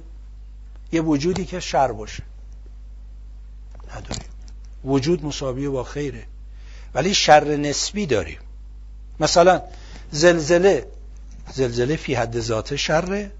[0.92, 2.22] یه وجودی که شر باشه.
[3.96, 4.28] نداریم.
[4.84, 6.22] وجود مساویه با خیره.
[6.94, 8.38] ولی شر نسبی داریم.
[9.22, 9.62] مثلا
[10.10, 10.86] زلزله
[11.52, 13.30] زلزله فی حد ذات شره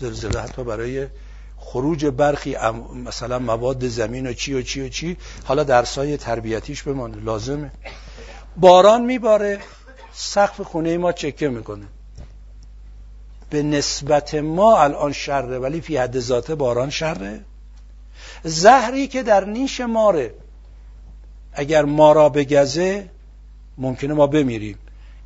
[0.00, 1.06] زلزله حتی برای
[1.56, 2.56] خروج برخی
[3.04, 7.70] مثلا مواد زمین و چی و چی و چی حالا درسای تربیتیش بمانه لازمه.
[8.56, 9.60] باران میباره
[10.12, 11.86] سقف خونه ما چکه می‌کنه.
[13.50, 17.40] به نسبت ما الان شره ولی فی حد ذاته باران شره.
[18.44, 20.34] زهری که در نیش ماره
[21.52, 23.10] اگر ما را بگزه
[23.78, 24.78] ممکنه ما بمیریم.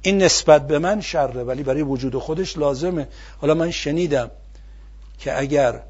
[0.07, 3.09] این نسبت به من شره ولی برای وجود خودش لازمه.
[3.41, 4.31] حالا من شنیدم
[5.19, 5.83] که اگر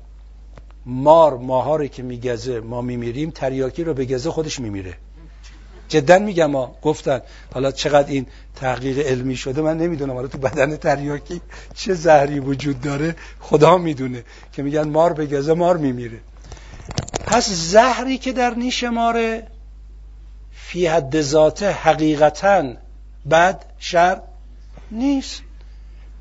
[0.87, 4.95] مار ماهاری که میگزه ما میمیریم تریاکی رو بگزه خودش میمیره.
[5.89, 7.21] جدا میگم ما گفتن.
[7.55, 10.15] حالا چقدر این تحقیق علمی شده من نمی‌دونم.
[10.15, 11.41] حالا تو بدن تریاکی
[11.75, 14.25] چه زهری وجود داره خدا می‌دونه.
[14.53, 16.19] که میگن مار بگزه مار میمیره.
[17.27, 19.47] پس زهری که در نیش ماره
[20.53, 22.86] فی حد ذاته حقیقتا
[23.31, 24.23] بد شر
[24.91, 25.43] نیست.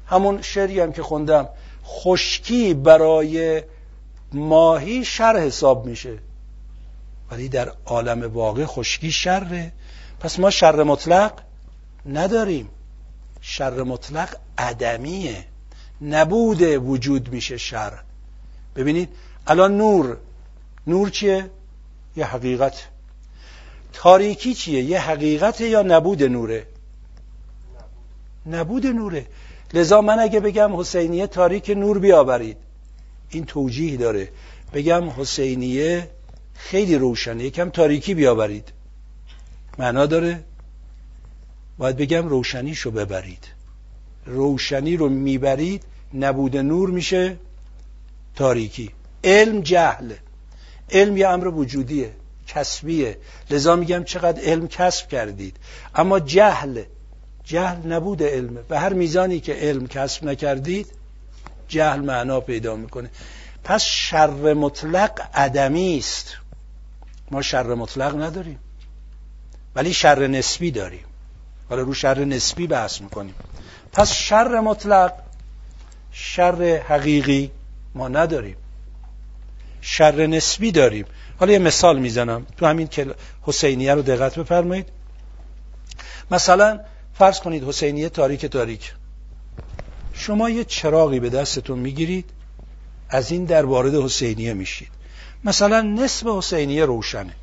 [0.07, 1.49] همون شعری هم که خوندم
[1.85, 3.63] خشکی برای
[4.33, 6.17] ماهی شر حساب میشه.
[7.31, 9.71] ولی در عالم واقع خشکی شره.
[10.19, 11.31] پس ما شر مطلق
[12.05, 12.69] نداریم.
[13.41, 15.45] شر مطلق عدمیه.
[16.01, 17.93] نبود وجود میشه شر.
[18.75, 19.09] ببینید
[19.47, 20.17] الان نور.
[20.87, 21.49] نور چیه؟
[22.17, 22.87] یه حقیقت.
[23.93, 26.67] تاریکی چیه؟ یه حقیقت یا نبود نوره؟
[28.45, 29.25] نبود نوره.
[29.73, 32.57] لذا من اگه بگم حسینیه تاریک نور بیاورید.
[33.29, 34.29] این توجیه داره.
[34.73, 36.09] بگم حسینیه
[36.55, 37.43] خیلی روشنه.
[37.43, 38.71] یکم تاریکی بیاورید.
[39.77, 40.43] معنا داره؟
[41.77, 43.47] باید بگم روشنیشو ببرید.
[44.25, 47.37] روشنی رو می‌برید نبود نور میشه
[48.35, 48.91] تاریکی.
[49.23, 50.13] علم جهل.
[50.91, 52.11] علم یه امر وجودیه
[52.47, 53.17] کسبیه.
[53.49, 55.57] لذا میگم چقدر علم کسب کردید.
[55.95, 56.83] اما جهل
[57.45, 60.91] جهل نبود علمه به هر میزانی که علم کسب نکردید
[61.67, 63.09] جهل معنا پیدا می‌کنه.
[63.63, 66.37] پس شر مطلق عدمی است.
[67.31, 68.59] ما شر مطلق نداریم.
[69.75, 71.05] ولی شر نسبی داریم.
[71.69, 73.35] حالا رو شر نسبی بحث می‌کنیم.
[73.91, 75.13] پس شر مطلق
[76.11, 77.51] شر حقیقی
[77.95, 78.57] ما نداریم.
[79.81, 81.05] شر نسبی داریم.
[81.39, 82.45] حالا یه مثال می‌زنم.
[82.57, 84.89] تو همین که حسینیه رو دقت بفرمایید.
[86.31, 86.79] مثلا
[87.17, 88.93] فرض کنید حسینیه تاریک تاریک.
[90.13, 92.29] شما یه چراغی به دستتون می‌گیرید
[93.09, 94.89] از این در وارد حسینیه میشید.
[95.43, 97.33] مثلا نصف حسینیه روشنه.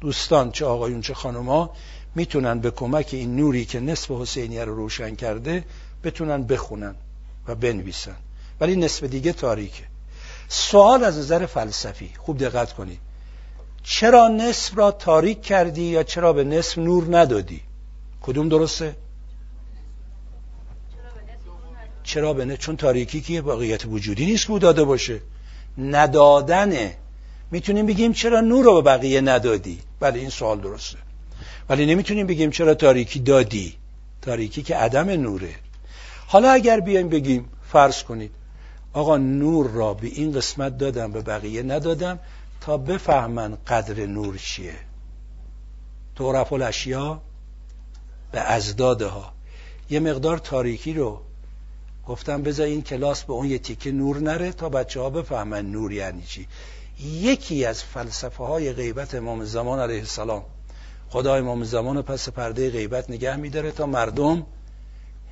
[0.00, 1.70] دوستان چه آقایون چه خانوما
[2.14, 5.64] می‌تونن به کمک این نوری که نصف حسینیه رو روشن کرده
[6.04, 6.94] بتونن بخونن
[7.48, 8.16] و بنویسن.
[8.60, 9.84] ولی نصف دیگه تاریکه.
[10.48, 12.10] سوال از نظر فلسفی.
[12.18, 12.98] خوب دقت کنید.
[13.82, 17.65] چرا نصف را تاریک کردی یا چرا به نصف نور ندادی؟
[18.22, 18.96] کدوم درسته؟
[22.02, 25.20] چرا به چون تاریکی که واقعیت وجودی نیست که داده باشه.
[25.78, 26.96] ندادنه
[27.50, 30.98] می‌تونیم بگیم چرا نور رو به بقیه ندادی؟ بله این سوال درسته.
[31.68, 33.76] ولی نمی‌تونیم بگیم چرا تاریکی دادی؟
[34.22, 35.54] تاریکی که عدم نوره.
[36.26, 38.30] حالا اگر بیایم بگیم فرض کنید
[38.92, 42.18] آقا نور را به این قسمت دادم به بقیه ندادم
[42.60, 44.74] تا بفهمن قدر نور چیه.
[46.16, 47.22] تو الاشیا
[48.36, 49.32] به ازدادها.
[49.90, 51.20] یه مقدار تاریکی رو
[52.06, 55.92] گفتم بذار این کلاس به اون یه تیکه نور نره تا بچه ها بفهمن نور
[55.92, 56.48] یعنی چی.
[57.00, 60.42] یکی از فلسفه های غیبت امام زمان علیه السلام
[61.08, 64.46] خدا امام زمان پس پرده غیبت نگه میداره تا مردم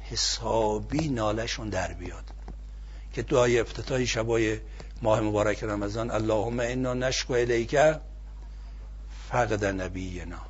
[0.02, 2.24] حسابی نالشون در بیاد.
[3.12, 4.58] که دعای افتتاحی شبای
[5.02, 7.76] ماه مبارک رمضان اللهم انا نشکو الیک
[9.28, 10.40] فقد نبینا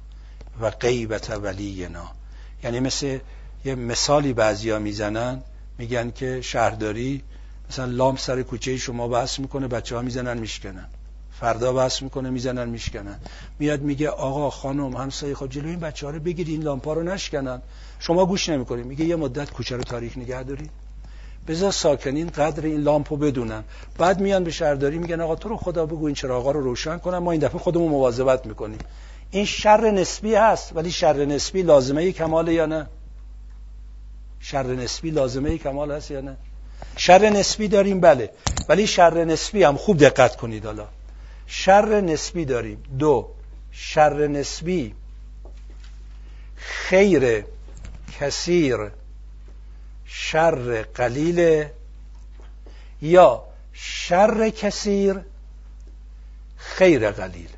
[0.60, 2.24] و غیبت ولینا.
[2.65, 3.19] یعنی مثل
[3.65, 5.43] یه مثالی بعضیا می‌زنن
[5.78, 7.23] میگن که شهرداری
[7.70, 10.86] مثلا لام سر کوچه شما بحث می‌کنه بچه ها می‌زنن میشکنن.
[11.41, 13.19] فردا بحث می‌کنه می‌زنن میشکنن.
[13.59, 17.03] میاد میگه آقا خانم همسایه خود جلوی این بچه ها رو بگید این لامپا رو
[17.03, 17.62] نشکنن.
[17.99, 18.86] شما گوش نمی‌کنید.
[18.86, 20.70] میگه یه مدت کوچه رو تاریخ نگه دارید.
[21.49, 23.65] بذار ساکنین قدر این لامپو بدونن.
[23.99, 27.19] بعد میان به شهرداری میگن آقا تو رو خدا بگو این چراغا رو روشن کنن.
[27.19, 28.78] ما این دفعه خودمون مواظبت می‌کنیم.
[29.35, 32.86] این شر نسبی هست ولی شر نسبی لازمه کمال یا نه؟
[34.40, 36.36] شر نسبی لازمه کمال هست یا نه؟
[36.97, 38.31] شر نسبی داریم بله.
[38.69, 40.89] ولی شر نسبی هم خوب دقت کنید حالا.
[41.47, 42.82] شر نسبی داریم.
[42.98, 43.31] دو
[43.73, 44.94] شر نسبی
[46.56, 47.44] خیر
[48.20, 48.77] کثیر
[50.05, 51.65] شر قلیل
[53.02, 55.16] یا شر کثیر
[56.56, 57.53] خیر قلیل.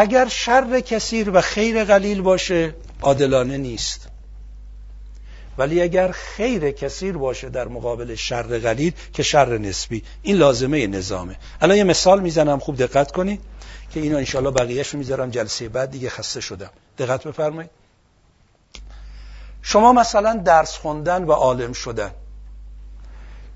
[0.00, 4.08] اگر شر کثیر و خیر قلیل باشه عادلانه نیست.
[5.58, 10.02] ولی اگر خیر کثیر باشه در مقابل شر قلیل که شر نسبی.
[10.22, 11.36] این لازمه نظامه.
[11.60, 13.40] الان یه مثال می‌زنم خوب دقت کنید
[13.90, 16.70] که اینا انشالله بقیهش می‌ذارم جلسه بعد دیگه خسته شدم.
[16.98, 17.70] دقت بفرمایید.
[19.62, 22.10] شما مثلا درس خوندن و عالم شدن.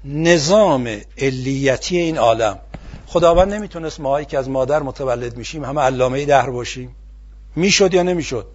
[0.05, 2.59] نظام علیتی این عالم.
[3.15, 6.97] خداوند نمی‌تونست ماهایی که از مادر متولد میشیم همه علامه دهر باشیم.
[7.57, 8.47] می‌شد یا نمی‌شد؟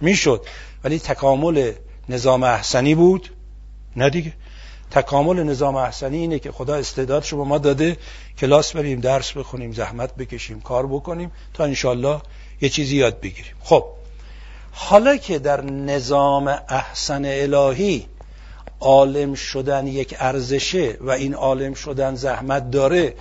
[0.00, 0.46] می‌شد.
[0.84, 1.72] ولی تکامل
[2.08, 3.30] نظام احسنی بود؟
[3.96, 4.32] نه دیگه.
[4.90, 7.96] تکامل نظام احسنی اینه که خدا استعداد رو ما داده
[8.38, 12.20] کلاس بریم درس بخونیم زحمت بکشیم کار بکنیم تا انشالله
[12.60, 13.54] یه چیزی یاد بگیریم.
[13.62, 13.84] خب.
[14.72, 18.06] حالا که در نظام احسن الهی
[18.80, 23.14] عالم شدن یک ارزشه و این عالم شدن زحمت داره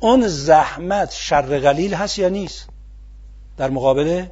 [0.00, 2.68] اون زحمت شر قلیل هست یا نیست؟
[3.56, 4.26] در مقابل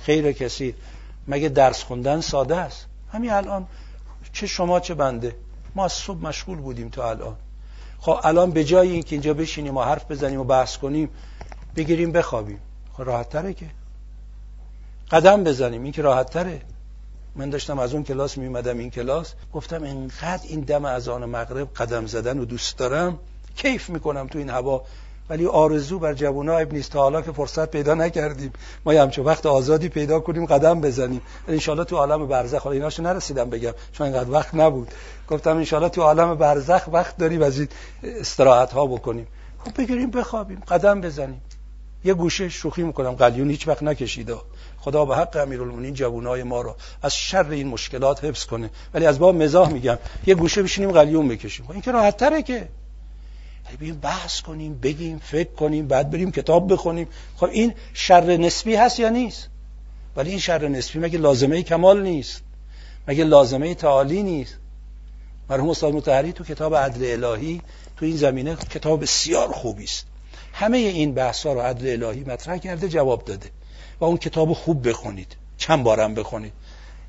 [0.00, 0.74] خیر کسی.
[1.28, 3.66] مگه درس خوندن ساده است؟ همین الان
[4.32, 5.36] چه شما چه بنده.
[5.74, 7.36] ما از صبح مشغول بودیم تا الان.
[8.00, 11.08] خب الان به جای اینکه اینجا بشینیم و حرف بزنیم و بحث کنیم
[11.76, 12.60] بگیریم بخوابیم.
[12.92, 13.66] خب راحت تره که.
[15.10, 16.62] قدم بزنیم این که راحت تره.
[17.36, 19.34] من داشتم از اون کلاس می اومدم این کلاس.
[19.52, 23.18] گفتم انقدر این دم از آن مغرب قدم زدن و دوست دارم.
[23.56, 24.82] کیف می‌کنم تو این هوا.
[25.30, 26.92] ولی آرزو بر جوونا نیست.
[26.92, 28.52] تا که فرصت پیدا نکردیم.
[28.84, 31.22] ما همچون وقت آزادی پیدا کنیم قدم بزنیم.
[31.48, 33.72] انشالله تو عالم برزخ حالا ایناشو نرسیدم بگم.
[33.92, 34.88] چون اینقدر وقت نبود.
[35.28, 37.68] گفتم انشالله تو عالم برزخ وقت داریم از این
[38.02, 39.26] استراحت ها بکنیم.
[39.64, 40.62] خب بگیریم بخوابیم.
[40.68, 41.42] قدم بزنیم.
[42.04, 43.12] یه گوشه شوخی می‌کنم.
[43.12, 44.36] قلیون هیچ وقت نکشیده.
[44.78, 48.70] خدا به حق امیرالمومنین جوانای ما رو از شر این مشکلات حفظ کنه.
[48.94, 49.98] ولی از باب مزاح میگم.
[50.26, 51.66] یه گوشه بشینیم قلیون بکشیم.
[51.66, 52.68] خب این که راحت تره که.
[53.76, 57.08] بریم بحث کنیم بگیم فکر کنیم بعد بریم کتاب بخونیم.
[57.36, 59.48] خب این شر نسبی هست یا نیست؟
[60.16, 62.42] ولی این شر نسبی مگه لازمه کمال نیست؟
[63.08, 64.56] مگه لازمه تعالی نیست؟
[65.50, 67.62] مرحوم استاد متحری تو کتاب عدل الهی
[67.96, 70.06] تو این زمینه کتاب بسیار خوبی است.
[70.52, 73.50] همه این بحث ها رو عدل الهی مطرح کرده جواب داده.
[74.00, 76.52] و اون کتاب خوب بخونید چند بارم بخونید.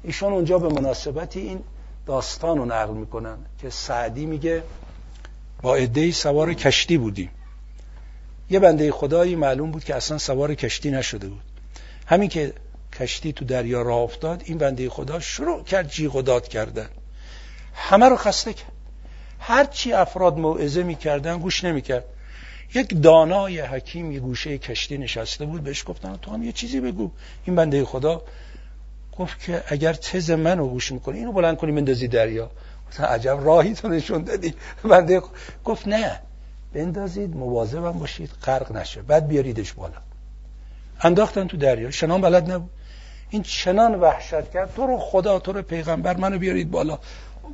[0.04, 1.60] ایشون اونجا به مناسبتی این
[2.06, 4.64] داستان رو نقل می‌کنن که سعدی میگه
[5.62, 7.30] با عدهای سوار کشتی بودیم.
[8.50, 11.42] یه بنده خدایی معلوم بود که اصلا سوار کشتی نشده بود.
[12.06, 12.54] همین که
[13.00, 16.90] کشتی تو دریا راه افتاد این بنده خدا شروع کرد جیغ و داد کردن.
[17.74, 18.72] همه رو خسته کرد.
[19.40, 22.06] هرچی افراد موعظه می‌کردن گوش نمی‌کرد.
[22.74, 27.12] یک دانای حکیم یه گوشه کشتی نشسته بود بهش گفتن تو هم یه چیزی بگو.
[27.46, 28.22] این بنده خدا
[29.18, 32.52] گفت که اگر تز منو گوش می‌کنی اینو بلند کنی بندازی دریا.
[32.92, 34.54] مثلا عجب راهی تو نشون دادی.
[34.84, 35.22] بنده
[35.66, 36.20] گفت نه
[36.74, 39.02] بندازید مواظبم باشید غرق نشه.
[39.02, 39.98] بعد بیاریدش بالا.
[41.02, 41.92] انداختن تو دریا.
[41.92, 42.70] شنان بلد نبود.
[43.30, 44.74] این چنان وحشت کرد.
[44.76, 47.00] تو رو خدا تو رو پیغمبر منو بیارید بالا.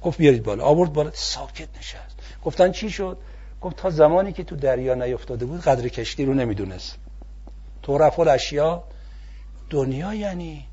[0.01, 0.64] گفت بیارید بالا.
[0.64, 1.11] آورد بالا.
[1.14, 2.18] ساکت نشست.
[2.45, 3.18] گفتن چی شد؟
[3.61, 6.95] گفت تا زمانی که تو دریا نیفتاده بود قدر کشتی رو نمی‌دونست.
[7.84, 8.84] تو رفل اشیا
[9.69, 10.65] دنیا یعنی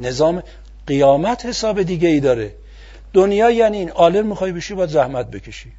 [0.00, 0.42] نظام
[0.86, 2.54] قیامت حساب دیگه ای داره.
[3.12, 3.90] دنیا یعنی این.
[3.90, 5.72] عالم می‌خوای بشی باید زحمت بکشی.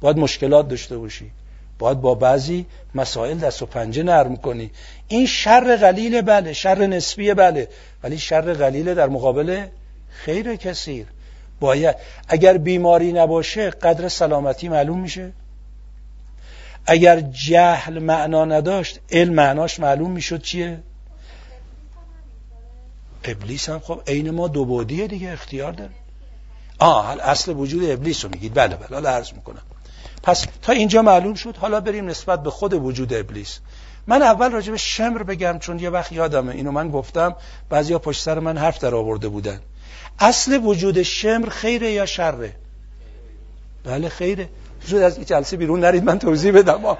[0.00, 1.30] باید مشکلات داشته باشی.
[1.78, 4.70] باید با بعضی مسائل دست و پنجه نرم کنی.
[5.08, 7.68] این شر قلیل بله شر نسبی بله.
[8.02, 9.66] ولی شر قلیل در مقابل
[10.08, 11.06] خیر کثیر.
[11.60, 11.96] باید
[12.28, 15.32] اگر بیماری نباشه قدر سلامتی معلوم میشه.
[16.86, 20.78] اگر جهل معنا نداشت علم معناش معلوم می‌شد چیه؟
[23.24, 25.90] ابلیس هم خب عین ما دو بودیه دیگه اختیار داره.
[26.78, 28.54] آه اصل وجود ابلیس رو میگید.
[28.54, 29.62] بله بله حالا عرض می‌کنم.
[30.22, 33.58] پس تا اینجا معلوم شد حالا بریم نسبت به خود وجود ابلیس.
[34.06, 36.52] من اول راجع به شمر بگم چون یه وقت یادمه.
[36.52, 37.36] اینو من گفتم
[37.68, 39.60] بعضیا پشت سر من حرف در آورده بودن.
[40.18, 42.52] اصل وجود شمر خیره یا شره؟
[43.84, 44.48] بله خیره.
[44.86, 46.96] زود از این جلسه بیرون نرید من توضیح بدم.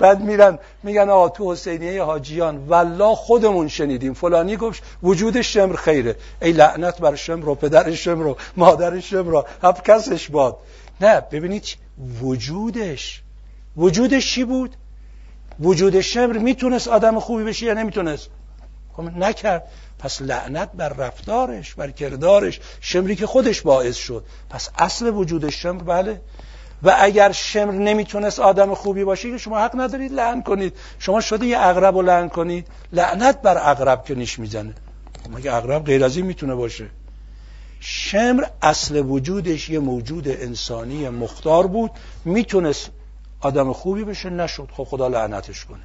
[0.00, 4.14] بعد میرن میگن آقا تو حسینیه حاجیان والله خودمون شنیدیم.
[4.14, 6.16] فلانی گفت وجود شمر خیره.
[6.42, 10.56] ای لعنت بر شمر و پدر شمر و مادر شمر و هب کسش باد.
[11.00, 11.64] نه ببینید
[12.22, 13.22] وجودش.
[13.76, 14.76] وجودش چی بود؟
[15.60, 18.28] وجود شمر می‌تونست آدم خوبی بشه یا نمی‌تونست؟
[18.92, 19.64] خب نکرد.
[19.98, 22.60] پس لعنت بر رفتارش بر کردارش.
[22.80, 24.24] شمری که خودش باعث شد.
[24.50, 26.20] پس اصل وجود شمر بله.
[26.82, 30.76] و اگر شمر نمی‌تونست آدم خوبی باشه که شما حق ندارید لعن کنید.
[30.98, 32.66] شما شده یه اغرب رو لعن کنید.
[32.92, 34.74] لعنت بر اغرب که نیش می‌زنه.
[35.30, 36.86] مگه اغرب غیر از این می‌تونه باشه؟
[37.80, 41.90] شمر اصل وجودش یه موجود انسانی مختار بود.
[42.24, 42.90] می‌تونست
[43.40, 44.68] آدم خوبی بشه نشد.
[44.76, 45.80] خب خدا لعنتش کنه.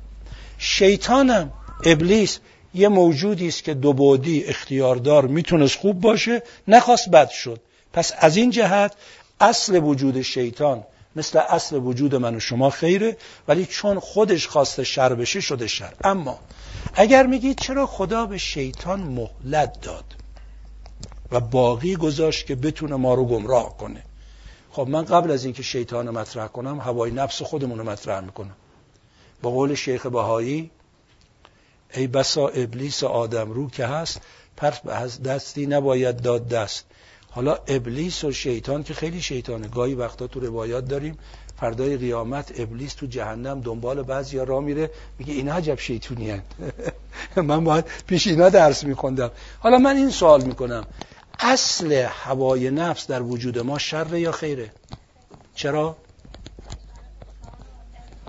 [0.58, 1.52] شیطانم
[1.86, 2.40] ابلیس
[2.74, 7.62] یه موجودی است که دو بودی اختیاردار می‌تونست خوب باشه نخواست بد شد.
[7.94, 8.94] پس از این جهت
[9.40, 10.84] اصل وجود شیطان
[11.16, 13.18] مثل اصل وجود من و شما خیره
[13.48, 15.94] ولی چون خودش خواسته شر بشه شده شر.
[16.04, 16.40] اما
[16.94, 20.16] اگر میگید چرا خدا به شیطان مهلت داد
[21.32, 24.04] و باقی گذاشت که بتونه ما رو گمراه کنه؟
[24.72, 28.56] خب من قبل از اینکه شیطان مطرح کنم هوای نفس خودمون رو مطرح می‌کنم.
[29.42, 30.72] با قول شیخ بهایی
[31.94, 34.22] ای بسا ابلیس آدم رو که هست
[34.58, 36.86] پس به دستی نباید داد دست.
[37.36, 39.68] حالا ابلیس و شیطان که خیلی شیطانه.
[39.68, 41.18] گاهی وقتا تو روایات داریم
[41.60, 46.42] فردای قیامت ابلیس تو جهنم دنبال بعضی را میره میگه اینا عجب شیطونی
[47.36, 49.32] من باید پیش اینا درس میخوندم.
[49.60, 50.86] حالا من این سوال می‌کنم.
[51.40, 54.72] اصل هوای نفس در وجود ما شر یا خیره؟
[55.56, 55.98] چرا؟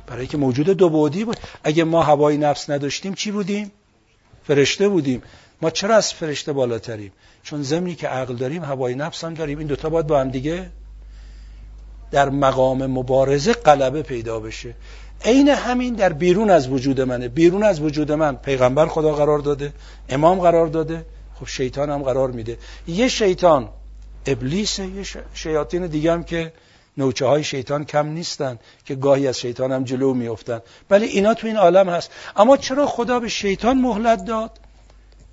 [0.06, 1.36] برای که موجود دو بودی بود.
[1.64, 3.72] اگه ما هوای نفس نداشتیم چی بودیم؟
[4.46, 5.22] فرشته بودیم.
[5.62, 7.12] ما چرا از فرشته بالاتریم؟
[7.46, 9.58] چون زمینی که عقل داریم هوای نفس هم داریم.
[9.58, 10.70] این دوتا باید با هم دیگه
[12.10, 14.74] در مقام مبارزه غلبه پیدا بشه.
[15.24, 17.28] عین همین در بیرون از وجود منه.
[17.28, 19.72] بیرون از وجود من پیغمبر خدا قرار داده
[20.08, 21.06] امام قرار داده.
[21.34, 22.58] خب شیطان هم قرار میده.
[22.86, 23.68] یه شیطان
[24.26, 25.04] ابلیس یه
[25.34, 26.52] شیاطین دیگه هم که
[26.96, 30.60] نوچه های شیطان کم نیستن که گاهی از شیطان هم جلو میافتن.
[30.90, 32.10] ولی اینا تو این عالم هست.
[32.36, 34.58] اما چرا خدا به شیطان مهلت داد؟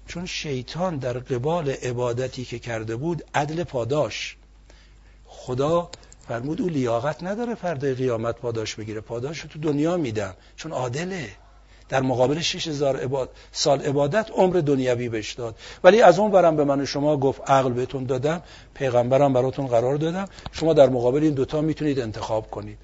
[0.07, 4.37] چون شیطان در قبال عبادتی که کرده بود عدل پاداش.
[5.25, 5.89] خدا
[6.27, 9.01] فرمود او لیاقت نداره فردای قیامت پاداش بگیره.
[9.01, 10.33] پاداش رو تو دنیا میدم.
[10.55, 11.29] چون عادله.
[11.89, 13.29] در مقابل 6000 عباد...
[13.51, 15.55] سال عبادت عمر دنیوی بهش داد.
[15.83, 18.41] ولی از اون برم به من شما گفت عقل بهتون دادم
[18.73, 20.25] پیغمبرم براتون قرار دادم.
[20.51, 22.77] شما در مقابل این دوتا می‌تونید انتخاب کنید.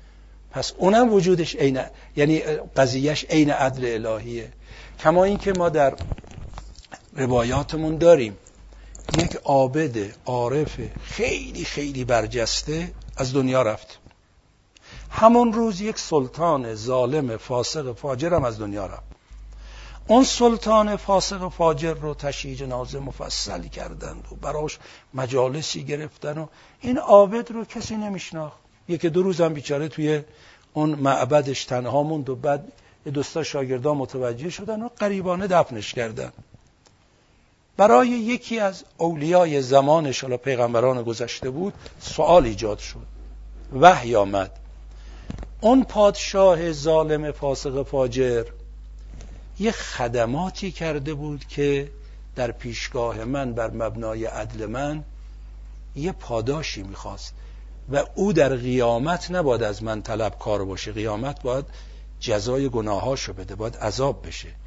[0.52, 1.80] پس اونم وجودش عین
[2.16, 2.40] یعنی
[2.76, 4.50] قضیهش عین عدل الهیه.
[5.00, 5.94] کما اینکه ما در
[7.16, 8.38] روایاتمون داریم.
[9.18, 14.00] یک عابد عارف خیلی خیلی برجسته از دنیا رفت.
[15.10, 19.04] همون روز یک سلطان ظالم فاسق فاجرم از دنیا رفت.
[20.08, 24.80] اون سلطان فاسق فاجر رو تشییع جنازه مفصل کردند و براش
[25.14, 26.48] مجالسی گرفتن و
[26.82, 28.58] این عابد رو کسی نمیشناخت.
[28.88, 30.22] یکی دو روز هم بیچاره توی
[30.74, 32.72] اون معبدش تنها موند و بعد
[33.14, 36.32] دوستا شاگردان متوجه شدن و قریبانه دفنش کردن.
[37.80, 43.06] برای یکی از اولیای زمانش حالا پیغمبران گذشته بود سوال ایجاد شد.
[43.82, 44.52] وحی آمد.
[45.62, 48.46] اون پادشاه ظالم فاسق فاجر
[49.60, 51.92] یه خدماتی کرده بود که
[52.36, 55.04] در پیشگاه من بر مبنای عدل من
[55.96, 57.34] یه پاداشی می‌خواست
[57.92, 60.92] و او در قیامت نباید از من طلب کار باشه.
[60.92, 61.66] قیامت باید
[62.20, 64.59] جزای گناهاشو بده باید عذاب بشه.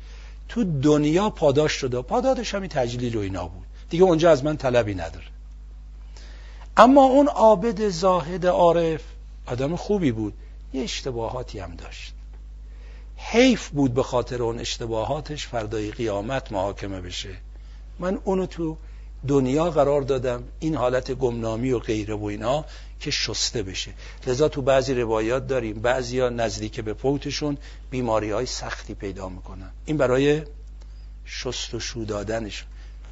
[0.52, 2.02] تو دنیا پاداش شده.
[2.02, 3.66] پادادش همین تجلیل و اینا بود.
[3.90, 5.26] دیگه اونجا از من طلبی نداره.
[6.76, 9.00] اما اون عابد زاهد عارف
[9.46, 10.34] آدم خوبی بود.
[10.72, 12.14] یه اشتباهاتی هم داشت.
[13.16, 15.46] حیف بود به خاطر اون اشتباهاتش.
[15.46, 17.36] فردای قیامت محاکمه بشه.
[17.98, 18.76] من اونو تو
[19.28, 20.44] دنیا قرار دادم.
[20.60, 22.64] این حالت گمنامی و غیره و اینا.
[23.02, 23.92] که شسته بشه.
[24.26, 27.58] لذا تو بعضی روایات داریم بعضی ها نزدیک به فوتشون
[27.90, 29.70] بیماری های سختی پیدا می‌کنن.
[29.86, 30.42] این برای
[31.24, 32.68] شست و شو دادنشون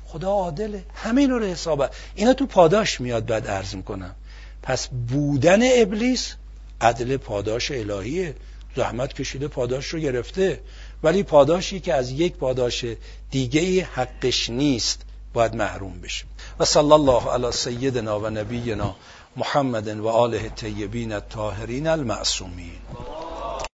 [0.06, 0.84] خدا عادله.
[0.94, 1.90] همین رو حسابه.
[2.14, 4.14] اینا تو پاداش میاد بعد عرض می‌کنم.
[4.62, 6.34] پس بودن ابلیس
[6.80, 8.34] عدل پاداش الهیه.
[8.76, 10.60] زحمت کشیده پاداش رو گرفته.
[11.02, 12.84] ولی پاداشی که از یک پاداش
[13.30, 15.02] دیگه حقش نیست
[15.32, 16.24] باید محروم بشه
[16.58, 18.96] و صلی الله علی سیدنا و نبینا
[19.36, 22.78] محمد و آله الطیبین الطاهرین المعصومین.